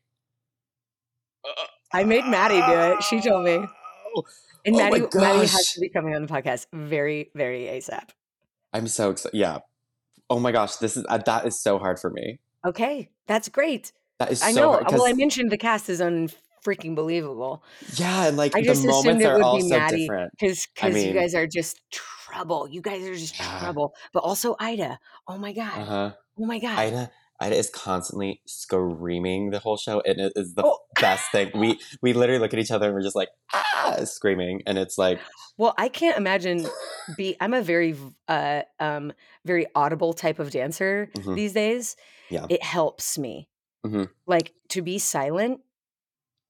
I 1.93 2.05
made 2.05 2.25
Maddie 2.27 2.61
do 2.61 2.79
it. 2.79 3.03
She 3.03 3.21
told 3.21 3.45
me. 3.45 3.67
Oh, 4.15 4.23
And 4.65 4.77
Oh 4.77 4.79
Maddie, 4.79 5.01
Maddie 5.15 5.39
has 5.47 5.73
to 5.73 5.81
be 5.81 5.89
coming 5.89 6.15
on 6.15 6.23
the 6.23 6.29
podcast 6.29 6.67
very, 6.73 7.31
very 7.35 7.63
ASAP. 7.65 8.11
i'm 8.73 8.87
so 8.87 9.11
excited 9.11 9.37
yeah 9.37 9.59
oh 10.29 10.39
my 10.39 10.53
gosh 10.53 10.77
this 10.77 10.97
is 10.97 11.05
uh, 11.09 11.19
that 11.19 11.45
is 11.47 11.61
so 11.61 11.77
hard 11.79 11.99
for 11.99 12.11
me 12.11 12.39
Okay, 12.65 13.09
that's 13.27 13.49
great. 13.49 13.91
that 14.19 14.31
is 14.31 14.43
I 14.43 14.53
so 14.53 14.61
know. 14.61 14.73
hard, 14.75 14.93
Well, 14.93 15.07
I 15.07 15.15
mentioned 15.15 15.51
the 15.51 15.57
cast 15.59 15.89
is 15.89 16.01
unfreaking 16.61 16.95
believable 16.95 17.63
yeah 17.97 18.27
and 18.27 18.37
like 18.37 18.55
I 18.55 18.61
the 18.61 18.67
just 18.67 18.81
assumed 18.85 19.23
moments 19.23 19.25
it 19.25 19.29
are 19.29 19.35
would 19.37 19.43
all 19.45 19.57
be 19.57 19.63
so 19.63 19.79
Maddie. 19.79 19.97
different 20.03 20.33
because 20.39 20.69
I 20.83 20.89
you 20.89 21.13
guys 21.15 21.35
are 21.35 21.47
just 21.47 21.81
trouble. 21.91 22.69
You 22.69 22.81
guys 22.81 23.05
are 23.05 23.15
just 23.15 23.39
Yeah. 23.39 23.59
trouble. 23.59 23.95
But 24.13 24.21
also 24.23 24.57
Ida. 24.59 24.99
Oh 25.29 25.37
my 25.39 25.53
god. 25.53 25.79
uh-huh 25.79 26.13
Oh 26.41 26.47
my 26.47 26.59
god. 26.59 26.79
Ida 26.79 27.11
Ida 27.41 27.57
is 27.57 27.71
constantly 27.71 28.43
screaming 28.47 29.51
the 29.51 29.59
whole 29.59 29.77
show, 29.79 30.01
and 30.03 30.21
it 30.21 30.33
is 30.37 30.55
the 30.55 30.63
Oh. 30.65 30.79
best 31.01 31.31
thing. 31.33 31.51
We 31.55 31.79
we 32.03 32.13
literally 32.13 32.41
look 32.41 32.53
at 32.55 32.61
each 32.61 32.71
other 32.71 32.87
and 32.87 32.95
we're 32.95 33.03
just 33.03 33.17
like 33.17 33.29
ah 33.53 33.97
screaming, 34.05 34.63
and 34.67 34.79
it's 34.79 34.97
like 34.99 35.21
Well, 35.59 35.75
I 35.77 35.89
can't 35.89 36.17
imagine 36.17 36.67
be 37.17 37.37
I'm 37.41 37.55
a 37.55 37.63
very 37.63 37.97
uh 38.29 38.63
um 38.79 39.13
very 39.45 39.67
audible 39.75 40.13
type 40.13 40.39
of 40.39 40.51
dancer 40.51 41.11
Mhm. 41.17 41.35
these 41.35 41.53
days. 41.53 41.97
Yeah. 42.31 42.47
It 42.49 42.63
helps 42.63 43.19
me. 43.19 43.49
Mhm. 43.85 44.09
Like 44.27 44.53
to 44.69 44.83
be 44.83 44.99
silent 44.99 45.61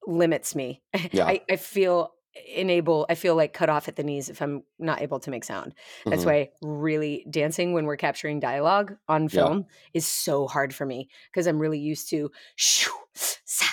limits 0.06 0.54
me. 0.54 0.82
Yeah. 1.12 1.26
I, 1.26 1.40
I 1.50 1.56
feel 1.56 2.12
enable 2.54 3.06
I 3.10 3.16
feel 3.16 3.34
like 3.34 3.52
cut 3.52 3.68
off 3.68 3.88
at 3.88 3.96
the 3.96 4.04
knees 4.04 4.28
if 4.28 4.40
I'm 4.40 4.62
not 4.78 5.02
able 5.02 5.18
to 5.20 5.30
make 5.30 5.44
sound. 5.44 5.74
That's 6.06 6.22
mhm. 6.22 6.26
why 6.26 6.50
really 6.62 7.26
dancing 7.28 7.72
when 7.72 7.86
we're 7.86 7.96
capturing 7.96 8.38
dialogue 8.38 8.94
on 9.08 9.24
Yeah. 9.24 9.28
film 9.28 9.66
is 9.94 10.06
so 10.06 10.46
hard 10.46 10.72
for 10.74 10.86
me 10.86 11.08
because 11.32 11.46
I'm 11.48 11.58
really 11.58 11.80
used 11.80 12.08
to 12.10 12.30
shoo, 12.54 12.92
sa, 13.14 13.66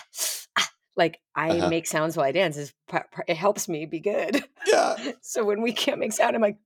ah. 0.58 0.70
like 0.96 1.20
I 1.36 1.52
Uh-huh. 1.52 1.70
make 1.70 1.86
sounds 1.86 2.18
while 2.18 2.26
I 2.26 2.32
dance. 2.32 2.58
Is 2.58 2.74
it 3.28 3.38
helps 3.38 3.70
me 3.70 3.86
be 3.86 4.00
good. 4.00 4.44
yeah. 4.66 4.96
so 5.22 5.46
when 5.46 5.62
we 5.62 5.72
can't 5.72 6.00
make 6.00 6.14
sound, 6.14 6.36
I'm 6.36 6.42
like, 6.42 6.58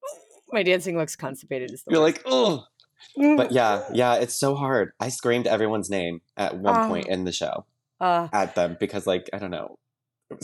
my 0.51 0.63
dancing 0.63 0.97
looks 0.97 1.17
constipated. 1.17 1.71
Is 1.71 1.83
the 1.83 1.91
You're 1.91 2.01
worst. 2.01 2.17
like 2.17 2.23
oh, 2.25 2.63
Mm, 3.17 3.35
but 3.35 3.51
yeah, 3.51 3.83
yeah, 3.91 4.13
it's 4.15 4.35
so 4.35 4.53
hard. 4.55 4.93
I 4.99 5.09
screamed 5.09 5.47
everyone's 5.47 5.89
name 5.89 6.21
at 6.37 6.55
one 6.57 6.87
point 6.87 7.07
Ah. 7.09 7.13
in 7.13 7.25
the 7.25 7.31
show 7.33 7.65
uh, 8.01 8.27
at 8.33 8.55
them 8.55 8.75
because 8.79 9.07
like 9.07 9.29
I 9.33 9.37
don't 9.39 9.51
know, 9.51 9.77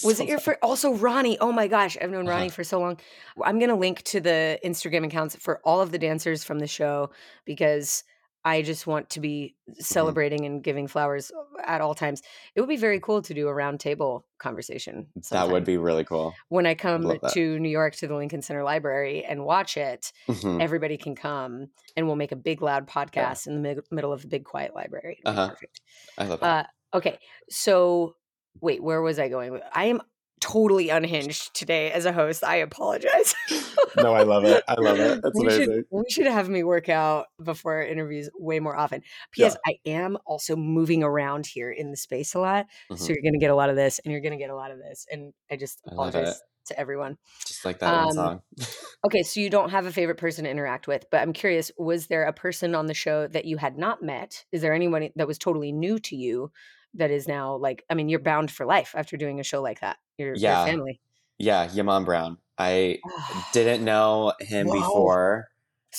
Was 0.04 0.20
it 0.20 0.28
your 0.30 0.40
first? 0.40 0.60
Also, 0.62 0.94
Ronnie. 0.94 1.38
Oh 1.40 1.52
my 1.52 1.68
gosh, 1.68 1.98
I've 2.02 2.12
known 2.12 2.28
Ronnie 2.28 2.48
Uh-huh. 2.48 2.56
for 2.56 2.64
so 2.64 2.80
long. 2.80 3.00
I'm 3.44 3.58
going 3.60 3.70
to 3.70 3.76
link 3.76 4.02
to 4.04 4.20
the 4.22 4.60
Instagram 4.64 5.06
accounts 5.06 5.36
for 5.36 5.60
all 5.66 5.82
of 5.82 5.92
the 5.92 5.98
dancers 6.00 6.44
from 6.44 6.60
the 6.60 6.68
show 6.68 7.10
because 7.46 8.04
I 8.46 8.62
just 8.62 8.88
want 8.88 9.10
to 9.12 9.20
be 9.20 9.56
Mm-hmm. 9.70 9.82
celebrating 9.82 10.46
and 10.46 10.64
giving 10.64 10.88
flowers 10.88 11.30
at 11.66 11.82
all 11.82 11.94
times. 11.94 12.22
It 12.56 12.62
would 12.62 12.70
be 12.70 12.78
very 12.78 13.02
cool 13.02 13.22
to 13.24 13.34
do 13.34 13.50
a 13.50 13.54
round 13.54 13.82
table 13.82 14.26
conversation. 14.40 15.08
That 15.30 15.50
would 15.50 15.66
be 15.66 15.76
really 15.76 16.06
cool. 16.06 16.34
when 16.48 16.66
I 16.66 16.74
come 16.74 17.20
to 17.34 17.60
New 17.60 17.68
York 17.68 17.94
to 17.98 18.08
the 18.08 18.16
Lincoln 18.16 18.42
Center 18.42 18.64
Library 18.64 19.26
and 19.26 19.44
watch 19.44 19.76
it. 19.76 20.14
Mhm. 20.30 20.62
Everybody 20.62 20.96
can 20.98 21.16
come, 21.16 21.68
and 21.98 22.08
we'll 22.08 22.16
make 22.16 22.32
a 22.32 22.38
big 22.38 22.62
loud 22.62 22.88
podcast 22.88 23.48
in 23.48 23.56
the 23.56 23.60
mid- 23.62 23.92
middle 23.92 24.14
of 24.14 24.22
the 24.22 24.30
big 24.30 24.46
quiet 24.46 24.74
library. 24.74 25.20
Uh-huh. 25.26 25.50
Perfect. 25.50 25.82
I 26.18 26.26
love 26.28 26.40
that. 26.40 26.66
Uh, 26.66 26.70
okay, 26.94 27.20
so 27.50 28.16
wait, 28.62 28.82
where 28.82 29.02
was 29.02 29.20
I 29.20 29.30
going? 29.30 29.60
I 29.74 29.86
am 29.86 30.02
totally 30.40 30.90
unhinged 30.90 31.54
today 31.56 31.92
as 31.92 32.06
a 32.06 32.14
host. 32.14 32.44
I 32.44 32.58
apologize. 32.58 33.34
no, 33.98 34.14
I 34.14 34.24
love 34.24 34.46
it. 34.46 34.64
I 34.68 34.76
love 34.80 35.00
it. 35.00 35.22
That's 35.24 35.38
we 35.38 35.46
amazing. 35.46 35.66
should 35.66 35.86
we 35.92 36.04
should 36.10 36.28
have 36.28 36.50
me 36.50 36.64
work 36.64 36.90
out 36.90 37.28
before 37.44 37.76
our 37.76 37.84
interviews 37.84 38.30
way 38.38 38.60
more 38.60 38.76
often. 38.78 39.02
P.S. 39.32 39.58
I 39.66 39.78
am 39.86 40.18
also 40.26 40.56
moving 40.56 41.04
around 41.04 41.46
here 41.46 41.72
in 41.72 41.92
the 41.92 41.98
space 41.98 42.36
a 42.36 42.40
lot, 42.40 42.68
so 42.90 42.96
Mhm. 42.96 43.10
you're 43.10 43.22
going 43.24 43.34
to 43.34 43.40
get 43.40 43.52
a 43.52 43.56
lot 43.56 43.70
of 43.70 43.76
this, 43.76 44.00
and 44.00 44.12
you're 44.12 44.22
going 44.22 44.34
to 44.34 44.38
get 44.38 44.50
a 44.50 44.56
lot 44.56 44.72
of 44.72 44.78
this, 44.78 45.06
and 45.12 45.34
I 45.52 45.56
just 45.56 45.82
I 45.90 45.96
love 45.96 46.10
apologize 46.10 46.36
it. 46.36 46.42
to 46.68 46.80
everyone. 46.80 47.18
Just 47.46 47.66
like 47.66 47.80
that 47.80 47.94
um, 47.94 48.12
song. 48.12 48.42
Okay, 49.06 49.24
so 49.24 49.40
you 49.40 49.50
don't 49.50 49.70
have 49.70 49.86
a 49.86 49.92
favorite 49.92 50.18
person 50.18 50.44
to 50.44 50.50
interact 50.50 50.88
with, 50.88 51.06
but 51.12 51.22
I'm 51.22 51.32
curious, 51.32 51.72
was 51.78 52.08
there 52.08 52.24
a 52.24 52.34
person 52.34 52.74
on 52.74 52.88
the 52.88 52.96
show 52.96 53.28
that 53.28 53.46
you 53.46 53.58
had 53.58 53.78
not 53.78 54.02
met? 54.02 54.44
Is 54.52 54.62
there 54.62 54.74
anyone 54.74 55.10
that 55.16 55.28
was 55.28 55.38
totally 55.38 55.72
new 55.72 56.00
to 56.00 56.16
you 56.16 56.52
that 56.98 57.12
is 57.12 57.28
now 57.28 57.56
like, 57.56 57.84
I 57.90 57.94
mean, 57.94 58.10
you're 58.10 58.20
bound 58.20 58.52
for 58.52 58.66
life 58.66 58.94
after 58.96 59.18
doing 59.18 59.40
a 59.40 59.44
show 59.44 59.62
like 59.62 59.80
that. 59.82 59.98
Your, 60.18 60.36
your 60.36 60.52
family. 60.52 61.00
Yeah, 61.38 61.72
Yeman 61.72 62.04
Brown. 62.04 62.38
I 62.58 63.00
ah. 63.08 63.50
didn't 63.54 63.86
know 63.86 64.34
him 64.40 64.68
Wow. 64.68 64.74
before 64.76 65.48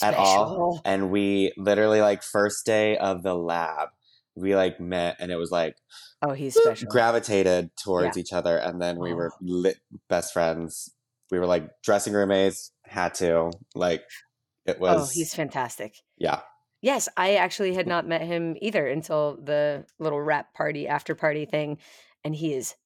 at 0.03 0.15
all. 0.15 0.81
And 0.85 1.11
we 1.11 1.53
literally 1.57 2.01
like 2.01 2.23
first 2.23 2.67
day 2.67 2.97
of 2.99 3.23
the 3.23 3.35
lab, 3.35 3.89
we 4.35 4.55
like 4.55 4.81
met 4.81 5.17
and 5.19 5.31
it 5.31 5.37
was 5.37 5.51
like 5.51 5.77
Oh, 6.21 6.33
he's 6.33 6.55
special. 6.57 6.89
gravitated 6.89 7.71
towards 7.77 8.17
each 8.17 8.33
other 8.33 8.57
and 8.57 8.83
then 8.83 8.99
we 8.99 9.15
were 9.15 9.31
Oh. 9.33 9.39
lit 9.41 9.79
best 10.09 10.33
friends. 10.33 10.91
We 11.31 11.39
were 11.39 11.47
like 11.47 11.69
dressing 11.83 12.13
room 12.13 12.31
mates, 12.31 12.73
had 12.85 13.15
to. 13.17 13.53
Like 13.75 14.05
it 14.67 14.81
was 14.81 15.09
oh, 15.09 15.13
he's 15.13 15.35
fantastic. 15.35 15.97
yeah. 16.17 16.41
Yes, 16.81 17.09
I 17.17 17.35
actually 17.35 17.75
had 17.75 17.87
not 17.87 18.07
met 18.07 18.23
him 18.23 18.57
either 18.61 18.87
until 18.87 19.39
the 19.43 19.85
little 19.99 20.21
wrap 20.21 20.55
party 20.55 20.87
after 20.87 21.15
party 21.15 21.45
thing, 21.45 21.79
and 22.25 22.35
he 22.35 22.55
is 22.55 22.77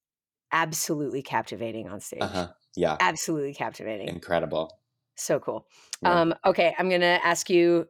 absolutely 0.51 1.23
captivating 1.23 1.89
on 1.89 2.01
stage. 2.01 2.23
Uh-huh. 2.23 2.49
Yeah. 2.75 2.97
Absolutely 3.01 3.55
captivating. 3.55 4.09
Incredible. 4.09 4.79
So 5.17 5.39
cool. 5.39 5.67
Yeah. 6.03 6.21
Um, 6.21 6.35
okay, 6.45 6.75
I'm 6.79 6.89
gonna 6.89 7.21
ask 7.23 7.51
you. 7.51 7.87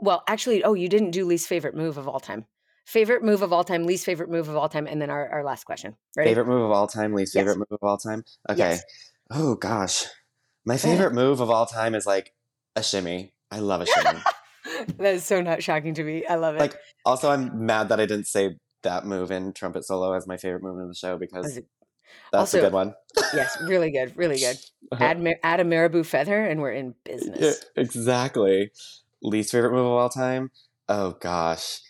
Well, 0.00 0.24
actually, 0.26 0.64
oh, 0.64 0.74
you 0.74 0.88
didn't 0.88 1.10
do 1.12 1.24
least 1.24 1.46
favorite 1.46 1.76
move 1.76 1.96
of 1.98 2.08
all 2.08 2.18
time. 2.18 2.46
Favorite 2.86 3.22
move 3.22 3.42
of 3.42 3.52
all 3.52 3.62
time, 3.62 3.84
least 3.84 4.04
favorite 4.04 4.30
move 4.30 4.48
of 4.48 4.56
all 4.56 4.68
time, 4.68 4.86
and 4.88 5.00
then 5.00 5.10
our, 5.10 5.28
our 5.28 5.44
last 5.44 5.64
question. 5.64 5.94
Ready? 6.16 6.30
Favorite 6.30 6.48
move 6.48 6.62
of 6.62 6.72
all 6.72 6.88
time, 6.88 7.12
least 7.12 7.34
Yes. 7.34 7.42
favorite 7.42 7.58
move 7.58 7.78
of 7.80 7.88
all 7.88 7.98
time? 7.98 8.24
Okay. 8.50 8.58
Yes. 8.58 8.82
Oh 9.30 9.54
gosh. 9.54 10.06
My 10.64 10.76
favorite 10.78 11.12
move 11.12 11.40
of 11.40 11.50
all 11.50 11.66
time 11.66 11.94
is 11.94 12.06
like 12.06 12.32
a 12.74 12.82
shimmy. 12.82 13.34
I 13.50 13.60
love 13.60 13.82
a 13.82 13.86
shimmy. 13.86 14.20
That 14.98 15.14
is 15.14 15.24
so 15.24 15.40
not 15.40 15.62
shocking 15.62 15.94
to 15.94 16.04
me. 16.04 16.24
I 16.26 16.36
love 16.36 16.56
it. 16.56 16.60
like 16.60 16.76
also 17.04 17.30
I'm 17.30 17.66
mad 17.66 17.88
that 17.90 18.00
I 18.00 18.06
didn't 18.06 18.26
say 18.26 18.56
that 18.82 19.04
move 19.06 19.30
in 19.30 19.52
trumpet 19.52 19.84
solo 19.86 20.12
as 20.12 20.26
my 20.26 20.36
favorite 20.36 20.62
move 20.62 20.78
in 20.80 20.88
the 20.88 20.94
show 20.94 21.16
because 21.18 21.54
that's 22.32 22.54
Also- 22.54 22.58
a 22.58 22.62
good 22.62 22.72
one. 22.72 22.94
yes, 23.34 23.56
really 23.62 23.90
good, 23.90 24.16
really 24.16 24.38
good. 24.38 24.58
Uh-huh. 24.92 25.04
Add, 25.04 25.26
add 25.42 25.60
a 25.60 25.64
marabou 25.64 26.04
feather, 26.04 26.44
and 26.44 26.60
we're 26.60 26.72
in 26.72 26.94
Yeah, 27.08 27.14
business. 27.16 27.64
exactly. 27.76 28.70
Least 29.22 29.52
favorite 29.52 29.70
move 29.72 29.86
of 29.86 29.92
all 29.92 30.10
time? 30.10 30.50
Oh 30.86 31.12
gosh. 31.18 31.80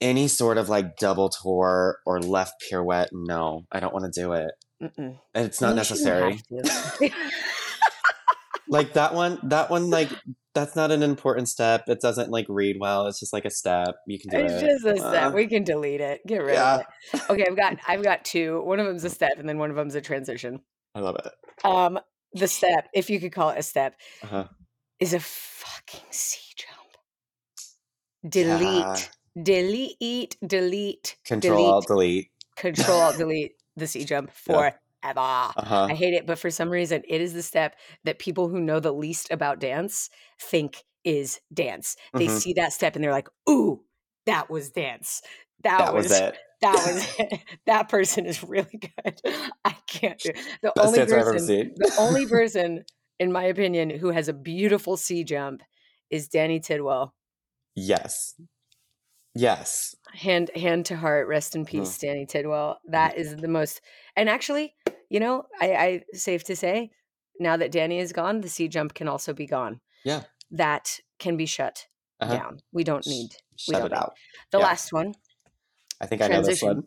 Any 0.00 0.26
sort 0.26 0.58
of 0.58 0.68
like 0.68 0.96
double 0.96 1.28
tour 1.28 1.98
or 2.04 2.20
left 2.20 2.54
pirouette, 2.68 3.10
no, 3.12 3.66
I 3.70 3.78
don't 3.78 3.92
want 3.94 4.12
to 4.12 4.20
do 4.20 4.32
it. 4.32 4.50
Mm-mm. 4.82 5.18
And 5.34 5.46
It's 5.46 5.60
not 5.60 5.76
necessary. 5.76 6.40
Like 8.70 8.92
that 8.94 9.14
one, 9.14 9.38
that 9.44 9.68
one, 9.70 9.90
like 9.90 10.08
that's 10.54 10.74
not 10.76 10.90
an 10.90 11.02
important 11.02 11.48
step. 11.48 11.84
It 11.88 12.00
doesn't 12.00 12.30
like 12.30 12.46
read 12.48 12.76
well. 12.80 13.06
It's 13.06 13.20
just 13.20 13.32
like 13.32 13.44
a 13.44 13.50
step. 13.50 13.96
You 14.06 14.18
can 14.18 14.30
do 14.30 14.38
it's 14.38 14.62
it. 14.62 14.66
just 14.66 14.84
a 14.86 14.96
step. 14.96 15.32
Uh, 15.32 15.34
we 15.34 15.46
can 15.46 15.64
delete 15.64 16.00
it. 16.00 16.20
Get 16.26 16.38
rid 16.38 16.54
yeah. 16.54 16.74
of 16.76 16.80
it. 17.14 17.20
Okay, 17.30 17.44
I've 17.48 17.56
got 17.56 17.76
I've 17.86 18.02
got 18.02 18.24
two. 18.24 18.62
One 18.62 18.78
of 18.80 18.86
them's 18.86 19.04
a 19.04 19.10
step, 19.10 19.32
and 19.38 19.48
then 19.48 19.58
one 19.58 19.70
of 19.70 19.76
them's 19.76 19.94
a 19.96 20.00
transition. 20.00 20.60
I 20.94 21.00
love 21.00 21.16
it. 21.16 21.32
Um, 21.64 21.98
the 22.32 22.48
step, 22.48 22.88
if 22.94 23.10
you 23.10 23.20
could 23.20 23.32
call 23.32 23.50
it 23.50 23.58
a 23.58 23.62
step, 23.62 23.94
Uh-huh. 24.22 24.44
is 25.00 25.14
a 25.14 25.20
fucking 25.20 26.06
C 26.10 26.38
jump. 26.56 28.30
Delete, 28.32 29.10
delete, 29.40 29.96
eat. 30.00 30.36
delete, 30.46 31.16
Control 31.24 31.56
delete, 31.56 31.72
Alt 31.72 31.86
Delete. 31.86 32.30
control, 32.56 33.00
alt, 33.00 33.16
delete 33.16 33.52
the 33.76 33.86
C 33.86 34.04
jump 34.04 34.30
forever. 35.02 35.20
Uh-huh. 35.20 35.86
I 35.90 35.94
hate 35.94 36.14
it, 36.14 36.26
but 36.26 36.38
for 36.38 36.50
some 36.50 36.70
reason, 36.70 37.02
it 37.08 37.20
is 37.20 37.32
the 37.34 37.42
step 37.42 37.76
that 38.04 38.18
people 38.18 38.48
who 38.48 38.60
know 38.60 38.80
the 38.80 38.92
least 38.92 39.30
about 39.30 39.60
dance 39.60 40.10
think 40.40 40.84
is 41.04 41.40
dance. 41.52 41.96
They 42.14 42.26
Mhm. 42.26 42.40
see 42.40 42.52
that 42.54 42.72
step 42.72 42.94
and 42.94 43.02
they're 43.04 43.10
like, 43.12 43.28
"Ooh, 43.48 43.84
that 44.26 44.50
was 44.50 44.70
dance. 44.70 45.22
That, 45.62 45.78
That 45.78 45.94
was, 45.94 46.08
was 46.08 46.20
it. 46.20 46.38
that 46.60 46.74
was 46.74 47.18
it. 47.18 47.40
that 47.66 47.88
person 47.88 48.26
is 48.26 48.42
really 48.42 48.78
good. 49.04 49.20
I 49.64 49.76
can't 49.86 50.18
do 50.18 50.32
the 50.62 50.72
Best 50.74 50.86
only 50.86 50.98
ever 51.00 51.32
person, 51.32 51.74
the 51.76 51.94
only 51.98 52.26
person, 52.26 52.84
in 53.18 53.32
my 53.32 53.44
opinion, 53.44 53.90
who 53.90 54.10
has 54.10 54.28
a 54.28 54.32
beautiful 54.32 54.96
C 54.96 55.24
jump 55.24 55.62
is 56.10 56.28
Danny 56.28 56.60
Tidwell. 56.60 57.14
Yes. 57.74 58.34
Yes. 59.34 59.94
Hand 60.12 60.50
hand 60.56 60.86
to 60.86 60.96
heart, 60.96 61.28
rest 61.28 61.54
in 61.54 61.64
peace, 61.64 61.96
Danny 61.98 62.26
Tidwell. 62.26 62.80
That 62.88 63.16
is 63.16 63.36
the 63.36 63.46
most. 63.48 63.80
And 64.16 64.28
actually, 64.28 64.74
you 65.10 65.20
know, 65.20 65.44
I, 65.60 65.72
I 65.74 66.02
safe 66.14 66.44
to 66.44 66.56
say, 66.56 66.90
now 67.38 67.56
that 67.58 67.72
Danny 67.72 67.98
is 67.98 68.12
gone, 68.12 68.40
the 68.40 68.48
C 68.48 68.68
jump 68.68 68.94
can 68.94 69.08
also 69.08 69.32
be 69.34 69.46
gone. 69.46 69.80
Yeah. 70.04 70.22
That 70.50 70.98
can 71.18 71.36
be 71.36 71.46
shut 71.46 71.86
Uh-huh. 72.20 72.34
down. 72.34 72.60
We 72.72 72.84
don't 72.84 73.06
need 73.06 73.30
we 73.68 73.74
Shut 73.74 73.82
don't 73.82 73.86
it 73.92 73.94
need- 73.94 73.98
out. 73.98 74.14
the 74.50 74.58
Yeah. 74.58 74.64
last 74.64 74.92
one. 74.92 75.14
I 76.00 76.06
think 76.06 76.22
I 76.22 76.28
know 76.28 76.42
this 76.42 76.62
one. 76.62 76.86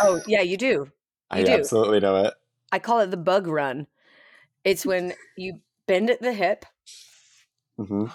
Oh 0.00 0.20
yeah, 0.26 0.40
you 0.40 0.56
do. 0.68 0.90
I 1.30 1.44
do. 1.44 1.52
absolutely 1.52 2.00
know 2.00 2.16
it. 2.24 2.34
I 2.72 2.78
call 2.80 3.00
it 3.00 3.10
the 3.10 3.16
bug 3.16 3.46
run. 3.46 3.86
It's 4.64 4.84
when 4.84 5.14
you 5.36 5.60
bend 5.86 6.10
at 6.10 6.20
the 6.20 6.32
hip, 6.32 6.64
hmm 7.76 8.06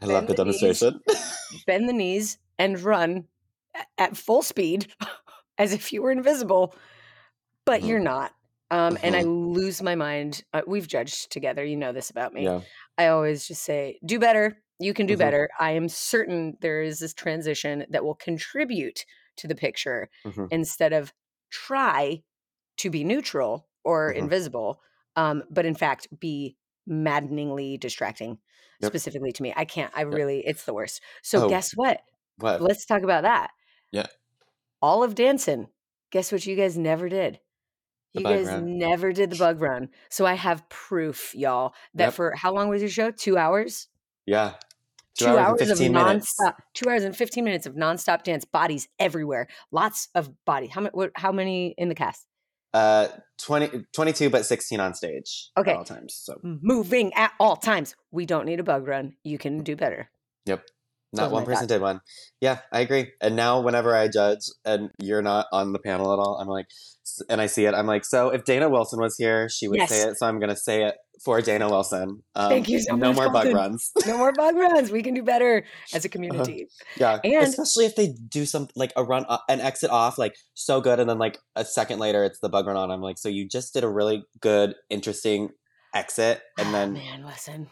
I 0.00 0.06
love 0.06 0.26
the 0.26 0.32
knees, 0.32 0.36
demonstration. 0.60 1.00
bend 1.66 1.88
the 1.88 1.92
knees, 1.92 2.38
and 2.58 2.80
run 2.80 3.28
at 3.98 4.16
full 4.16 4.42
speed 4.42 4.92
as 5.58 5.72
if 5.72 5.92
you 5.92 6.02
were 6.02 6.10
invisible, 6.10 6.74
but 7.64 7.82
Mhm. 7.82 7.86
you're 7.88 8.00
not. 8.00 8.32
Um, 8.70 8.98
And 9.02 9.16
I 9.16 9.22
lose 9.22 9.82
my 9.82 9.94
mind. 9.94 10.44
Uh, 10.52 10.62
we've 10.66 10.86
judged 10.86 11.30
together. 11.32 11.64
You 11.64 11.76
know 11.76 11.92
this 11.92 12.10
about 12.10 12.32
me. 12.34 12.44
yeah. 12.44 12.60
I 12.98 13.06
always 13.08 13.46
just 13.46 13.62
say, 13.62 13.98
do 14.04 14.18
better. 14.18 14.62
You 14.80 14.92
can 14.94 15.06
do 15.06 15.14
Mhm. 15.14 15.18
better. 15.18 15.48
I 15.58 15.72
am 15.72 15.88
certain 15.88 16.56
there 16.60 16.82
is 16.82 16.98
this 16.98 17.14
transition 17.14 17.86
that 17.90 18.04
will 18.04 18.14
contribute 18.14 19.04
to 19.36 19.46
the 19.48 19.54
picture 19.54 20.10
Mhm. 20.24 20.48
instead 20.50 20.92
of 20.92 21.12
try 21.50 22.22
to 22.78 22.90
be 22.90 23.04
neutral 23.04 23.68
or 23.84 24.12
Mhm. 24.12 24.16
invisible, 24.18 24.80
um, 25.16 25.44
but 25.50 25.64
in 25.64 25.74
fact 25.74 26.08
be 26.20 26.56
maddeningly 26.86 27.76
distracting, 27.78 28.38
Yep. 28.80 28.90
specifically 28.90 29.32
to 29.32 29.42
me. 29.42 29.52
I 29.56 29.64
can't, 29.64 29.92
I 29.96 30.02
really, 30.02 30.46
it's 30.46 30.64
the 30.64 30.74
worst. 30.74 31.00
So 31.22 31.44
Oh. 31.44 31.48
guess 31.48 31.72
what? 31.72 32.02
What? 32.36 32.60
Let's 32.60 32.84
talk 32.86 33.02
about 33.02 33.22
that. 33.22 33.50
Yeah. 33.92 34.06
All 34.82 35.02
of 35.02 35.14
dancing. 35.14 35.68
Guess 36.10 36.30
what 36.32 36.46
you 36.46 36.54
guys 36.56 36.76
never 36.78 37.08
did? 37.08 37.40
You 38.14 38.22
guys 38.24 38.46
run. 38.46 38.78
never 38.78 39.12
did 39.12 39.30
the 39.30 39.36
bug 39.36 39.60
run. 39.60 39.88
So 40.10 40.24
I 40.26 40.34
have 40.34 40.68
proof, 40.68 41.34
y'all, 41.34 41.74
that 41.94 42.06
Yep. 42.06 42.14
for 42.14 42.34
how 42.36 42.52
long 42.54 42.68
was 42.68 42.80
your 42.82 42.90
show? 42.90 43.10
Two 43.10 43.36
hours? 43.36 43.88
Yeah. 44.26 44.54
Two, 45.18 45.26
hours, 45.36 45.60
and 45.62 45.70
of 45.72 45.78
15 45.78 45.92
minutes. 45.92 46.34
nonstop. 46.40 46.54
Two 46.74 46.88
hours 46.88 47.02
and 47.02 47.16
fifteen 47.16 47.42
minutes 47.44 47.66
of 47.66 47.74
nonstop 47.74 48.22
dance. 48.22 48.44
Bodies 48.44 48.86
everywhere. 49.00 49.48
Lots 49.72 50.08
of 50.14 50.30
body. 50.44 50.68
How 50.68 50.80
many? 50.80 51.08
How 51.16 51.32
many 51.32 51.74
in 51.76 51.88
the 51.88 51.94
cast? 51.96 52.24
Uh, 52.72 53.08
20, 53.38 53.84
22, 53.92 54.30
but 54.30 54.44
16 54.46 54.78
on 54.78 54.94
stage 54.94 55.50
Okay. 55.56 55.72
at 55.72 55.76
all 55.78 55.84
times. 55.84 56.14
So 56.14 56.38
Moving 56.42 57.12
at 57.14 57.32
all 57.40 57.56
times. 57.56 57.96
We 58.12 58.26
don't 58.26 58.44
need 58.44 58.60
a 58.60 58.62
bug 58.62 58.86
run. 58.86 59.14
You 59.24 59.38
can 59.38 59.62
do 59.64 59.74
better. 59.74 60.10
Yep. 60.44 60.64
Not 61.12 61.24
Those 61.24 61.32
one 61.32 61.44
person 61.46 61.66
did 61.66 61.80
one. 61.80 62.00
Yeah, 62.40 62.58
I 62.70 62.80
agree. 62.80 63.12
And 63.20 63.34
now, 63.34 63.60
whenever 63.60 63.94
I 63.94 64.08
judge 64.08 64.40
and 64.64 64.90
you're 65.02 65.22
not 65.22 65.46
on 65.52 65.72
the 65.72 65.78
panel 65.78 66.12
at 66.12 66.18
all, 66.18 66.38
I'm 66.40 66.48
like, 66.48 66.66
and 67.30 67.40
I 67.40 67.46
see 67.46 67.64
it, 67.64 67.74
I'm 67.74 67.86
like, 67.86 68.04
so 68.04 68.28
if 68.28 68.44
Dana 68.44 68.68
Wilson 68.68 69.00
was 69.00 69.16
here, 69.16 69.48
she 69.48 69.66
would 69.68 69.80
say 69.88 70.02
it. 70.08 70.18
So 70.18 70.26
I'm 70.26 70.38
going 70.38 70.50
to 70.50 70.56
say 70.56 70.84
it 70.84 70.94
for 71.24 71.40
Dana 71.40 71.68
Wilson. 71.68 72.22
Um, 72.34 72.50
Thank 72.50 72.68
you 72.68 72.78
so 72.80 72.94
No 72.94 73.08
much, 73.08 73.16
more 73.16 73.30
bug 73.30 73.52
runs. 73.54 73.90
No 74.06 74.18
more 74.18 74.32
bug 74.32 74.54
runs. 74.56 74.90
We 74.90 75.02
can 75.02 75.14
do 75.14 75.22
better 75.22 75.64
as 75.94 76.04
a 76.04 76.08
community. 76.10 76.68
Yeah, 76.98 77.18
And- 77.24 77.34
especially 77.44 77.86
if 77.86 77.96
they 77.96 78.08
do 78.28 78.44
some 78.44 78.68
like 78.76 78.92
a 78.94 79.02
run, 79.02 79.24
uh, 79.28 79.38
an 79.48 79.60
exit 79.62 79.90
off, 79.90 80.18
like 80.18 80.36
so 80.52 80.82
good, 80.82 81.00
and 81.00 81.08
then 81.08 81.18
like 81.18 81.38
a 81.56 81.64
second 81.64 81.98
later, 81.98 82.22
it's 82.24 82.40
the 82.40 82.50
bug 82.50 82.66
run 82.66 82.76
on. 82.76 82.90
I'm 82.90 83.00
like, 83.00 83.16
so 83.16 83.30
you 83.30 83.48
just 83.48 83.72
did 83.72 83.82
a 83.84 83.88
really 83.88 84.24
good, 84.40 84.74
interesting 84.90 85.48
exit, 85.94 86.42
and 86.58 86.68
Oh, 86.68 86.72
then 86.72 86.92
man, 86.92 87.24
listen, 87.24 87.68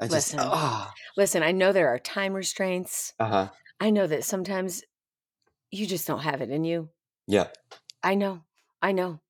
I 0.00 0.04
just, 0.04 0.12
listen. 0.34 0.38
ah, 0.42 0.92
listen. 1.16 1.42
I 1.42 1.52
know 1.52 1.72
there 1.72 1.88
are 1.88 1.98
time 1.98 2.32
restraints. 2.32 3.12
uh 3.20 3.26
huh, 3.26 3.48
I 3.80 3.90
know 3.90 4.06
that 4.06 4.24
sometimes 4.24 4.82
you 5.70 5.86
just 5.86 6.06
don't 6.06 6.20
have 6.20 6.40
it 6.40 6.50
in 6.50 6.64
you. 6.64 6.88
yeah, 7.26 7.48
I 8.02 8.14
know. 8.14 8.42
I 8.82 8.92
know. 8.92 9.20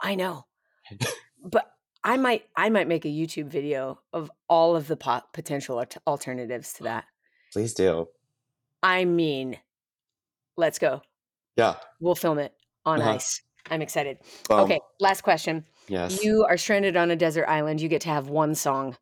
I 0.00 0.14
know. 0.14 0.44
but 1.42 1.70
I 2.04 2.16
might 2.18 2.44
I 2.56 2.68
might 2.68 2.88
make 2.88 3.04
a 3.04 3.08
YouTube 3.08 3.46
video 3.48 3.98
of 4.12 4.30
all 4.48 4.76
of 4.76 4.86
the 4.86 4.96
po- 4.96 5.22
potential 5.32 5.82
alternatives 6.06 6.74
to 6.74 6.82
that. 6.84 7.04
please 7.52 7.72
do, 7.74 8.08
I 8.82 9.04
mean, 9.06 9.56
let's 10.56 10.78
go. 10.78 11.02
yeah, 11.56 11.76
We'll 12.00 12.14
film 12.14 12.38
it 12.38 12.52
on 12.84 13.00
Uh-huh. 13.00 13.12
ice. 13.14 13.40
I'm 13.70 13.82
excited. 13.82 14.18
Boom. 14.48 14.60
Okay, 14.60 14.80
last 15.00 15.22
question. 15.22 15.64
yes, 15.88 16.22
You 16.22 16.44
are 16.44 16.56
stranded 16.56 16.96
on 16.96 17.10
a 17.10 17.16
desert 17.16 17.46
island. 17.48 17.80
You 17.80 17.88
get 17.88 18.02
to 18.02 18.10
have 18.10 18.28
one 18.28 18.54
song. 18.54 18.96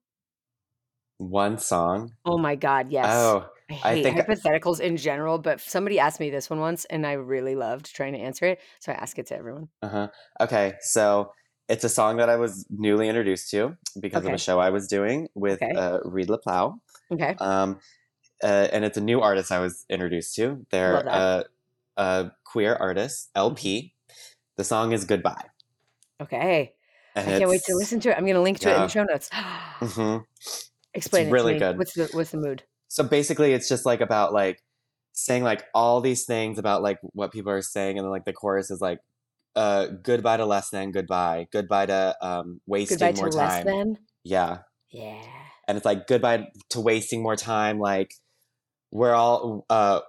One 1.18 1.58
song. 1.58 2.12
Oh 2.24 2.38
my 2.38 2.54
god, 2.56 2.88
yes. 2.90 3.06
Oh, 3.08 3.46
I 3.70 3.74
I 3.90 3.94
hate 3.94 4.02
think- 4.04 4.18
hypotheticals 4.18 4.80
in 4.80 4.96
general, 4.96 5.38
but 5.38 5.60
somebody 5.60 5.98
asked 5.98 6.20
me 6.20 6.30
this 6.30 6.50
one 6.50 6.60
once 6.60 6.84
and 6.86 7.06
I 7.06 7.12
really 7.12 7.54
loved 7.54 7.94
trying 7.94 8.12
to 8.14 8.18
answer 8.18 8.46
it. 8.46 8.58
So 8.80 8.92
I 8.92 8.96
ask 8.96 9.18
it 9.18 9.26
to 9.28 9.36
everyone. 9.36 9.68
Uh 9.82 9.88
huh. 9.88 10.08
Okay, 10.40 10.74
so 10.80 11.30
it's 11.68 11.84
a 11.84 11.88
song 11.88 12.16
that 12.18 12.28
I 12.28 12.36
was 12.36 12.66
newly 12.68 13.08
introduced 13.08 13.50
to 13.52 13.76
because 14.00 14.22
of 14.22 14.26
Okay. 14.26 14.34
a 14.34 14.38
show 14.38 14.58
I 14.58 14.70
was 14.70 14.86
doing 14.88 15.28
with 15.34 15.62
Okay. 15.62 15.72
uh, 15.72 16.00
Reed 16.04 16.28
Luplau. 16.28 16.74
Okay. 17.12 17.36
Um, 17.40 17.78
uh, 18.42 18.68
and 18.72 18.84
it's 18.84 18.98
a 18.98 19.00
new 19.00 19.20
artist 19.22 19.50
I 19.52 19.60
was 19.60 19.86
introduced 19.88 20.34
to. 20.34 20.66
They're 20.70 21.02
that. 21.02 21.06
a, 21.06 21.44
a 22.02 22.32
queer 22.44 22.74
artist, 22.74 23.30
LP. 23.34 23.94
The 24.56 24.64
song 24.64 24.92
is 24.92 25.04
Goodbye. 25.06 25.46
Okay. 26.20 26.74
And 27.16 27.26
I 27.30 27.38
can't 27.38 27.48
wait 27.50 27.62
to 27.62 27.72
it's- 27.72 27.78
listen 27.78 28.00
to 28.00 28.10
it. 28.10 28.16
I'm 28.18 28.24
going 28.24 28.34
to 28.34 28.42
link 28.42 28.58
to 28.60 28.68
it 28.68 28.72
in 28.72 28.78
Yeah. 28.80 28.86
the 28.86 28.92
show 28.92 29.04
notes. 29.04 29.30
Mhm. 29.80 30.24
Explain 30.94 31.28
it 31.28 31.32
really 31.32 31.58
good. 31.58 31.78
What's 31.78 31.94
the 31.94 32.08
what's 32.12 32.30
the 32.30 32.38
mood? 32.38 32.62
So 32.88 33.02
basically, 33.04 33.52
it's 33.52 33.68
just 33.68 33.84
like 33.86 34.00
about 34.00 34.32
like 34.32 34.62
saying 35.12 35.42
like 35.44 35.64
all 35.74 36.00
these 36.00 36.24
things 36.24 36.58
about 36.58 36.82
like 36.82 36.98
what 37.12 37.32
people 37.32 37.52
are 37.52 37.62
saying, 37.62 37.98
and 37.98 38.04
then 38.04 38.10
like 38.10 38.24
the 38.24 38.32
chorus 38.32 38.70
is 38.70 38.80
like, 38.80 38.98
uh, 39.56 39.86
"Goodbye 40.02 40.36
to 40.36 40.46
less 40.46 40.70
than 40.70 40.92
goodbye, 40.92 41.46
goodbye 41.52 41.86
to 41.86 42.16
um, 42.22 42.60
wasting 42.66 42.98
Goodbye 42.98 43.20
more 43.20 43.30
to 43.30 43.36
time." 43.36 43.48
less 43.48 43.64
than. 43.64 43.98
Yeah, 44.22 44.58
Yeah. 44.90 45.22
and 45.68 45.76
it's 45.76 45.84
like 45.84 46.06
goodbye 46.06 46.46
to 46.70 46.80
wasting 46.80 47.22
more 47.22 47.36
time 47.36 47.78
like 47.78 48.10
we're 48.90 49.12
all 49.14 49.66
uh 49.68 50.00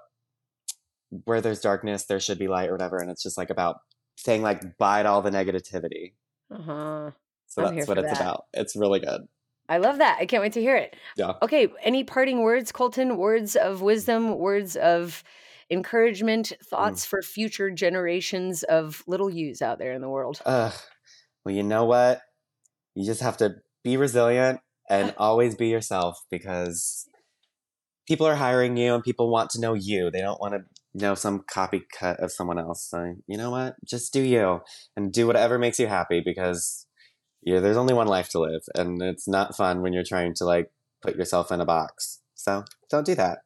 where 1.25 1.41
there's 1.41 1.59
darkness 1.61 2.05
there 2.05 2.19
should 2.19 2.39
be 2.39 2.47
light 2.47 2.69
or 2.69 2.73
whatever 2.73 2.97
and 2.97 3.09
it's 3.09 3.23
just 3.23 3.38
like 3.38 3.49
about 3.49 3.77
saying 4.17 4.41
like 4.41 4.77
bye 4.77 5.03
to 5.03 5.09
all 5.09 5.21
the 5.21 5.29
negativity 5.31 6.13
Uh 6.51 6.61
huh. 6.61 7.11
so 7.47 7.65
I'm 7.65 7.75
that's 7.75 7.88
what 7.88 7.97
it's 7.97 8.07
that. 8.09 8.21
about 8.21 8.45
it's 8.53 8.75
really 8.75 8.99
good 8.99 9.21
I 9.68 9.78
love 9.78 9.97
that. 9.97 10.18
I 10.20 10.26
can't 10.26 10.41
wait 10.43 10.53
to 10.53 10.61
hear 10.61 10.76
it. 10.76 10.95
Yeah. 11.18 11.34
Okay. 11.41 11.68
Any 11.84 12.03
parting 12.03 12.41
words, 12.41 12.72
Kolton? 12.72 13.18
Words 13.18 13.55
of 13.55 13.82
wisdom, 13.82 14.38
words 14.38 14.76
of 14.76 15.24
encouragement, 15.72 16.53
Mm. 16.61 16.66
thoughts 16.68 17.05
for 17.05 17.22
future 17.22 17.72
generations 17.72 18.63
of 18.63 19.03
little 19.07 19.30
yous 19.30 19.61
out 19.61 19.80
there 19.80 19.93
in 19.93 20.01
the 20.01 20.09
world. 20.09 20.41
Ugh. 20.45 20.74
well 21.43 21.55
you 21.55 21.63
know 21.63 21.86
what 21.86 22.22
you 22.95 23.03
just 23.05 23.22
have 23.22 23.38
to 23.38 23.55
be 23.84 23.97
resilient 23.97 24.59
and 24.89 25.13
always 25.18 25.55
be 25.55 25.68
yourself 25.68 26.20
because 26.30 27.07
people 28.07 28.28
are 28.28 28.36
hiring 28.36 28.78
you 28.78 28.93
and 28.93 29.03
people 29.03 29.30
want 29.32 29.49
to 29.51 29.59
know 29.59 29.74
you 29.74 30.11
they 30.11 30.22
don't 30.22 30.39
want 30.39 30.53
to 30.53 30.61
know 30.93 31.16
some 31.16 31.41
copycat 31.51 32.18
of 32.24 32.32
someone 32.32 32.59
else 32.59 32.88
so 32.89 33.16
you 33.28 33.38
know 33.38 33.49
what 33.51 33.76
just 33.84 34.13
do 34.13 34.22
you 34.22 34.61
and 34.95 35.11
do 35.11 35.26
whatever 35.28 35.57
makes 35.57 35.80
you 35.80 35.88
happy 35.88 36.22
because 36.24 36.84
yeah, 37.45 37.59
there's 37.59 37.77
only 37.77 37.93
one 37.93 38.07
life 38.07 38.29
to 38.29 38.39
live, 38.39 38.63
and 38.75 39.01
it's 39.01 39.27
not 39.27 39.55
fun 39.55 39.81
when 39.81 39.93
you're 39.93 40.03
trying 40.03 40.33
to 40.35 40.45
like 40.45 40.71
put 41.01 41.15
yourself 41.15 41.51
in 41.51 41.61
a 41.61 41.65
box. 41.65 42.21
So 42.35 42.65
don't 42.89 43.05
do 43.05 43.15
that. 43.15 43.39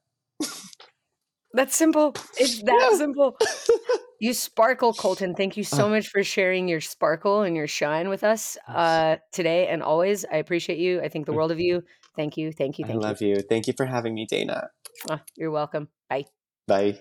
That's 1.53 1.75
simple. 1.75 2.13
It's 2.37 2.61
that 2.63 2.89
Yeah. 2.91 2.97
simple. 2.97 3.37
You 4.21 4.33
sparkle, 4.33 4.91
Kolton. 4.93 5.33
Thank 5.33 5.55
you 5.55 5.63
so 5.63 5.85
Uh. 5.85 5.89
much 5.91 6.09
for 6.09 6.23
sharing 6.25 6.67
your 6.67 6.81
sparkle 6.81 7.43
and 7.43 7.55
your 7.55 7.67
shine 7.67 8.09
with 8.09 8.25
us 8.25 8.57
uh, 8.67 9.15
today 9.31 9.67
and 9.67 9.81
always. 9.81 10.25
I 10.25 10.37
appreciate 10.37 10.77
you. 10.77 10.99
I 11.01 11.07
think 11.07 11.25
the 11.25 11.31
world 11.31 11.51
of 11.51 11.59
you. 11.61 11.83
Thank 12.17 12.35
you. 12.35 12.51
Thank 12.51 12.79
you. 12.79 12.83
I 12.85 12.89
Thank 12.89 13.01
you. 13.01 13.07
love 13.07 13.21
you. 13.21 13.35
Thank 13.47 13.67
you 13.67 13.73
for 13.77 13.85
having 13.85 14.13
me, 14.15 14.27
Dana. 14.29 14.67
Mwah. 15.07 15.21
You're 15.37 15.51
welcome. 15.51 15.87
Bye. 16.09 16.25
Bye. 16.67 16.99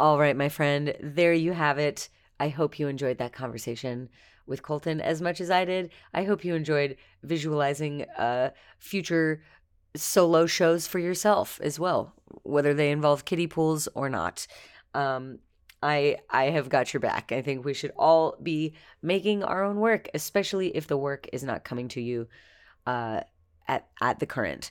All 0.00 0.18
right, 0.18 0.36
my 0.36 0.48
friend, 0.48 0.94
there 1.00 1.32
you 1.32 1.52
have 1.52 1.78
it. 1.78 2.08
I 2.38 2.50
hope 2.50 2.78
you 2.78 2.86
enjoyed 2.86 3.18
that 3.18 3.32
conversation 3.32 4.08
with 4.46 4.62
Kolton 4.62 5.00
as 5.00 5.20
much 5.20 5.40
as 5.40 5.50
I 5.50 5.64
did. 5.64 5.90
I 6.14 6.22
hope 6.22 6.44
you 6.44 6.54
enjoyed 6.54 6.96
visualizing 7.24 8.02
uh, 8.16 8.50
future 8.78 9.42
solo 9.96 10.46
shows 10.46 10.86
for 10.86 11.00
yourself 11.00 11.60
as 11.64 11.80
well, 11.80 12.14
whether 12.44 12.74
they 12.74 12.92
involve 12.92 13.24
kiddie 13.24 13.48
pools 13.48 13.88
or 13.94 14.08
not. 14.08 14.46
Um, 14.94 15.40
I 15.82 16.18
I 16.30 16.44
have 16.44 16.68
got 16.68 16.92
your 16.92 17.00
back. 17.00 17.32
I 17.32 17.42
think 17.42 17.64
we 17.64 17.74
should 17.74 17.92
all 17.96 18.36
be 18.40 18.74
making 19.02 19.42
our 19.42 19.64
own 19.64 19.78
work, 19.80 20.08
especially 20.14 20.76
if 20.76 20.86
the 20.86 20.96
work 20.96 21.28
is 21.32 21.42
not 21.42 21.64
coming 21.64 21.88
to 21.88 22.00
you 22.00 22.28
uh, 22.86 23.22
at 23.66 23.88
at 24.00 24.20
the 24.20 24.26
current. 24.26 24.70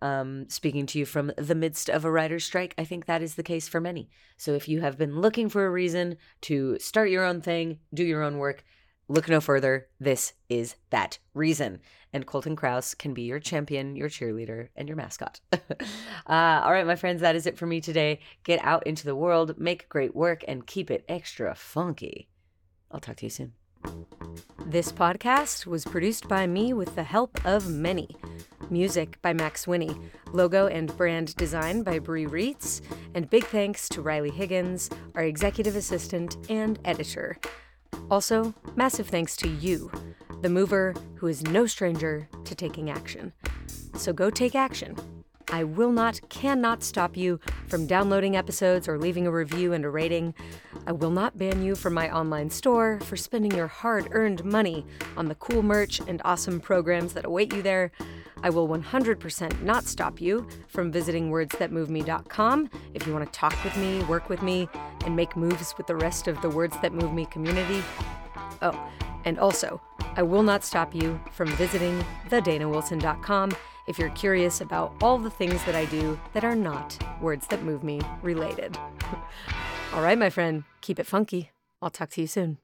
Um, 0.00 0.48
speaking 0.48 0.86
to 0.86 0.98
you 0.98 1.04
from 1.04 1.32
the 1.36 1.54
midst 1.54 1.88
of 1.88 2.04
a 2.04 2.10
writer's 2.10 2.44
strike, 2.44 2.74
I 2.78 2.84
think 2.84 3.06
that 3.06 3.22
is 3.22 3.34
the 3.34 3.42
case 3.42 3.66
for 3.68 3.80
many. 3.80 4.10
So 4.36 4.54
if 4.54 4.68
you 4.68 4.80
have 4.80 4.96
been 4.96 5.20
looking 5.20 5.48
for 5.48 5.66
a 5.66 5.70
reason 5.70 6.16
to 6.42 6.78
start 6.78 7.10
your 7.10 7.24
own 7.24 7.40
thing, 7.40 7.80
do 7.92 8.04
your 8.04 8.22
own 8.22 8.38
work, 8.38 8.64
look 9.08 9.28
no 9.28 9.40
further. 9.40 9.88
This 9.98 10.34
is 10.48 10.76
that 10.90 11.18
reason. 11.34 11.80
And 12.12 12.26
Kolton 12.26 12.56
Krouse 12.56 12.96
can 12.96 13.12
be 13.12 13.22
your 13.22 13.40
champion, 13.40 13.96
your 13.96 14.08
cheerleader, 14.08 14.68
and 14.76 14.88
your 14.88 14.96
mascot. 14.96 15.40
uh, 15.52 15.56
all 16.26 16.72
right, 16.72 16.86
my 16.86 16.96
friends, 16.96 17.20
that 17.20 17.36
is 17.36 17.46
it 17.46 17.58
for 17.58 17.66
me 17.66 17.80
today. 17.80 18.20
Get 18.44 18.62
out 18.62 18.86
into 18.86 19.04
the 19.04 19.16
world, 19.16 19.58
make 19.58 19.88
great 19.88 20.14
work, 20.14 20.44
and 20.46 20.66
keep 20.66 20.90
it 20.90 21.04
extra 21.08 21.54
funky. 21.54 22.28
I'll 22.90 23.00
talk 23.00 23.16
to 23.16 23.26
you 23.26 23.30
soon. 23.30 23.52
This 24.66 24.92
podcast 24.92 25.66
was 25.66 25.84
produced 25.84 26.28
by 26.28 26.46
me 26.46 26.72
with 26.72 26.94
the 26.94 27.02
help 27.02 27.44
of 27.46 27.70
many. 27.70 28.16
Music 28.70 29.20
by 29.22 29.32
Max 29.32 29.66
Winnie, 29.66 29.98
logo 30.32 30.66
and 30.66 30.94
brand 30.96 31.34
design 31.36 31.82
by 31.82 31.98
Brie 31.98 32.26
Reitz, 32.26 32.82
and 33.14 33.30
big 33.30 33.44
thanks 33.46 33.88
to 33.88 34.02
Riley 34.02 34.30
Higgins, 34.30 34.90
our 35.14 35.22
executive 35.22 35.74
assistant 35.74 36.36
and 36.50 36.78
editor. 36.84 37.38
Also, 38.10 38.54
massive 38.76 39.08
thanks 39.08 39.36
to 39.38 39.48
you, 39.48 39.90
the 40.42 40.50
mover 40.50 40.94
who 41.14 41.26
is 41.26 41.42
no 41.42 41.66
stranger 41.66 42.28
to 42.44 42.54
taking 42.54 42.90
action. 42.90 43.32
So 43.94 44.12
go 44.12 44.30
take 44.30 44.54
action. 44.54 44.96
I 45.50 45.64
will 45.64 45.92
not, 45.92 46.20
cannot 46.28 46.82
stop 46.82 47.16
you 47.16 47.40
from 47.66 47.86
downloading 47.86 48.36
episodes 48.36 48.86
or 48.86 48.98
leaving 48.98 49.26
a 49.26 49.32
review 49.32 49.72
and 49.72 49.84
a 49.84 49.90
rating. 49.90 50.34
I 50.86 50.92
will 50.92 51.10
not 51.10 51.38
ban 51.38 51.62
you 51.62 51.74
from 51.74 51.94
my 51.94 52.14
online 52.14 52.50
store 52.50 53.00
for 53.00 53.16
spending 53.16 53.52
your 53.52 53.66
hard 53.66 54.08
earned 54.12 54.44
money 54.44 54.84
on 55.16 55.28
the 55.28 55.34
cool 55.36 55.62
merch 55.62 56.00
and 56.06 56.20
awesome 56.24 56.60
programs 56.60 57.14
that 57.14 57.24
await 57.24 57.54
you 57.54 57.62
there. 57.62 57.92
I 58.42 58.50
will 58.50 58.68
100% 58.68 59.62
not 59.62 59.84
stop 59.84 60.20
you 60.20 60.46
from 60.68 60.92
visiting 60.92 61.30
wordsthatmoveme.com 61.30 62.70
if 62.94 63.06
you 63.06 63.12
want 63.12 63.32
to 63.32 63.38
talk 63.38 63.64
with 63.64 63.76
me, 63.76 64.02
work 64.04 64.28
with 64.28 64.42
me, 64.42 64.68
and 65.04 65.16
make 65.16 65.36
moves 65.36 65.74
with 65.76 65.86
the 65.86 65.96
rest 65.96 66.28
of 66.28 66.40
the 66.42 66.50
Words 66.50 66.76
That 66.82 66.92
Move 66.92 67.12
Me 67.12 67.26
community. 67.26 67.82
Oh, 68.62 68.88
and 69.24 69.38
also, 69.38 69.80
I 70.16 70.22
will 70.22 70.42
not 70.42 70.64
stop 70.64 70.94
you 70.94 71.20
from 71.32 71.48
visiting 71.48 72.04
thedanawilson.com 72.28 73.52
if 73.88 73.98
you're 73.98 74.10
curious 74.10 74.60
about 74.60 74.94
all 75.02 75.18
the 75.18 75.30
things 75.30 75.64
that 75.64 75.74
I 75.74 75.86
do 75.86 76.18
that 76.34 76.44
are 76.44 76.54
not 76.54 76.98
Words 77.20 77.46
That 77.48 77.62
Move 77.62 77.82
Me 77.82 78.00
related. 78.22 78.76
all 79.92 80.02
right, 80.02 80.18
my 80.18 80.30
friend, 80.30 80.64
keep 80.80 80.98
it 81.00 81.06
funky. 81.06 81.50
I'll 81.82 81.90
talk 81.90 82.10
to 82.10 82.20
you 82.20 82.26
soon. 82.26 82.56